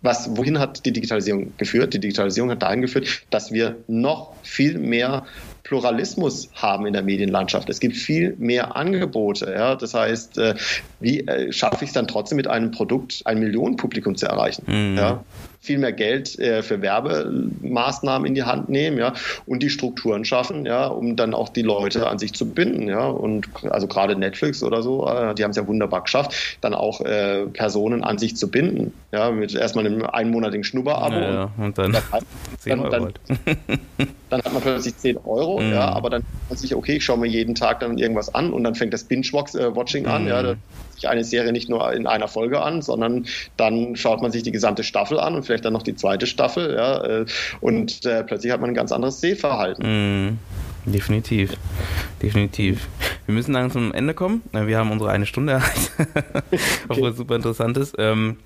[0.05, 1.95] was, wohin hat die Digitalisierung geführt?
[1.95, 5.25] Die Digitalisierung hat dahin geführt, dass wir noch viel mehr
[5.63, 7.71] Pluralismus haben in der Medienlandschaft.
[7.71, 9.51] Es gibt viel mehr Angebote.
[9.51, 9.77] Ja?
[9.77, 10.55] Das heißt, äh,
[11.01, 14.65] wie äh, schaffe ich es dann trotzdem mit einem Produkt ein Millionenpublikum zu erreichen?
[14.67, 14.99] Mhm.
[14.99, 15.25] Ja?
[15.65, 19.15] Viel mehr Geld äh, für Werbemaßnahmen in die Hand nehmen, ja,
[19.47, 23.07] und die Strukturen schaffen, ja, um dann auch die Leute an sich zu binden, ja.
[23.07, 27.01] Und also gerade Netflix oder so, äh, die haben es ja wunderbar geschafft, dann auch
[27.01, 31.17] äh, Personen an sich zu binden, ja, mit erstmal einem einmonatigen Schnupperabo.
[31.17, 31.51] Ja, ja.
[31.57, 32.03] und dann, dann,
[32.67, 33.13] dann, dann,
[34.29, 35.73] dann, hat man plötzlich 10 Euro, mhm.
[35.73, 38.65] ja, aber dann man sich, okay, ich schaue mir jeden Tag dann irgendwas an und
[38.65, 40.29] dann fängt das Binge-Watching an, mhm.
[40.29, 40.55] ja,
[40.95, 43.27] sich eine Serie nicht nur in einer Folge an, sondern
[43.57, 46.75] dann schaut man sich die gesamte Staffel an und vielleicht dann noch die zweite Staffel,
[46.75, 47.27] ja, äh,
[47.61, 50.31] und äh, plötzlich hat man ein ganz anderes Sehverhalten.
[50.31, 50.39] Mm.
[50.87, 51.57] Definitiv,
[52.21, 52.89] definitiv.
[53.25, 54.43] Wir müssen langsam zum Ende kommen.
[54.53, 55.93] Wir haben unsere eine Stunde erreicht,
[56.89, 57.95] obwohl es super interessant ist.
[57.99, 58.37] Ähm,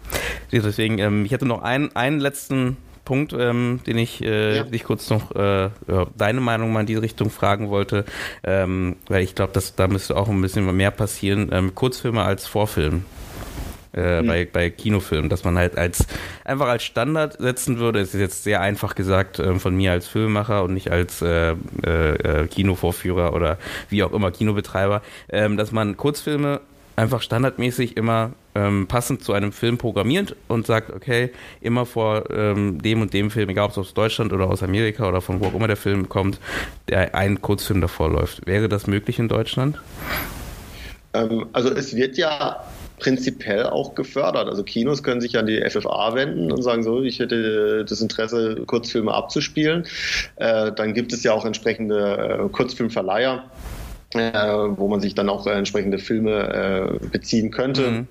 [0.53, 2.77] deswegen, ähm, ich hätte noch einen, einen letzten
[3.09, 4.65] Punkt, ähm, den ich äh, ja.
[4.65, 5.71] dich kurz noch äh,
[6.15, 8.05] deine Meinung mal in diese Richtung fragen wollte,
[8.45, 11.49] ähm, weil ich glaube, dass da müsste auch ein bisschen mehr passieren.
[11.51, 13.07] Ähm, Kurzfilme als Vorfilm.
[13.95, 14.27] Äh, mhm.
[14.27, 16.07] bei, bei Kinofilmen, dass man halt als
[16.45, 20.63] einfach als Standard setzen würde, ist jetzt sehr einfach gesagt äh, von mir als Filmemacher
[20.63, 23.57] und nicht als äh, äh, Kinovorführer oder
[23.89, 26.61] wie auch immer Kinobetreiber, ähm, dass man Kurzfilme
[26.99, 31.31] einfach standardmäßig immer ähm, passend zu einem Film programmiert und sagt, okay,
[31.61, 35.09] immer vor ähm, dem und dem Film, egal ob es aus Deutschland oder aus Amerika
[35.09, 36.41] oder von wo auch immer der Film kommt,
[36.89, 38.47] der ein Kurzfilm davor läuft.
[38.47, 39.79] Wäre das möglich in Deutschland?
[41.15, 42.65] Ähm, also es wird ja
[42.99, 44.49] prinzipiell auch gefördert.
[44.49, 48.63] Also Kinos können sich an die FFA wenden und sagen so, ich hätte das Interesse,
[48.67, 49.87] Kurzfilme abzuspielen.
[50.35, 53.45] Äh, dann gibt es ja auch entsprechende äh, Kurzfilmverleiher,
[54.15, 57.91] wo man sich dann auch äh, entsprechende Filme äh, beziehen könnte.
[57.91, 58.09] Mhm.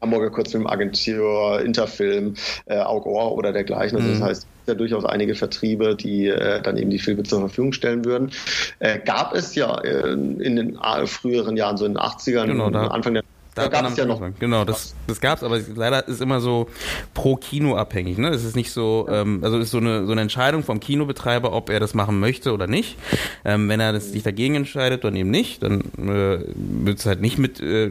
[0.00, 2.34] Hamburger Kurzfilmagentur, Interfilm,
[2.66, 3.96] äh, Augor oder dergleichen.
[3.96, 4.24] Also das mhm.
[4.24, 8.30] heißt, ja durchaus einige Vertriebe, die äh, dann eben die Filme zur Verfügung stellen würden.
[8.78, 12.66] Äh, gab es ja äh, in den äh, früheren Jahren, so in den 80ern, genau,
[12.66, 13.24] Anfang der
[13.54, 14.20] da, gab es ja noch.
[14.38, 16.68] Genau, das, das gab es, aber leider ist immer so
[17.14, 18.18] pro Kino abhängig.
[18.18, 18.28] Ne?
[18.28, 21.70] Es ist nicht so, ähm, also ist so eine, so eine Entscheidung vom Kinobetreiber, ob
[21.70, 22.98] er das machen möchte oder nicht.
[23.44, 25.62] Ähm, wenn er das, sich dagegen entscheidet, dann eben nicht.
[25.62, 27.90] Dann äh, wird es halt nicht mit, äh,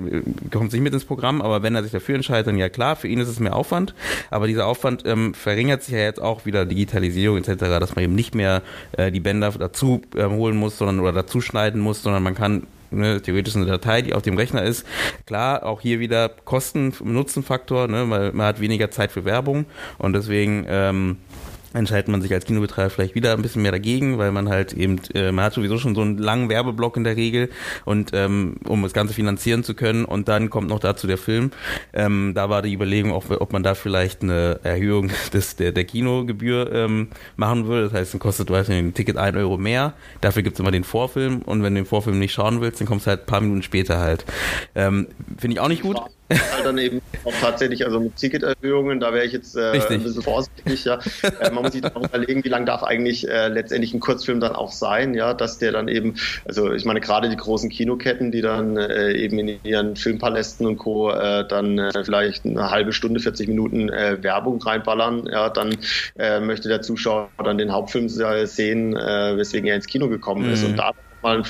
[0.51, 1.41] kommt es nicht mit ins Programm.
[1.41, 3.93] Aber wenn er sich dafür entscheidet, dann ja klar, für ihn ist es mehr Aufwand.
[4.31, 8.15] Aber dieser Aufwand ähm, verringert sich ja jetzt auch wieder Digitalisierung etc., dass man eben
[8.15, 8.61] nicht mehr
[8.93, 12.67] äh, die Bänder dazu äh, holen muss, sondern oder dazu schneiden muss, sondern man kann
[12.93, 14.85] ne, theoretisch eine Datei, die auf dem Rechner ist.
[15.25, 19.65] Klar, auch hier wieder Kosten-Nutzen-Faktor, ne, weil man hat weniger Zeit für Werbung
[19.97, 21.17] und deswegen ähm,
[21.73, 24.99] entscheidet man sich als Kinobetreiber vielleicht wieder ein bisschen mehr dagegen, weil man halt eben,
[25.13, 27.49] äh, man hat sowieso schon so einen langen Werbeblock in der Regel
[27.85, 31.51] und ähm, um das Ganze finanzieren zu können und dann kommt noch dazu der Film.
[31.93, 35.85] Ähm, da war die Überlegung, auch, ob man da vielleicht eine Erhöhung des, der, der
[35.85, 37.85] Kinogebühr ähm, machen würde.
[37.85, 39.93] Das heißt, dann kostet, du weißt nicht, ein Ticket ein Euro mehr.
[40.21, 43.07] Dafür gibt's immer den Vorfilm und wenn du den Vorfilm nicht schauen willst, dann kommst
[43.07, 44.25] du halt ein paar Minuten später halt.
[44.75, 45.97] Ähm, Finde ich auch nicht gut
[46.29, 50.21] halt dann eben auch tatsächlich, also mit Ticketerhöhungen, da wäre ich jetzt äh, ein bisschen
[50.21, 50.99] vorsichtig, ja.
[51.39, 54.39] Äh, man muss sich dann auch überlegen, wie lang darf eigentlich äh, letztendlich ein Kurzfilm
[54.39, 58.31] dann auch sein, ja, dass der dann eben, also ich meine gerade die großen Kinoketten,
[58.31, 61.11] die dann äh, eben in ihren Filmpalästen und Co.
[61.11, 65.75] Äh, dann äh, vielleicht eine halbe Stunde, 40 Minuten Werbung reinballern, ja, dann
[66.41, 70.53] möchte der Zuschauer dann den Hauptfilm sehen, weswegen er ins Kino gekommen mhm.
[70.53, 70.63] ist.
[70.63, 70.91] Und da
[71.23, 71.41] mal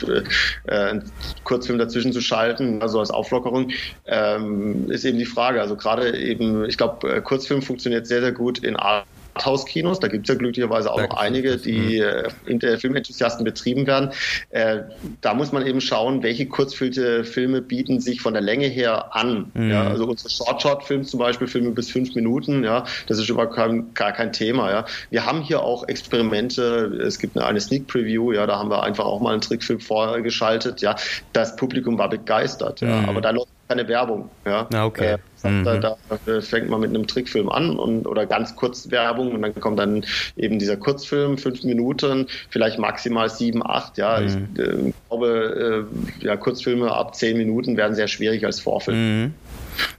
[0.68, 1.12] äh, einen
[1.44, 3.72] Kurzfilm dazwischen zu schalten, also als Auflockerung,
[4.06, 5.62] ähm, ist eben die Frage.
[5.62, 9.99] Also gerade eben, ich glaube, äh, Kurzfilm funktioniert sehr, sehr gut in Art Arthouse-Kinos.
[9.99, 14.11] Da gibt es ja glücklicherweise auch noch einige, die äh, Filmenthusiasten betrieben werden.
[14.49, 14.81] Äh,
[15.22, 19.51] da muss man eben schauen, welche Kurzfilme bieten sich von der Länge her an.
[19.53, 19.72] Mhm.
[19.72, 23.93] Ja, also unsere Short-Short-Filme zum Beispiel, Filme bis fünf Minuten, ja, das ist überhaupt kein,
[23.93, 24.72] gar kein Thema.
[24.72, 24.85] Ja.
[25.10, 27.01] Wir haben hier auch Experimente.
[27.05, 29.80] Es gibt eine, eine Sneak Preview, ja, da haben wir einfach auch mal einen Trickfilm
[29.80, 30.81] vorgeschaltet.
[30.81, 30.95] Ja,
[31.34, 32.81] das Publikum war begeistert.
[32.81, 33.10] Ja, mhm.
[33.10, 34.30] aber da läuft keine Werbung.
[34.45, 35.18] Ja, ah, okay.
[35.44, 35.64] Äh, mhm.
[35.64, 39.56] da, da, fängt man mit einem Trickfilm an und oder ganz kurz Werbung und dann
[39.60, 43.98] kommt dann eben dieser Kurzfilm, fünf Minuten, vielleicht maximal sieben, acht.
[43.98, 44.26] Ja, mhm.
[44.56, 45.88] ich äh, glaube,
[46.22, 48.98] äh, ja, Kurzfilme ab zehn Minuten werden sehr schwierig als Vorfilm.
[48.98, 49.34] Mhm.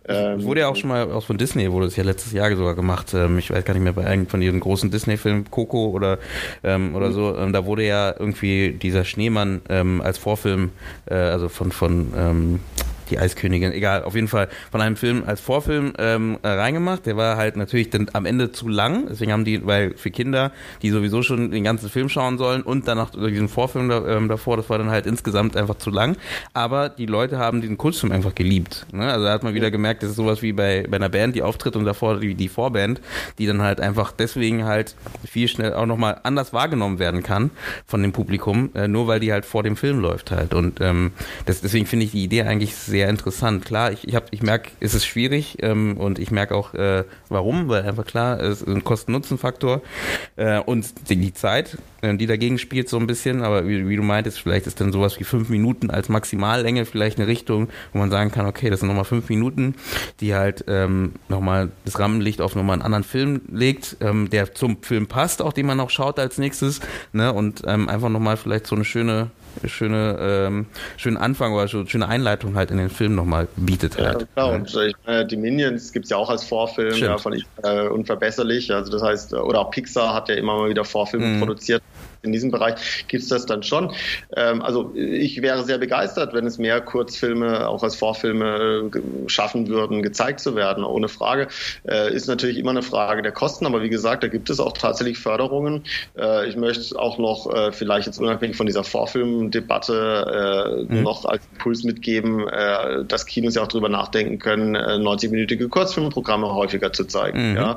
[0.06, 2.74] Ähm, wurde ja auch schon mal auch von Disney, wurde es ja letztes Jahr sogar
[2.74, 3.12] gemacht.
[3.14, 6.18] Ähm, ich weiß gar nicht mehr bei einem von ihren großen Disney-Filmen, Coco oder,
[6.62, 7.12] ähm, oder mhm.
[7.12, 7.36] so.
[7.36, 10.70] Ähm, da wurde ja irgendwie dieser Schneemann ähm, als Vorfilm,
[11.06, 12.60] äh, also von, von ähm,
[13.14, 17.06] die Eiskönigin, egal, auf jeden Fall von einem Film als Vorfilm ähm, äh, reingemacht.
[17.06, 20.52] Der war halt natürlich dann am Ende zu lang, deswegen haben die, weil für Kinder,
[20.82, 24.28] die sowieso schon den ganzen Film schauen sollen und dann noch diesen Vorfilm da, ähm,
[24.28, 26.16] davor, das war dann halt insgesamt einfach zu lang.
[26.52, 28.86] Aber die Leute haben diesen Kurzfilm einfach geliebt.
[28.92, 29.10] Ne?
[29.10, 31.42] Also da hat man wieder gemerkt, das ist sowas wie bei, bei einer Band, die
[31.42, 33.00] auftritt und davor die, die Vorband,
[33.38, 37.50] die dann halt einfach deswegen halt viel schnell auch nochmal anders wahrgenommen werden kann
[37.86, 40.54] von dem Publikum, äh, nur weil die halt vor dem Film läuft halt.
[40.54, 41.12] Und ähm,
[41.46, 43.66] das, deswegen finde ich die Idee eigentlich sehr sehr interessant.
[43.66, 47.68] Klar, ich, ich, ich merke, es ist schwierig ähm, und ich merke auch, äh, warum,
[47.68, 49.82] weil einfach klar, es ist ein Kosten-Nutzen-Faktor
[50.36, 53.96] äh, und die, die Zeit, äh, die dagegen spielt so ein bisschen, aber wie, wie,
[53.96, 57.98] du meintest, vielleicht ist dann sowas wie fünf Minuten als Maximallänge vielleicht eine Richtung, wo
[57.98, 59.74] man sagen kann, okay, das sind nochmal fünf Minuten,
[60.20, 64.82] die halt ähm, nochmal das Rampenlicht auf nochmal einen anderen Film legt, ähm, der zum
[64.82, 66.80] Film passt, auch den man noch schaut als nächstes,
[67.12, 69.30] ne, und ähm, einfach nochmal vielleicht so eine schöne
[69.66, 70.66] schöne, ähm,
[70.96, 74.20] schönen Anfang oder so schöne Einleitung halt in den Film nochmal bietet halt.
[74.20, 74.52] Ja, klar.
[74.52, 78.72] Und ich meine, die Minions gibt es ja auch als Vorfilm ja, von äh, unverbesserlich.
[78.72, 81.40] Also das heißt, oder auch Pixar hat ja immer mal wieder Vorfilme mhm.
[81.40, 81.82] produziert
[82.24, 83.92] in diesem Bereich gibt es das dann schon.
[84.36, 89.68] Ähm, also ich wäre sehr begeistert, wenn es mehr Kurzfilme auch als Vorfilme äh, schaffen
[89.68, 91.48] würden, gezeigt zu werden, ohne Frage.
[91.88, 94.72] Äh, ist natürlich immer eine Frage der Kosten, aber wie gesagt, da gibt es auch
[94.72, 95.84] tatsächlich Förderungen.
[96.18, 101.02] Äh, ich möchte auch noch äh, vielleicht jetzt unabhängig von dieser Vorfilmdebatte äh, mhm.
[101.02, 106.92] noch als Impuls mitgeben, äh, dass Kinos ja auch darüber nachdenken können, 90-minütige Kurzfilmprogramme häufiger
[106.92, 107.50] zu zeigen.
[107.50, 107.56] Mhm.
[107.56, 107.76] Ja?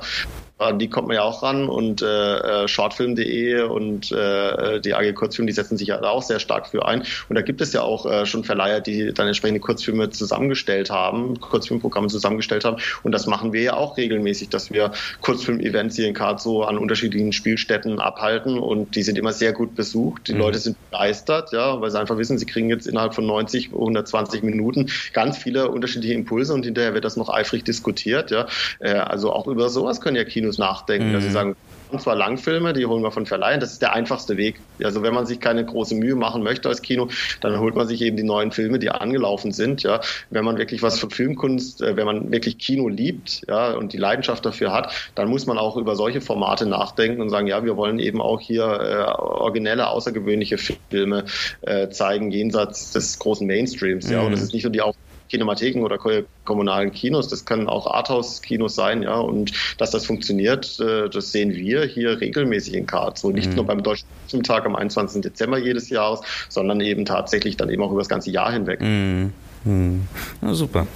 [0.58, 5.14] An die kommt man ja auch ran und äh, äh shortfilm.de und äh, die AG
[5.14, 7.04] Kurzfilm, die setzen sich ja auch sehr stark für ein.
[7.30, 11.40] Und da gibt es ja auch äh, schon Verleiher, die dann entsprechende Kurzfilme zusammengestellt haben,
[11.40, 12.78] Kurzfilmprogramme zusammengestellt haben.
[13.04, 17.34] Und das machen wir ja auch regelmäßig, dass wir Kurzfilm-Events hier in Karlsruhe an unterschiedlichen
[17.34, 20.28] Spielstätten abhalten und die sind immer sehr gut besucht.
[20.28, 20.40] Die mhm.
[20.40, 24.42] Leute sind begeistert, ja, weil sie einfach wissen, sie kriegen jetzt innerhalb von 90, 120
[24.42, 28.48] Minuten ganz viele unterschiedliche Impulse und hinterher wird das noch eifrig diskutiert, ja.
[28.80, 31.14] Äh, also auch über sowas können ja Kino Kinos nachdenken, mhm.
[31.14, 31.56] dass sie sagen,
[31.90, 33.62] und zwar Langfilme, die holen wir von Verleihen.
[33.62, 34.60] Das ist der einfachste Weg.
[34.84, 37.08] Also wenn man sich keine große Mühe machen möchte als Kino,
[37.40, 39.84] dann holt man sich eben die neuen Filme, die angelaufen sind.
[39.84, 43.94] Ja, wenn man wirklich was für Filmkunst, äh, wenn man wirklich Kino liebt, ja, und
[43.94, 47.64] die Leidenschaft dafür hat, dann muss man auch über solche Formate nachdenken und sagen, ja,
[47.64, 51.24] wir wollen eben auch hier äh, originelle, außergewöhnliche Filme
[51.62, 54.10] äh, zeigen jenseits des großen Mainstreams.
[54.10, 54.46] Ja, und das mhm.
[54.48, 55.98] ist nicht nur die Aufgabe Kinematheken oder
[56.46, 57.28] kommunalen Kinos.
[57.28, 59.16] Das können auch Arthouse-Kinos sein, ja.
[59.16, 63.34] Und dass das funktioniert, äh, das sehen wir hier regelmäßig in Karlsruhe.
[63.34, 63.56] Nicht mhm.
[63.56, 65.22] nur beim Deutschen Tag am 21.
[65.22, 68.82] Dezember jedes Jahres, sondern eben tatsächlich dann eben auch über das ganze Jahr hinweg.
[68.82, 69.34] Mhm.
[69.64, 70.08] Mhm.
[70.42, 70.88] Na, super.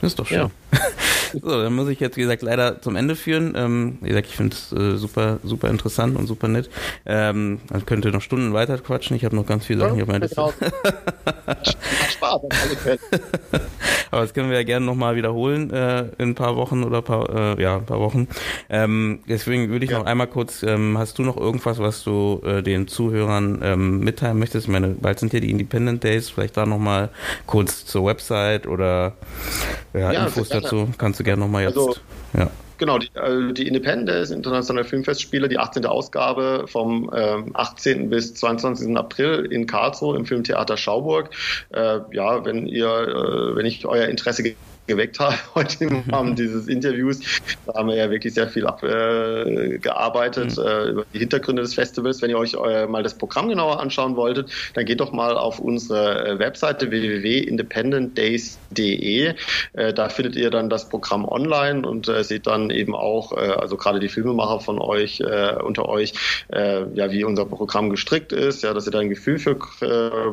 [0.00, 0.38] Das ist doch schön.
[0.38, 0.50] Ja.
[1.32, 3.54] so, dann muss ich jetzt, wie gesagt, leider zum Ende führen.
[3.56, 6.70] Ähm, wie gesagt, ich finde es äh, super, super interessant und super nett.
[7.04, 9.16] Ähm, man könnte noch Stunden weiter quatschen.
[9.16, 10.40] Ich habe noch ganz viele Sachen hier auf meiner Liste.
[10.40, 10.54] Macht
[12.10, 12.40] Spaß,
[14.10, 17.58] Aber das können wir ja gerne nochmal wiederholen äh, in ein paar Wochen oder paar,
[17.58, 18.28] äh, ja, ein paar Wochen.
[18.68, 19.98] Ähm, deswegen würde ich ja.
[19.98, 24.38] noch einmal kurz, ähm, hast du noch irgendwas, was du äh, den Zuhörern ähm, mitteilen
[24.38, 24.66] möchtest?
[24.66, 27.10] Ich meine, bald sind hier die Independent Days, vielleicht da nochmal
[27.46, 29.14] kurz zur Website oder
[29.94, 30.88] ja, ja Infos dazu.
[30.98, 31.76] Kannst du gerne nochmal jetzt.
[31.76, 31.96] Also,
[32.36, 32.50] ja.
[32.78, 35.86] Genau, die, äh, die Independence, Internationale Filmfestspiele, die 18.
[35.86, 38.10] Ausgabe vom ähm, 18.
[38.10, 38.96] bis 22.
[38.96, 41.30] April in Karlsruhe im Filmtheater Schauburg.
[41.72, 44.42] Äh, ja, wenn ihr, äh, wenn ich euer Interesse
[44.86, 47.20] geweckt habe heute im Rahmen dieses Interviews.
[47.66, 50.66] Da haben wir ja wirklich sehr viel abgearbeitet äh, mhm.
[50.66, 52.22] äh, über die Hintergründe des Festivals.
[52.22, 55.58] Wenn ihr euch äh, mal das Programm genauer anschauen wolltet, dann geht doch mal auf
[55.58, 59.34] unsere äh, Webseite www.independentdays.de.
[59.72, 63.76] Äh, da findet ihr dann das Programm online und äh, seht dann eben auch, also
[63.76, 65.22] gerade die Filmemacher von euch,
[65.62, 66.12] unter euch,
[66.50, 69.56] ja, wie unser Programm gestrickt ist, ja, dass ihr da ein Gefühl für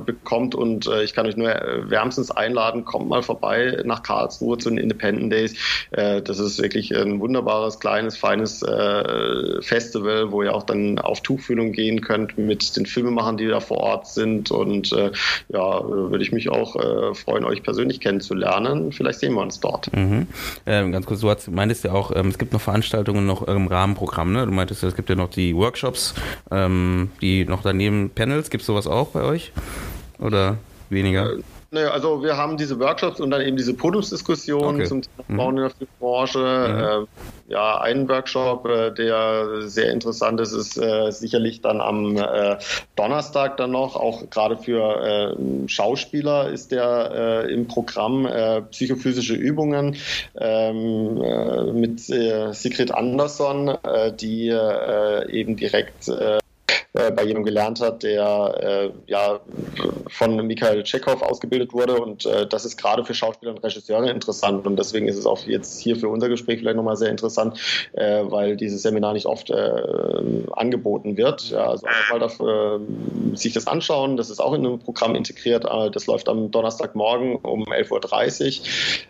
[0.06, 1.50] bekommt und ich kann euch nur
[1.86, 5.56] wärmstens einladen, kommt mal vorbei nach Karlsruhe Karlsruhe zu den Independent Days.
[5.92, 11.22] Äh, das ist wirklich ein wunderbares, kleines, feines äh, Festival, wo ihr auch dann auf
[11.22, 14.52] Tuchfühlung gehen könnt mit den Filmemachern, die da vor Ort sind.
[14.52, 15.12] Und äh,
[15.50, 16.74] ja, würde ich mich auch
[17.14, 18.92] freuen, euch persönlich kennenzulernen.
[18.92, 19.94] Vielleicht sehen wir uns dort.
[19.94, 20.28] Mhm.
[20.66, 23.68] Ähm, ganz kurz, du hast, meintest ja auch, ähm, es gibt noch Veranstaltungen noch im
[23.68, 24.34] Rahmenprogramm.
[24.34, 24.46] Ne?
[24.46, 26.14] Du meintest, es gibt ja noch die Workshops,
[26.52, 28.50] ähm, die noch daneben Panels.
[28.50, 29.52] Gibt es sowas auch bei euch?
[30.20, 30.58] Oder
[30.90, 31.34] weniger?
[31.74, 34.84] Ne, also wir haben diese Workshops und dann eben diese Podiumsdiskussion okay.
[34.84, 35.36] zum Thema mhm.
[35.36, 36.40] Frauen in der Filmbranche.
[36.40, 37.08] Mhm.
[37.50, 42.58] Äh, ja, ein Workshop, äh, der sehr interessant ist, ist äh, sicherlich dann am äh,
[42.96, 48.28] Donnerstag dann noch, auch gerade für äh, Schauspieler ist der äh, im Programm
[48.70, 49.96] psychophysische Übungen
[50.40, 53.78] ähm, mit Sigrid Andersson,
[54.20, 56.12] die eben direkt
[56.94, 59.40] äh, bei jedem gelernt hat, der äh, ja
[60.10, 62.00] von Mikhail Tschechow ausgebildet wurde.
[62.00, 64.68] Und äh, das ist gerade für Schauspieler und Regisseure interessant.
[64.68, 67.60] Und deswegen ist es auch jetzt hier für unser Gespräch vielleicht nochmal sehr interessant,
[67.94, 69.82] äh, weil dieses Seminar nicht oft äh,
[70.52, 71.50] angeboten wird.
[71.50, 72.82] Ja, also einfach mal dafür,
[73.34, 74.16] äh, sich das anschauen.
[74.16, 75.66] Das ist auch in einem Programm integriert.
[75.66, 78.62] Das läuft am Donnerstagmorgen um 11.30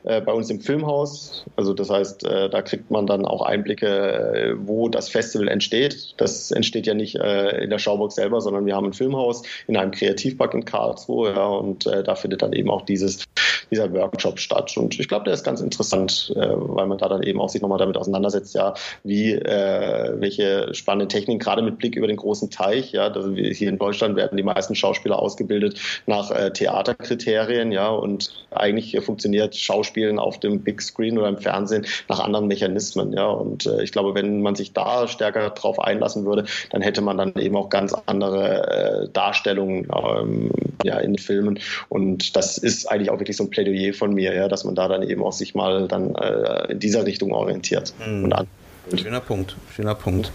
[0.03, 1.45] Uhr bei uns im Filmhaus.
[1.57, 6.13] Also das heißt, da kriegt man dann auch Einblicke, wo das Festival entsteht.
[6.17, 9.91] Das entsteht ja nicht in der Schauburg selber, sondern wir haben ein Filmhaus in einem
[9.91, 13.25] Kreativpark in Karlsruhe ja, und äh, da findet dann eben auch dieses,
[13.71, 14.75] dieser Workshop statt.
[14.77, 17.61] Und ich glaube, der ist ganz interessant, äh, weil man da dann eben auch sich
[17.61, 18.73] nochmal damit auseinandersetzt, ja,
[19.03, 23.69] wie, äh, welche spannenden Techniken, gerade mit Blick über den großen Teich, ja, also hier
[23.69, 30.19] in Deutschland werden die meisten Schauspieler ausgebildet nach äh, Theaterkriterien, ja, und eigentlich funktioniert Schauspielen
[30.19, 34.13] auf dem Big Screen oder im Fernsehen nach anderen Mechanismen, ja, und äh, ich glaube,
[34.13, 37.93] wenn man sich da stärker drauf einlassen würde, dann hätte man dann eben auch ganz
[38.05, 40.51] andere äh, Darstellungen ähm,
[40.83, 41.59] ja, in Filmen.
[41.89, 44.87] Und das ist eigentlich auch wirklich so ein Plädoyer von mir, ja, dass man da
[44.87, 47.93] dann eben auch sich mal dann äh, in dieser Richtung orientiert.
[48.05, 48.25] Mhm.
[48.25, 48.47] Und an
[48.95, 50.31] Schöner Punkt, schöner Punkt.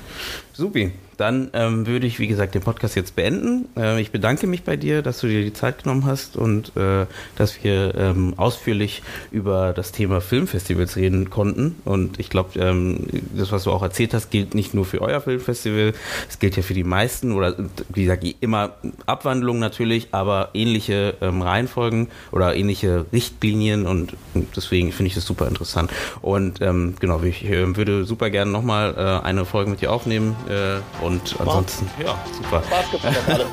[0.59, 0.91] Supi.
[1.19, 3.69] Dann ähm, würde ich, wie gesagt, den Podcast jetzt beenden.
[3.77, 7.07] Äh, ich bedanke mich bei dir, dass du dir die Zeit genommen hast und äh,
[7.35, 9.03] dass wir ähm, ausführlich
[9.33, 11.75] über das Thema Filmfestivals reden konnten.
[11.85, 15.21] Und ich glaube, ähm, das, was du auch erzählt hast, gilt nicht nur für euer
[15.21, 15.93] Filmfestival,
[16.29, 17.57] es gilt ja für die meisten oder
[17.89, 18.75] wie gesagt, immer
[19.07, 24.15] Abwandlungen natürlich, aber ähnliche ähm, Reihenfolgen oder ähnliche Richtlinien und,
[24.55, 25.91] deswegen finde ich das super interessant.
[26.23, 30.37] Und ähm, genau, ich äh, würde super gerne nochmal äh, eine Folge mit dir aufnehmen
[30.49, 32.63] äh, und ansonsten, ja, super.
[32.63, 33.47] Spaß gemacht,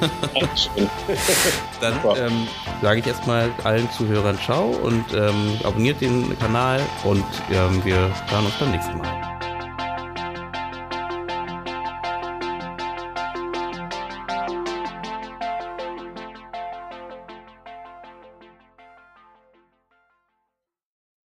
[1.81, 2.47] Dann ähm,
[2.81, 7.97] sage ich erstmal allen Zuhörern Ciao und ähm, abonniert den Kanal und ähm, wir
[8.29, 9.34] hören uns beim nächsten Mal.